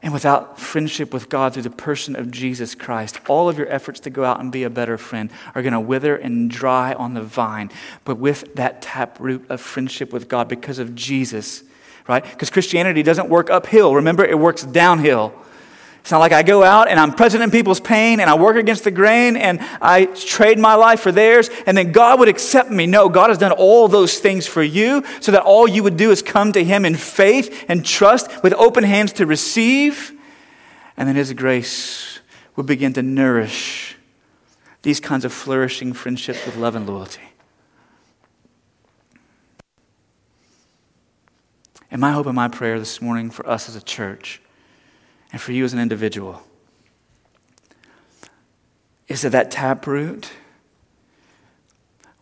And 0.00 0.12
without 0.12 0.60
friendship 0.60 1.12
with 1.12 1.28
God 1.28 1.54
through 1.54 1.64
the 1.64 1.70
person 1.70 2.14
of 2.14 2.30
Jesus 2.30 2.76
Christ, 2.76 3.18
all 3.28 3.48
of 3.48 3.58
your 3.58 3.68
efforts 3.68 3.98
to 4.00 4.10
go 4.10 4.24
out 4.24 4.38
and 4.38 4.52
be 4.52 4.62
a 4.62 4.70
better 4.70 4.96
friend 4.96 5.28
are 5.56 5.62
going 5.62 5.72
to 5.72 5.80
wither 5.80 6.14
and 6.14 6.48
dry 6.48 6.92
on 6.92 7.14
the 7.14 7.22
vine. 7.22 7.72
But 8.04 8.18
with 8.18 8.54
that 8.54 8.80
tap 8.80 9.18
root 9.18 9.44
of 9.48 9.60
friendship 9.60 10.12
with 10.12 10.28
God 10.28 10.46
because 10.46 10.78
of 10.78 10.94
Jesus, 10.94 11.64
right? 12.06 12.22
Because 12.22 12.50
Christianity 12.50 13.02
doesn't 13.02 13.28
work 13.28 13.50
uphill. 13.50 13.96
Remember, 13.96 14.24
it 14.24 14.38
works 14.38 14.62
downhill. 14.62 15.34
It's 16.02 16.10
not 16.10 16.18
like 16.18 16.32
I 16.32 16.42
go 16.42 16.64
out 16.64 16.88
and 16.88 16.98
I'm 16.98 17.12
present 17.12 17.44
in 17.44 17.52
people's 17.52 17.78
pain 17.78 18.18
and 18.18 18.28
I 18.28 18.34
work 18.34 18.56
against 18.56 18.82
the 18.82 18.90
grain 18.90 19.36
and 19.36 19.60
I 19.80 20.06
trade 20.06 20.58
my 20.58 20.74
life 20.74 20.98
for 20.98 21.12
theirs 21.12 21.48
and 21.64 21.76
then 21.78 21.92
God 21.92 22.18
would 22.18 22.28
accept 22.28 22.72
me. 22.72 22.88
No, 22.88 23.08
God 23.08 23.30
has 23.30 23.38
done 23.38 23.52
all 23.52 23.86
those 23.86 24.18
things 24.18 24.44
for 24.44 24.64
you 24.64 25.04
so 25.20 25.30
that 25.30 25.42
all 25.42 25.68
you 25.68 25.84
would 25.84 25.96
do 25.96 26.10
is 26.10 26.20
come 26.20 26.50
to 26.52 26.64
Him 26.64 26.84
in 26.84 26.96
faith 26.96 27.64
and 27.68 27.86
trust 27.86 28.42
with 28.42 28.52
open 28.54 28.82
hands 28.82 29.12
to 29.14 29.26
receive. 29.26 30.12
And 30.96 31.08
then 31.08 31.14
His 31.14 31.32
grace 31.34 32.18
would 32.56 32.66
begin 32.66 32.92
to 32.94 33.02
nourish 33.02 33.96
these 34.82 34.98
kinds 34.98 35.24
of 35.24 35.32
flourishing 35.32 35.92
friendships 35.92 36.44
with 36.44 36.56
love 36.56 36.74
and 36.74 36.84
loyalty. 36.84 37.22
And 41.92 42.00
my 42.00 42.10
hope 42.10 42.26
and 42.26 42.34
my 42.34 42.48
prayer 42.48 42.80
this 42.80 43.00
morning 43.00 43.30
for 43.30 43.48
us 43.48 43.68
as 43.68 43.76
a 43.76 43.82
church 43.82 44.42
and 45.32 45.40
for 45.40 45.52
you 45.52 45.64
as 45.64 45.72
an 45.72 45.78
individual 45.78 46.42
is 49.08 49.22
that 49.22 49.32
that 49.32 49.50
taproot 49.50 50.32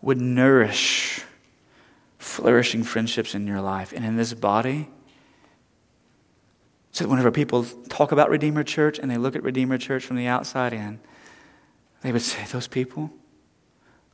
would 0.01 0.21
nourish 0.21 1.23
flourishing 2.19 2.83
friendships 2.83 3.35
in 3.35 3.47
your 3.47 3.61
life 3.61 3.93
and 3.93 4.05
in 4.05 4.17
this 4.17 4.35
body. 4.35 4.89
So 6.93 7.05
that 7.05 7.11
whenever 7.11 7.31
people 7.31 7.65
talk 7.89 8.13
about 8.13 8.31
Redeemer 8.31 8.65
Church 8.65 8.99
and 8.99 9.11
they 9.11 9.17
look 9.17 9.37
at 9.37 9.43
Redeemer 9.43 9.79
Church 9.79 10.05
from 10.05 10.17
the 10.17 10.27
outside 10.27 10.73
in, 10.73 11.01
they 12.03 12.13
would 12.13 12.23
say, 12.23 12.45
Those 12.51 12.67
people 12.67 13.11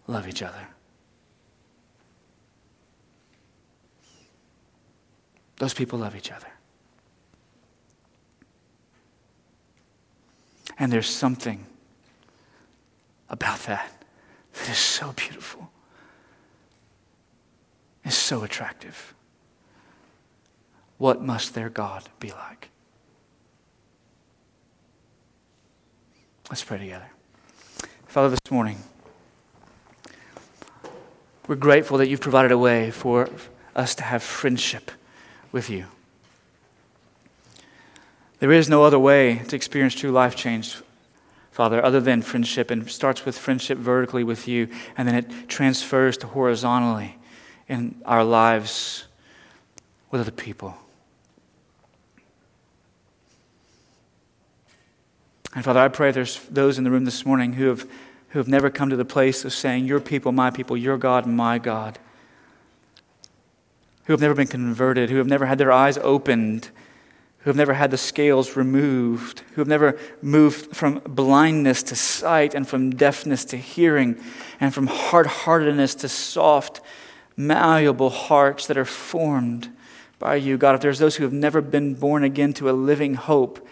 love 0.06 0.28
each 0.28 0.42
other. 0.42 0.68
Those 5.56 5.72
people 5.72 5.98
love 5.98 6.14
each 6.14 6.30
other. 6.30 6.48
And 10.78 10.92
there's 10.92 11.08
something 11.08 11.66
about 13.28 13.60
that 13.60 13.90
that 14.52 14.68
is 14.68 14.78
so 14.78 15.12
beautiful, 15.16 15.70
is 18.04 18.14
so 18.14 18.42
attractive. 18.44 19.14
What 20.98 21.22
must 21.22 21.54
their 21.54 21.68
God 21.68 22.08
be 22.20 22.30
like? 22.30 22.70
Let's 26.48 26.62
pray 26.62 26.78
together. 26.78 27.10
Father, 28.06 28.30
this 28.30 28.50
morning, 28.50 28.78
we're 31.48 31.56
grateful 31.56 31.98
that 31.98 32.08
you've 32.08 32.20
provided 32.20 32.52
a 32.52 32.58
way 32.58 32.90
for 32.90 33.28
us 33.74 33.94
to 33.96 34.04
have 34.04 34.22
friendship 34.22 34.90
with 35.52 35.68
you. 35.68 35.86
There 38.38 38.52
is 38.52 38.68
no 38.68 38.84
other 38.84 38.98
way 38.98 39.42
to 39.48 39.56
experience 39.56 39.94
true 39.94 40.10
life 40.10 40.36
change, 40.36 40.76
Father, 41.50 41.82
other 41.82 42.00
than 42.00 42.20
friendship, 42.20 42.70
and 42.70 42.82
it 42.82 42.90
starts 42.90 43.24
with 43.24 43.38
friendship 43.38 43.78
vertically 43.78 44.24
with 44.24 44.46
you, 44.46 44.68
and 44.96 45.08
then 45.08 45.14
it 45.14 45.48
transfers 45.48 46.18
to 46.18 46.26
horizontally 46.26 47.16
in 47.68 47.94
our 48.04 48.22
lives 48.22 49.04
with 50.10 50.20
other 50.20 50.30
people. 50.30 50.76
And 55.54 55.64
Father, 55.64 55.80
I 55.80 55.88
pray 55.88 56.10
there's 56.10 56.38
those 56.50 56.76
in 56.76 56.84
the 56.84 56.90
room 56.90 57.06
this 57.06 57.24
morning 57.24 57.54
who 57.54 57.68
have, 57.68 57.88
who 58.28 58.38
have 58.38 58.48
never 58.48 58.68
come 58.68 58.90
to 58.90 58.96
the 58.96 59.06
place 59.06 59.42
of 59.42 59.54
saying, 59.54 59.86
Your 59.86 60.00
people, 60.00 60.30
my 60.30 60.50
people, 60.50 60.76
your 60.76 60.98
God, 60.98 61.26
my 61.26 61.58
God. 61.58 61.98
Who 64.04 64.12
have 64.12 64.20
never 64.20 64.34
been 64.34 64.46
converted, 64.46 65.08
who 65.08 65.16
have 65.16 65.26
never 65.26 65.46
had 65.46 65.56
their 65.56 65.72
eyes 65.72 65.96
opened 65.96 66.70
who 67.46 67.50
have 67.50 67.56
never 67.56 67.74
had 67.74 67.92
the 67.92 67.96
scales 67.96 68.56
removed, 68.56 69.44
who 69.54 69.60
have 69.60 69.68
never 69.68 69.96
moved 70.20 70.74
from 70.74 70.98
blindness 71.06 71.80
to 71.80 71.94
sight 71.94 72.54
and 72.54 72.66
from 72.66 72.90
deafness 72.90 73.44
to 73.44 73.56
hearing 73.56 74.20
and 74.58 74.74
from 74.74 74.88
hard 74.88 75.28
heartedness 75.28 75.94
to 75.94 76.08
soft, 76.08 76.80
malleable 77.36 78.10
hearts 78.10 78.66
that 78.66 78.76
are 78.76 78.84
formed 78.84 79.72
by 80.18 80.34
you. 80.34 80.58
God, 80.58 80.74
if 80.74 80.80
there's 80.80 80.98
those 80.98 81.14
who 81.14 81.22
have 81.22 81.32
never 81.32 81.60
been 81.60 81.94
born 81.94 82.24
again 82.24 82.52
to 82.54 82.68
a 82.68 82.72
living 82.72 83.14
hope, 83.14 83.64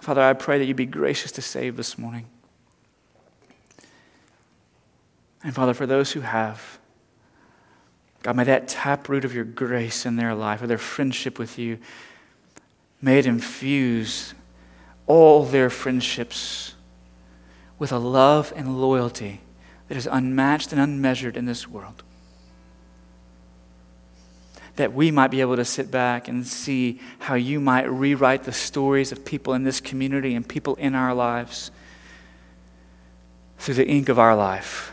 Father, 0.00 0.22
I 0.22 0.34
pray 0.34 0.60
that 0.60 0.66
you 0.66 0.74
be 0.74 0.86
gracious 0.86 1.32
to 1.32 1.42
save 1.42 1.76
this 1.76 1.98
morning. 1.98 2.26
And 5.42 5.52
Father, 5.52 5.74
for 5.74 5.84
those 5.84 6.12
who 6.12 6.20
have, 6.20 6.77
God, 8.22 8.36
may 8.36 8.44
that 8.44 8.68
taproot 8.68 9.24
of 9.24 9.34
your 9.34 9.44
grace 9.44 10.04
in 10.04 10.16
their 10.16 10.34
life, 10.34 10.62
or 10.62 10.66
their 10.66 10.78
friendship 10.78 11.38
with 11.38 11.58
you, 11.58 11.78
may 13.00 13.18
it 13.18 13.26
infuse 13.26 14.34
all 15.06 15.44
their 15.44 15.70
friendships 15.70 16.74
with 17.78 17.92
a 17.92 17.98
love 17.98 18.52
and 18.56 18.80
loyalty 18.80 19.40
that 19.88 19.96
is 19.96 20.08
unmatched 20.10 20.72
and 20.72 20.80
unmeasured 20.80 21.36
in 21.36 21.46
this 21.46 21.68
world. 21.68 22.02
That 24.76 24.92
we 24.92 25.10
might 25.10 25.30
be 25.30 25.40
able 25.40 25.56
to 25.56 25.64
sit 25.64 25.90
back 25.90 26.28
and 26.28 26.46
see 26.46 27.00
how 27.20 27.34
you 27.34 27.60
might 27.60 27.90
rewrite 27.90 28.44
the 28.44 28.52
stories 28.52 29.12
of 29.12 29.24
people 29.24 29.54
in 29.54 29.64
this 29.64 29.80
community 29.80 30.34
and 30.34 30.46
people 30.46 30.74
in 30.76 30.94
our 30.94 31.14
lives 31.14 31.70
through 33.58 33.74
the 33.74 33.88
ink 33.88 34.08
of 34.08 34.18
our 34.18 34.36
life. 34.36 34.92